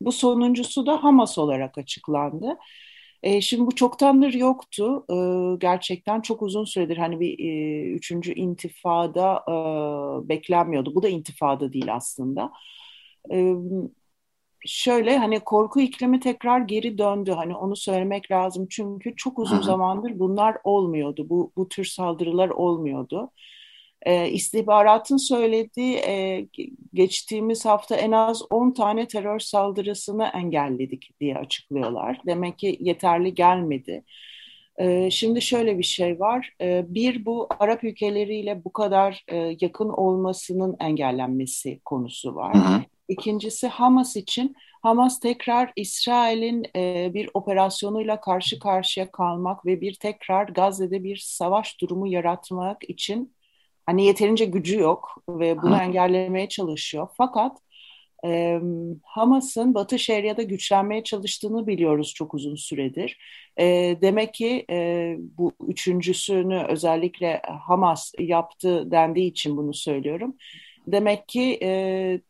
Bu 0.01 0.11
sonuncusu 0.11 0.85
da 0.85 1.03
Hamas 1.03 1.37
olarak 1.37 1.77
açıklandı. 1.77 2.57
E, 3.23 3.41
şimdi 3.41 3.65
bu 3.67 3.75
çoktandır 3.75 4.33
yoktu. 4.33 5.05
E, 5.09 5.15
gerçekten 5.59 6.21
çok 6.21 6.41
uzun 6.41 6.65
süredir 6.65 6.97
hani 6.97 7.19
bir 7.19 7.39
e, 7.39 7.91
üçüncü 7.91 8.33
intifada 8.33 9.43
e, 10.25 10.29
beklenmiyordu. 10.29 10.95
Bu 10.95 11.03
da 11.03 11.09
intifada 11.09 11.73
değil 11.73 11.95
aslında. 11.95 12.51
E, 13.33 13.53
şöyle 14.65 15.17
hani 15.17 15.39
korku 15.39 15.79
iklimi 15.81 16.19
tekrar 16.19 16.59
geri 16.61 16.97
döndü. 16.97 17.31
Hani 17.31 17.55
onu 17.55 17.75
söylemek 17.75 18.31
lazım. 18.31 18.67
Çünkü 18.69 19.15
çok 19.15 19.39
uzun 19.39 19.61
zamandır 19.61 20.19
bunlar 20.19 20.57
olmuyordu. 20.63 21.29
Bu, 21.29 21.51
bu 21.57 21.69
tür 21.69 21.85
saldırılar 21.85 22.49
olmuyordu. 22.49 23.31
E, 24.07 24.29
istihbaratın 24.29 25.17
söylediği 25.17 25.95
e, 25.95 26.47
geçtiğimiz 26.93 27.65
hafta 27.65 27.95
en 27.95 28.11
az 28.11 28.41
10 28.49 28.71
tane 28.71 29.07
terör 29.07 29.39
saldırısını 29.39 30.23
engelledik 30.33 31.19
diye 31.19 31.37
açıklıyorlar. 31.37 32.21
Demek 32.25 32.59
ki 32.59 32.77
yeterli 32.79 33.33
gelmedi. 33.33 34.03
E, 34.77 35.11
şimdi 35.11 35.41
şöyle 35.41 35.77
bir 35.77 35.83
şey 35.83 36.19
var. 36.19 36.53
E, 36.61 36.85
bir 36.87 37.25
bu 37.25 37.47
Arap 37.59 37.83
ülkeleriyle 37.83 38.63
bu 38.65 38.73
kadar 38.73 39.23
e, 39.27 39.55
yakın 39.61 39.89
olmasının 39.89 40.75
engellenmesi 40.79 41.79
konusu 41.85 42.35
var. 42.35 42.55
Hı 42.55 42.59
hı. 42.59 42.81
İkincisi 43.09 43.67
Hamas 43.67 44.15
için 44.15 44.55
Hamas 44.81 45.19
tekrar 45.19 45.71
İsrail'in 45.75 46.65
e, 46.75 47.11
bir 47.13 47.29
operasyonuyla 47.33 48.21
karşı 48.21 48.59
karşıya 48.59 49.11
kalmak 49.11 49.65
ve 49.65 49.81
bir 49.81 49.93
tekrar 49.93 50.47
Gazze'de 50.47 51.03
bir 51.03 51.17
savaş 51.17 51.81
durumu 51.81 52.07
yaratmak 52.07 52.89
için 52.89 53.36
Hani 53.87 54.05
yeterince 54.05 54.45
gücü 54.45 54.79
yok 54.79 55.23
ve 55.29 55.63
bunu 55.63 55.77
engellemeye 55.77 56.49
çalışıyor. 56.49 57.09
Fakat 57.17 57.57
E, 58.25 58.59
Hamas'ın 59.03 59.73
Batı 59.75 59.99
Şeria'da 59.99 60.43
güçlenmeye 60.43 61.03
çalıştığını 61.03 61.67
biliyoruz 61.67 62.13
çok 62.15 62.33
uzun 62.33 62.55
süredir. 62.55 63.19
E, 63.59 63.65
demek 64.01 64.33
ki 64.33 64.65
e, 64.71 65.15
bu 65.19 65.53
üçüncüsünü 65.67 66.65
özellikle 66.69 67.41
Hamas 67.67 68.13
yaptı 68.19 68.91
dendiği 68.91 69.31
için 69.31 69.57
bunu 69.57 69.73
söylüyorum. 69.73 70.35
Demek 70.87 71.27
ki 71.29 71.59
e, 71.63 72.21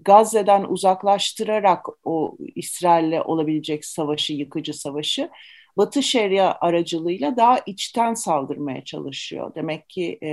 Gazze'den 0.00 0.64
uzaklaştırarak 0.64 1.86
o 2.04 2.36
İsrail'le 2.54 3.20
olabilecek 3.24 3.84
savaşı, 3.84 4.32
yıkıcı 4.32 4.74
savaşı 4.74 5.30
Batı 5.80 6.02
Şeria 6.02 6.56
aracılığıyla 6.60 7.36
daha 7.36 7.58
içten 7.66 8.14
saldırmaya 8.14 8.84
çalışıyor. 8.84 9.54
Demek 9.54 9.88
ki 9.88 10.18
e, 10.22 10.30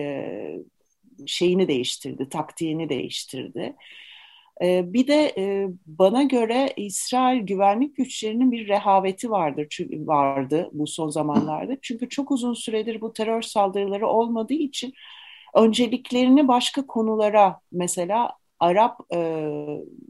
şeyini 1.25 1.67
değiştirdi, 1.67 2.29
taktiğini 2.29 2.89
değiştirdi. 2.89 3.75
E, 4.63 4.93
bir 4.93 5.07
de 5.07 5.33
e, 5.37 5.67
bana 5.85 6.23
göre 6.23 6.73
İsrail 6.77 7.41
güvenlik 7.41 7.95
güçlerinin 7.95 8.51
bir 8.51 8.67
rehaveti 8.67 9.31
vardır 9.31 9.67
çünkü 9.69 10.07
vardı 10.07 10.69
bu 10.73 10.87
son 10.87 11.09
zamanlarda. 11.09 11.77
Çünkü 11.81 12.09
çok 12.09 12.31
uzun 12.31 12.53
süredir 12.53 13.01
bu 13.01 13.13
terör 13.13 13.41
saldırıları 13.41 14.07
olmadığı 14.07 14.53
için 14.53 14.93
önceliklerini 15.55 16.47
başka 16.47 16.87
konulara 16.87 17.61
mesela 17.71 18.31
Arap 18.59 18.99
e, 19.13 19.19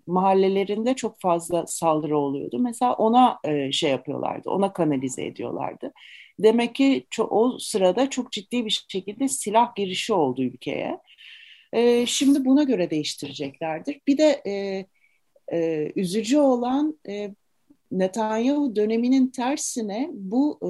mahallelerinde 0.08 0.94
çok 0.94 1.22
fazla 1.22 1.68
saldırı 1.68 2.18
oluyordu. 2.18 2.60
Mesela 2.60 2.94
ona 2.94 3.40
e, 3.44 3.72
şey 3.72 3.92
yapıyorlardı, 3.92 4.50
ona 4.50 4.74
kanalize 4.74 5.26
ediyorlardı. 5.26 5.94
Demek 6.40 6.76
ki 6.76 7.08
o 7.20 7.58
sırada 7.60 8.10
çok 8.10 8.32
ciddi 8.32 8.66
bir 8.66 8.86
şekilde 8.90 9.28
silah 9.28 9.76
girişi 9.76 10.14
oldu 10.14 10.44
ülkeye. 10.44 11.00
E, 11.74 12.06
şimdi 12.06 12.46
buna 12.46 12.64
göre 12.64 12.90
değiştireceklerdir. 12.90 14.02
Bir 14.08 14.18
de 14.18 14.42
e, 14.48 14.86
e, 15.54 15.92
üzücü 15.96 16.38
olan 16.38 17.00
e, 17.10 17.36
Netanyahu 17.92 18.76
döneminin 18.76 19.28
tersine 19.28 20.10
bu 20.14 20.60
e, 20.64 20.70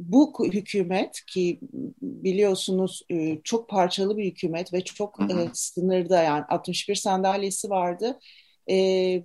bu 0.00 0.32
hükümet 0.52 1.20
ki 1.26 1.60
biliyorsunuz 2.02 3.02
e, 3.10 3.38
çok 3.44 3.68
parçalı 3.68 4.16
bir 4.16 4.24
hükümet 4.24 4.72
ve 4.72 4.80
çok. 4.84 5.20
E, 5.20 5.34
sınırda 5.52 6.22
yani 6.22 6.44
61 6.48 6.94
sandalyesi 6.94 7.70
vardı. 7.70 8.18
E, 8.70 8.74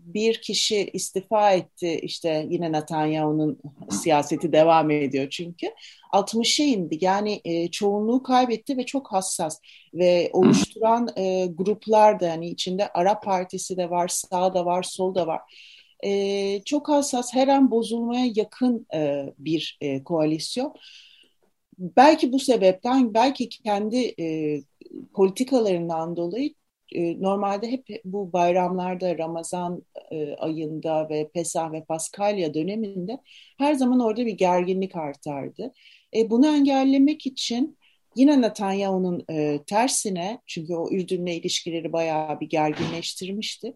bir 0.02 0.42
kişi 0.42 0.90
istifa 0.94 1.52
etti 1.52 2.00
işte 2.04 2.48
yine 2.50 2.72
Netanyahu'nun 2.72 3.60
siyaseti 3.90 4.52
devam 4.54 4.92
ediyor 4.92 5.30
çünkü 5.30 5.68
60'a 6.14 6.66
indi 6.66 6.98
yani 7.02 7.42
çoğunluğu 7.72 8.24
kaybetti 8.24 8.78
ve 8.78 8.86
çok 8.86 9.12
hassas 9.12 9.60
ve 9.94 10.30
oluşturan 10.34 11.06
gruplar 11.56 12.20
da 12.20 12.28
yani 12.28 12.50
içinde 12.50 12.88
Arap 12.94 13.24
Partisi 13.24 13.78
de 13.78 13.90
var 13.90 14.08
sağ 14.08 14.54
da 14.54 14.66
var 14.66 14.84
sol 14.84 15.16
da 15.16 15.28
var 15.28 15.42
e, 16.04 16.62
çok 16.66 16.90
hassas, 16.90 17.34
her 17.34 17.48
an 17.48 17.72
bozulmaya 17.72 18.26
yakın 18.36 18.88
e, 18.94 19.26
bir 19.38 19.78
e, 19.82 20.04
koalisyon. 20.04 20.74
Belki 21.80 22.32
bu 22.32 22.40
sebepten, 22.40 23.14
belki 23.14 23.50
kendi 23.50 24.14
e, 24.20 24.60
politikalarından 25.14 26.16
dolayı 26.16 26.54
e, 26.92 27.22
normalde 27.22 27.72
hep 27.72 27.88
bu 28.06 28.34
bayramlarda, 28.34 29.18
Ramazan 29.18 29.84
e, 30.12 30.34
ayında 30.36 31.10
ve 31.10 31.30
Pesah 31.34 31.72
ve 31.72 31.84
Paskalya 31.84 32.54
döneminde 32.54 33.20
her 33.58 33.74
zaman 33.74 34.00
orada 34.00 34.26
bir 34.26 34.34
gerginlik 34.34 34.96
artardı. 34.96 35.74
E, 36.16 36.30
bunu 36.30 36.48
engellemek 36.48 37.26
için 37.26 37.78
yine 38.16 38.42
Netanyahu'nun 38.42 39.26
e, 39.30 39.60
tersine, 39.68 40.42
çünkü 40.46 40.76
o 40.76 40.92
Ürdün'le 40.92 41.28
ilişkileri 41.28 41.94
bayağı 41.94 42.40
bir 42.40 42.50
gerginleştirmişti 42.50 43.74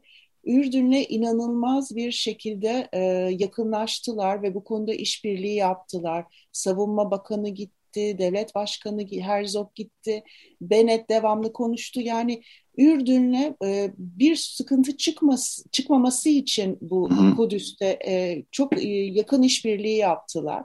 Ürdün'le 0.50 1.06
inanılmaz 1.10 1.95
bir 1.95 2.12
şekilde 2.12 2.89
e, 2.93 3.00
yakınlaştılar 3.39 4.41
ve 4.43 4.54
bu 4.56 4.64
konuda 4.64 4.93
işbirliği 4.93 5.56
yaptılar. 5.56 6.26
Savunma 6.52 7.12
Bakanı 7.12 7.50
gitti, 7.50 8.16
Devlet 8.18 8.56
Başkanı 8.56 9.02
Herzog 9.02 9.76
gitti, 9.76 10.24
Bennett 10.62 11.10
devamlı 11.10 11.54
konuştu. 11.54 12.02
Yani 12.02 12.41
Ürdün'le 12.78 13.56
e, 13.66 13.91
bir 13.97 14.36
sıkıntı 14.36 14.97
çıkması, 14.97 15.70
çıkmaması 15.72 16.30
için 16.30 16.78
bu 16.82 17.10
Kudüs'te 17.38 18.00
e, 18.08 18.43
çok 18.52 18.84
e, 18.84 18.88
yakın 18.89 19.43
işbirliği 19.43 19.97
yaptılar. 19.97 20.64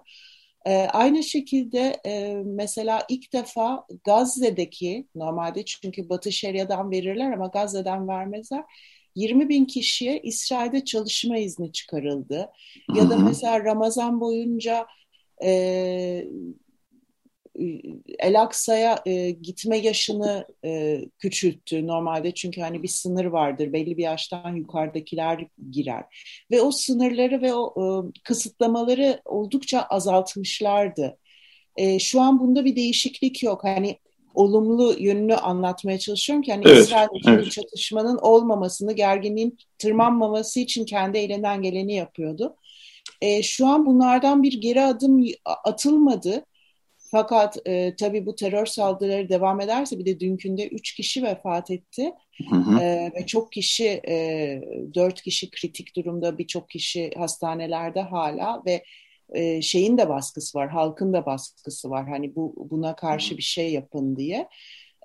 E, 0.66 0.76
aynı 0.76 1.22
şekilde 1.22 2.00
e, 2.06 2.34
mesela 2.44 3.02
ilk 3.08 3.32
defa 3.32 3.86
Gazze'deki 4.04 5.06
normalde 5.14 5.64
çünkü 5.64 6.08
Batı 6.08 6.32
Şeria'dan 6.32 6.90
verirler 6.90 7.32
ama 7.32 7.46
Gazze'den 7.46 8.08
vermezler 8.08 8.64
20 9.14 9.48
bin 9.48 9.64
kişiye 9.64 10.20
İsrail'de 10.20 10.84
çalışma 10.84 11.38
izni 11.38 11.72
çıkarıldı. 11.72 12.50
Ya 12.94 13.10
da 13.10 13.16
mesela 13.16 13.64
Ramazan 13.64 14.20
boyunca 14.20 14.86
e, 15.44 16.24
El 18.18 18.42
Aksa'ya 18.42 19.02
e, 19.06 19.30
gitme 19.30 19.78
yaşını 19.78 20.46
e, 20.64 21.00
küçülttü 21.18 21.86
normalde. 21.86 22.34
Çünkü 22.34 22.60
hani 22.60 22.82
bir 22.82 22.88
sınır 22.88 23.24
vardır. 23.24 23.72
Belli 23.72 23.96
bir 23.96 24.02
yaştan 24.02 24.56
yukarıdakiler 24.56 25.46
girer. 25.70 26.04
Ve 26.50 26.60
o 26.60 26.70
sınırları 26.70 27.42
ve 27.42 27.54
o 27.54 27.74
e, 28.08 28.12
kısıtlamaları 28.24 29.20
oldukça 29.24 29.82
azaltmışlardı. 29.82 31.18
E, 31.76 31.98
şu 31.98 32.20
an 32.20 32.40
bunda 32.40 32.64
bir 32.64 32.76
değişiklik 32.76 33.42
yok. 33.42 33.64
Hani 33.64 33.98
olumlu 34.34 34.94
yönünü 34.98 35.34
anlatmaya 35.34 35.98
çalışıyorum 35.98 36.42
ki 36.42 36.52
hani 36.52 36.64
evet, 36.66 36.78
İsrail 36.78 37.08
evet. 37.28 37.50
çatışmanın 37.50 38.18
olmamasını, 38.18 38.92
gerginliğin 38.92 39.58
tırmanmaması 39.78 40.60
için 40.60 40.84
kendi 40.84 41.18
elinden 41.18 41.62
geleni 41.62 41.94
yapıyordu. 41.94 42.56
E, 43.20 43.42
şu 43.42 43.66
an 43.66 43.86
bunlardan 43.86 44.42
bir 44.42 44.60
geri 44.60 44.82
adım 44.82 45.24
atılmadı. 45.64 46.44
Fakat 47.10 47.58
e, 47.66 47.96
tabii 47.96 48.26
bu 48.26 48.34
terör 48.34 48.66
saldırıları 48.66 49.28
devam 49.28 49.60
ederse 49.60 49.98
bir 49.98 50.06
de 50.06 50.20
dünkünde 50.20 50.68
üç 50.68 50.94
kişi 50.94 51.22
vefat 51.22 51.70
etti. 51.70 52.12
Hı 52.50 52.56
hı. 52.56 52.80
E, 52.80 53.12
ve 53.16 53.26
çok 53.26 53.52
kişi, 53.52 54.00
e, 54.08 54.60
dört 54.94 55.22
kişi 55.22 55.50
kritik 55.50 55.96
durumda, 55.96 56.38
birçok 56.38 56.70
kişi 56.70 57.10
hastanelerde 57.16 58.00
hala 58.00 58.62
ve 58.66 58.84
e, 59.32 59.62
şeyin 59.62 59.98
de 59.98 60.08
baskısı 60.08 60.58
var, 60.58 60.68
halkın 60.68 61.12
da 61.12 61.26
baskısı 61.26 61.90
var. 61.90 62.08
Hani 62.08 62.36
bu 62.36 62.54
buna 62.70 62.96
karşı 62.96 63.36
bir 63.36 63.42
şey 63.42 63.72
yapın 63.72 64.16
diye. 64.16 64.48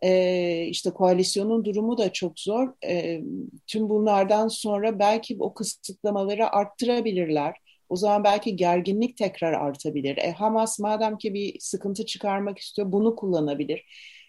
E, 0.04 0.66
işte 0.70 0.92
koalisyonun 0.92 1.66
durumu 1.66 1.98
da 1.98 2.14
çok 2.14 2.40
zor. 2.40 2.74
E, 2.86 3.22
tüm 3.68 3.90
bunlardan 3.90 4.48
sonra 4.48 5.00
belki 5.00 5.38
o 5.40 5.54
kısıtlamaları 5.54 6.56
arttırabilirler. 6.56 7.56
O 7.90 7.96
zaman 7.96 8.24
belki 8.24 8.56
gerginlik 8.56 9.18
tekrar 9.18 9.54
artabilir. 9.54 10.18
E, 10.18 10.32
Hamas 10.32 10.80
madem 10.80 11.18
ki 11.18 11.34
bir 11.34 11.60
sıkıntı 11.60 12.06
çıkarmak 12.06 12.60
istiyor 12.60 12.92
bunu 12.92 13.16
kullanabilir. 13.16 13.86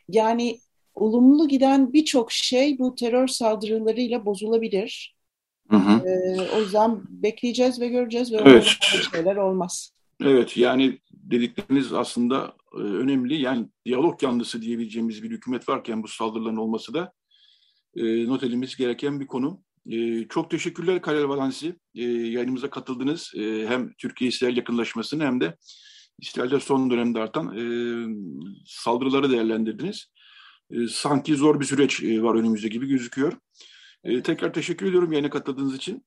Yani 0.09 0.59
olumlu 0.95 1.49
giden 1.49 1.93
birçok 1.93 2.33
şey 2.33 2.79
bu 2.79 2.95
terör 2.95 3.27
saldırılarıyla 3.29 4.27
bozulabilir. 4.27 5.20
Hı 5.71 5.77
hı. 5.77 6.09
E, 6.09 6.41
o 6.57 6.61
yüzden 6.61 7.01
bekleyeceğiz 7.09 7.81
ve 7.81 7.89
göreceğiz 7.89 8.33
ve 8.33 8.37
evet. 8.37 8.79
şeyler 9.13 9.37
olmaz. 9.37 9.93
Evet 10.25 10.57
yani 10.57 10.99
dedikleriniz 11.13 11.93
aslında 11.93 12.55
e, 12.75 12.79
önemli. 12.79 13.41
Yani 13.41 13.67
diyalog 13.87 14.23
yanlısı 14.23 14.63
diyebileceğimiz 14.63 15.23
bir 15.23 15.31
hükümet 15.31 15.69
varken 15.69 16.03
bu 16.03 16.09
saldırıların 16.09 16.57
olması 16.57 16.95
da 16.95 17.13
e, 17.97 18.27
not 18.27 18.43
edilmesi 18.43 18.77
gereken 18.77 19.21
bir 19.21 19.27
konu. 19.27 19.63
E, 19.91 20.29
çok 20.29 20.51
teşekkürler 20.51 21.03
Karel 21.03 21.29
Valansi. 21.29 21.77
E, 21.95 22.05
yayınımıza 22.05 22.71
katıldınız. 22.71 23.33
E, 23.37 23.67
hem 23.67 23.93
Türkiye-İsrail 23.93 24.57
yakınlaşmasını 24.57 25.25
hem 25.25 25.41
de 25.41 25.57
İsrail'de 26.19 26.61
son 26.61 26.91
dönemde 26.91 27.21
artan 27.21 27.57
e, 27.57 27.63
saldırıları 28.67 29.31
değerlendirdiniz. 29.31 30.07
E, 30.71 30.87
sanki 30.89 31.35
zor 31.35 31.61
bir 31.61 31.65
süreç 31.65 32.03
e, 32.03 32.23
var 32.23 32.35
önümüzde 32.35 32.69
gibi 32.69 32.89
gözüküyor. 32.89 33.33
E, 34.05 34.23
tekrar 34.23 34.53
teşekkür 34.53 34.87
ediyorum 34.87 35.13
yayına 35.13 35.31
katıldığınız 35.31 35.77
için. 35.77 36.05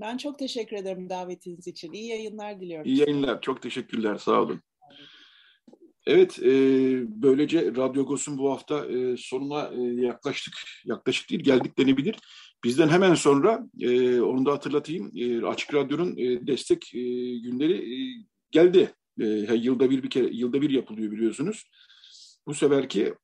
Ben 0.00 0.16
çok 0.16 0.38
teşekkür 0.38 0.76
ederim 0.76 1.10
davetiniz 1.10 1.66
için. 1.66 1.92
İyi 1.92 2.08
yayınlar 2.08 2.60
diliyorum. 2.60 2.86
İyi 2.86 2.98
yayınlar. 2.98 3.40
Çok 3.40 3.62
teşekkürler. 3.62 4.16
Sağ 4.16 4.42
olun. 4.42 4.62
Evet, 6.06 6.38
e, 6.38 6.52
böylece 7.22 7.74
Radyo 7.76 8.06
Gos'un 8.06 8.38
bu 8.38 8.50
hafta 8.50 8.86
e, 8.86 9.16
sonuna 9.16 9.70
e, 9.74 9.80
yaklaştık. 9.82 10.54
Yaklaşık 10.84 11.30
değil, 11.30 11.42
geldik 11.42 11.78
denebilir. 11.78 12.16
Bizden 12.64 12.88
hemen 12.88 13.14
sonra, 13.14 13.66
e, 13.80 14.20
onu 14.20 14.46
da 14.46 14.52
hatırlatayım, 14.52 15.12
e, 15.16 15.46
Açık 15.46 15.74
Radyo'nun 15.74 16.16
e, 16.16 16.46
destek 16.46 16.94
e, 16.94 17.00
günleri 17.38 17.94
e, 17.94 18.24
geldi. 18.50 18.92
E, 19.20 19.24
yılda 19.54 19.90
bir 19.90 20.02
bir 20.02 20.10
kere, 20.10 20.28
yılda 20.32 20.62
bir 20.62 20.70
yapılıyor 20.70 21.12
biliyorsunuz. 21.12 21.70
Bu 22.46 22.54
seferki 22.54 23.14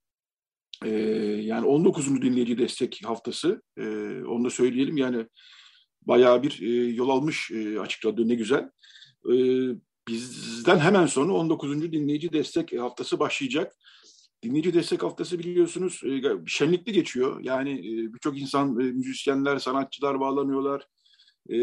e, 0.85 0.91
yani 1.43 1.67
19. 1.67 2.23
dinleyici 2.23 2.59
destek 2.59 3.01
haftası, 3.05 3.63
e, 3.77 3.83
onu 4.25 4.45
da 4.45 4.51
söyleyelim. 4.51 4.97
Yani 4.97 5.27
bayağı 6.03 6.43
bir 6.43 6.63
e, 6.63 6.95
yol 6.95 7.09
almış 7.09 7.51
e, 7.51 7.81
açık 7.81 8.07
radyo 8.07 8.29
ne 8.29 8.35
güzel. 8.35 8.71
E, 9.33 9.35
bizden 10.09 10.79
hemen 10.79 11.07
sonra 11.07 11.33
19. 11.33 11.93
dinleyici 11.93 12.33
destek 12.33 12.81
haftası 12.81 13.19
başlayacak. 13.19 13.77
dinleyici 14.43 14.75
destek 14.75 15.03
haftası 15.03 15.39
biliyorsunuz 15.39 16.01
e, 16.05 16.23
şenlikli 16.47 16.93
geçiyor. 16.93 17.41
Yani 17.43 17.73
e, 17.73 18.15
birçok 18.15 18.39
insan, 18.39 18.81
e, 18.81 18.85
müzisyenler, 18.85 19.59
sanatçılar 19.59 20.21
bağlanıyorlar. 20.21 20.87
E, 21.49 21.57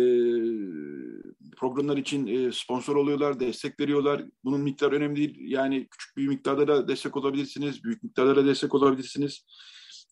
programlar 1.58 1.98
için 1.98 2.28
e, 2.28 2.52
sponsor 2.52 2.96
oluyorlar, 2.96 3.40
destek 3.40 3.80
veriyorlar. 3.80 4.24
Bunun 4.44 4.62
miktarı 4.62 4.96
önemli 4.96 5.16
değil. 5.16 5.38
Yani 5.40 5.88
küçük 5.92 6.18
bir 6.18 6.28
miktarda 6.28 6.68
da 6.68 6.88
destek 6.88 7.18
olabilirsiniz, 7.18 7.84
büyük 7.84 8.04
miktarda 8.04 8.36
da 8.36 8.46
destek 8.46 8.76
olabilirsiniz. 8.76 9.46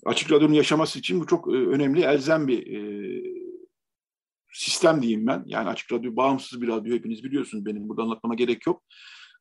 Açık 0.06 0.32
Radyo'nun 0.32 0.54
yaşaması 0.54 1.00
için 1.00 1.20
bu 1.20 1.28
çok 1.28 1.54
e, 1.54 1.58
önemli, 1.58 2.02
elzem 2.02 2.48
bir 2.48 2.68
e, 2.68 2.82
sistem 4.54 5.02
diyeyim 5.02 5.28
ben. 5.28 5.44
Yani 5.46 5.70
Açık 5.70 5.92
Radyo 5.92 6.16
bağımsız 6.16 6.62
bir 6.62 6.68
radyo 6.68 6.96
hepiniz 6.96 7.24
biliyorsunuz 7.24 7.66
benim 7.66 7.90
burada 7.90 8.02
anlatmama 8.02 8.36
gerek 8.36 8.68
yok. 8.68 8.84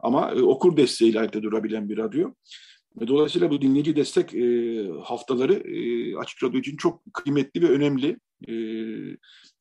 Ama 0.01 0.31
e, 0.31 0.43
okur 0.43 0.77
desteğiyle 0.77 1.20
ayakta 1.20 1.43
durabilen 1.43 1.89
bir 1.89 1.97
radyo. 1.97 2.33
Dolayısıyla 3.01 3.51
bu 3.51 3.63
dinleyici 3.63 3.97
destek 3.97 4.35
e, 4.35 4.89
haftaları 5.05 5.53
e, 5.53 6.17
Açık 6.17 6.43
Radyo 6.43 6.61
için 6.61 6.77
çok 6.77 7.03
kıymetli 7.13 7.63
ve 7.63 7.69
önemli. 7.69 8.19
E, 8.49 8.55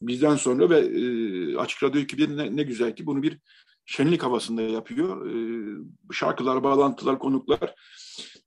bizden 0.02 0.36
sonra 0.36 0.70
ve 0.70 0.80
e, 0.80 1.58
Açık 1.58 1.84
Radyo 1.84 2.02
ekibi 2.02 2.38
ne, 2.38 2.56
ne 2.56 2.64
güzel 2.64 2.96
ki 2.96 3.06
bunu 3.06 3.24
bir 3.24 3.40
şenlik 3.86 4.24
havasında 4.24 4.62
yapıyor. 4.62 5.30
E, 5.30 5.34
şarkılar, 6.12 6.64
bağlantılar, 6.64 7.20
konuklar 7.20 7.76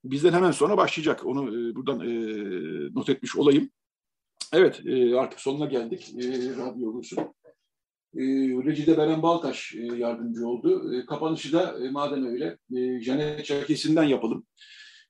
bizden 0.05 0.32
hemen 0.32 0.51
sonra 0.51 0.76
başlayacak. 0.76 1.26
Onu 1.26 1.49
e, 1.49 1.74
buradan 1.74 2.01
e, 2.01 2.11
not 2.95 3.09
etmiş 3.09 3.36
olayım. 3.36 3.70
Evet, 4.53 4.80
e, 4.86 5.16
artık 5.16 5.41
sonuna 5.41 5.66
geldik 5.66 6.14
e, 6.18 6.26
radyo 6.57 6.91
olursun. 6.91 7.18
E, 8.14 8.22
Recide 8.64 8.99
Beren 8.99 9.22
Baltaş 9.22 9.74
e, 9.74 9.97
yardımcı 9.97 10.49
oldu. 10.49 10.95
E, 10.95 11.07
kapanışı 11.07 11.53
da 11.53 11.86
e, 11.86 11.91
madem 11.91 12.26
öyle 12.26 12.59
e, 12.76 13.01
Janet 13.01 13.45
Çakesi'nden 13.45 14.05
yapalım. 14.05 14.47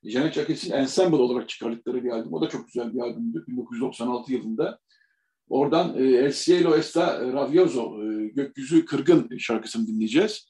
Janet 0.05 0.35
Çakesi'nin 0.35 0.77
Ensemble 0.77 1.17
olarak 1.17 1.49
çıkardıkları 1.49 2.05
bir 2.05 2.11
albüm. 2.11 2.33
O 2.33 2.41
da 2.41 2.49
çok 2.49 2.67
güzel 2.67 2.95
bir 2.95 3.01
albümdü 3.01 3.45
1996 3.49 4.33
yılında. 4.33 4.79
Oradan 5.49 5.95
e, 5.99 6.03
El 6.03 6.33
Cielo 6.33 6.77
Está 6.77 7.33
Ravioso, 7.33 8.03
e, 8.03 8.29
Gökyüzü 8.29 8.85
Kırgın 8.85 9.39
şarkısını 9.39 9.87
dinleyeceğiz. 9.87 10.49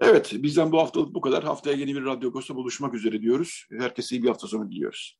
Evet, 0.00 0.32
bizden 0.34 0.72
bu 0.72 0.78
haftalık 0.78 1.14
bu 1.14 1.20
kadar. 1.20 1.44
Haftaya 1.44 1.76
yeni 1.76 1.94
bir 1.94 2.04
Radyo 2.04 2.28
Agos'ta 2.28 2.54
buluşmak 2.54 2.94
üzere 2.94 3.22
diyoruz. 3.22 3.66
Herkese 3.78 4.16
iyi 4.16 4.22
bir 4.22 4.28
hafta 4.28 4.46
sonu 4.46 4.70
diliyoruz. 4.70 5.19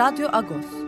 Radyo 0.00 0.30
Agos. 0.32 0.79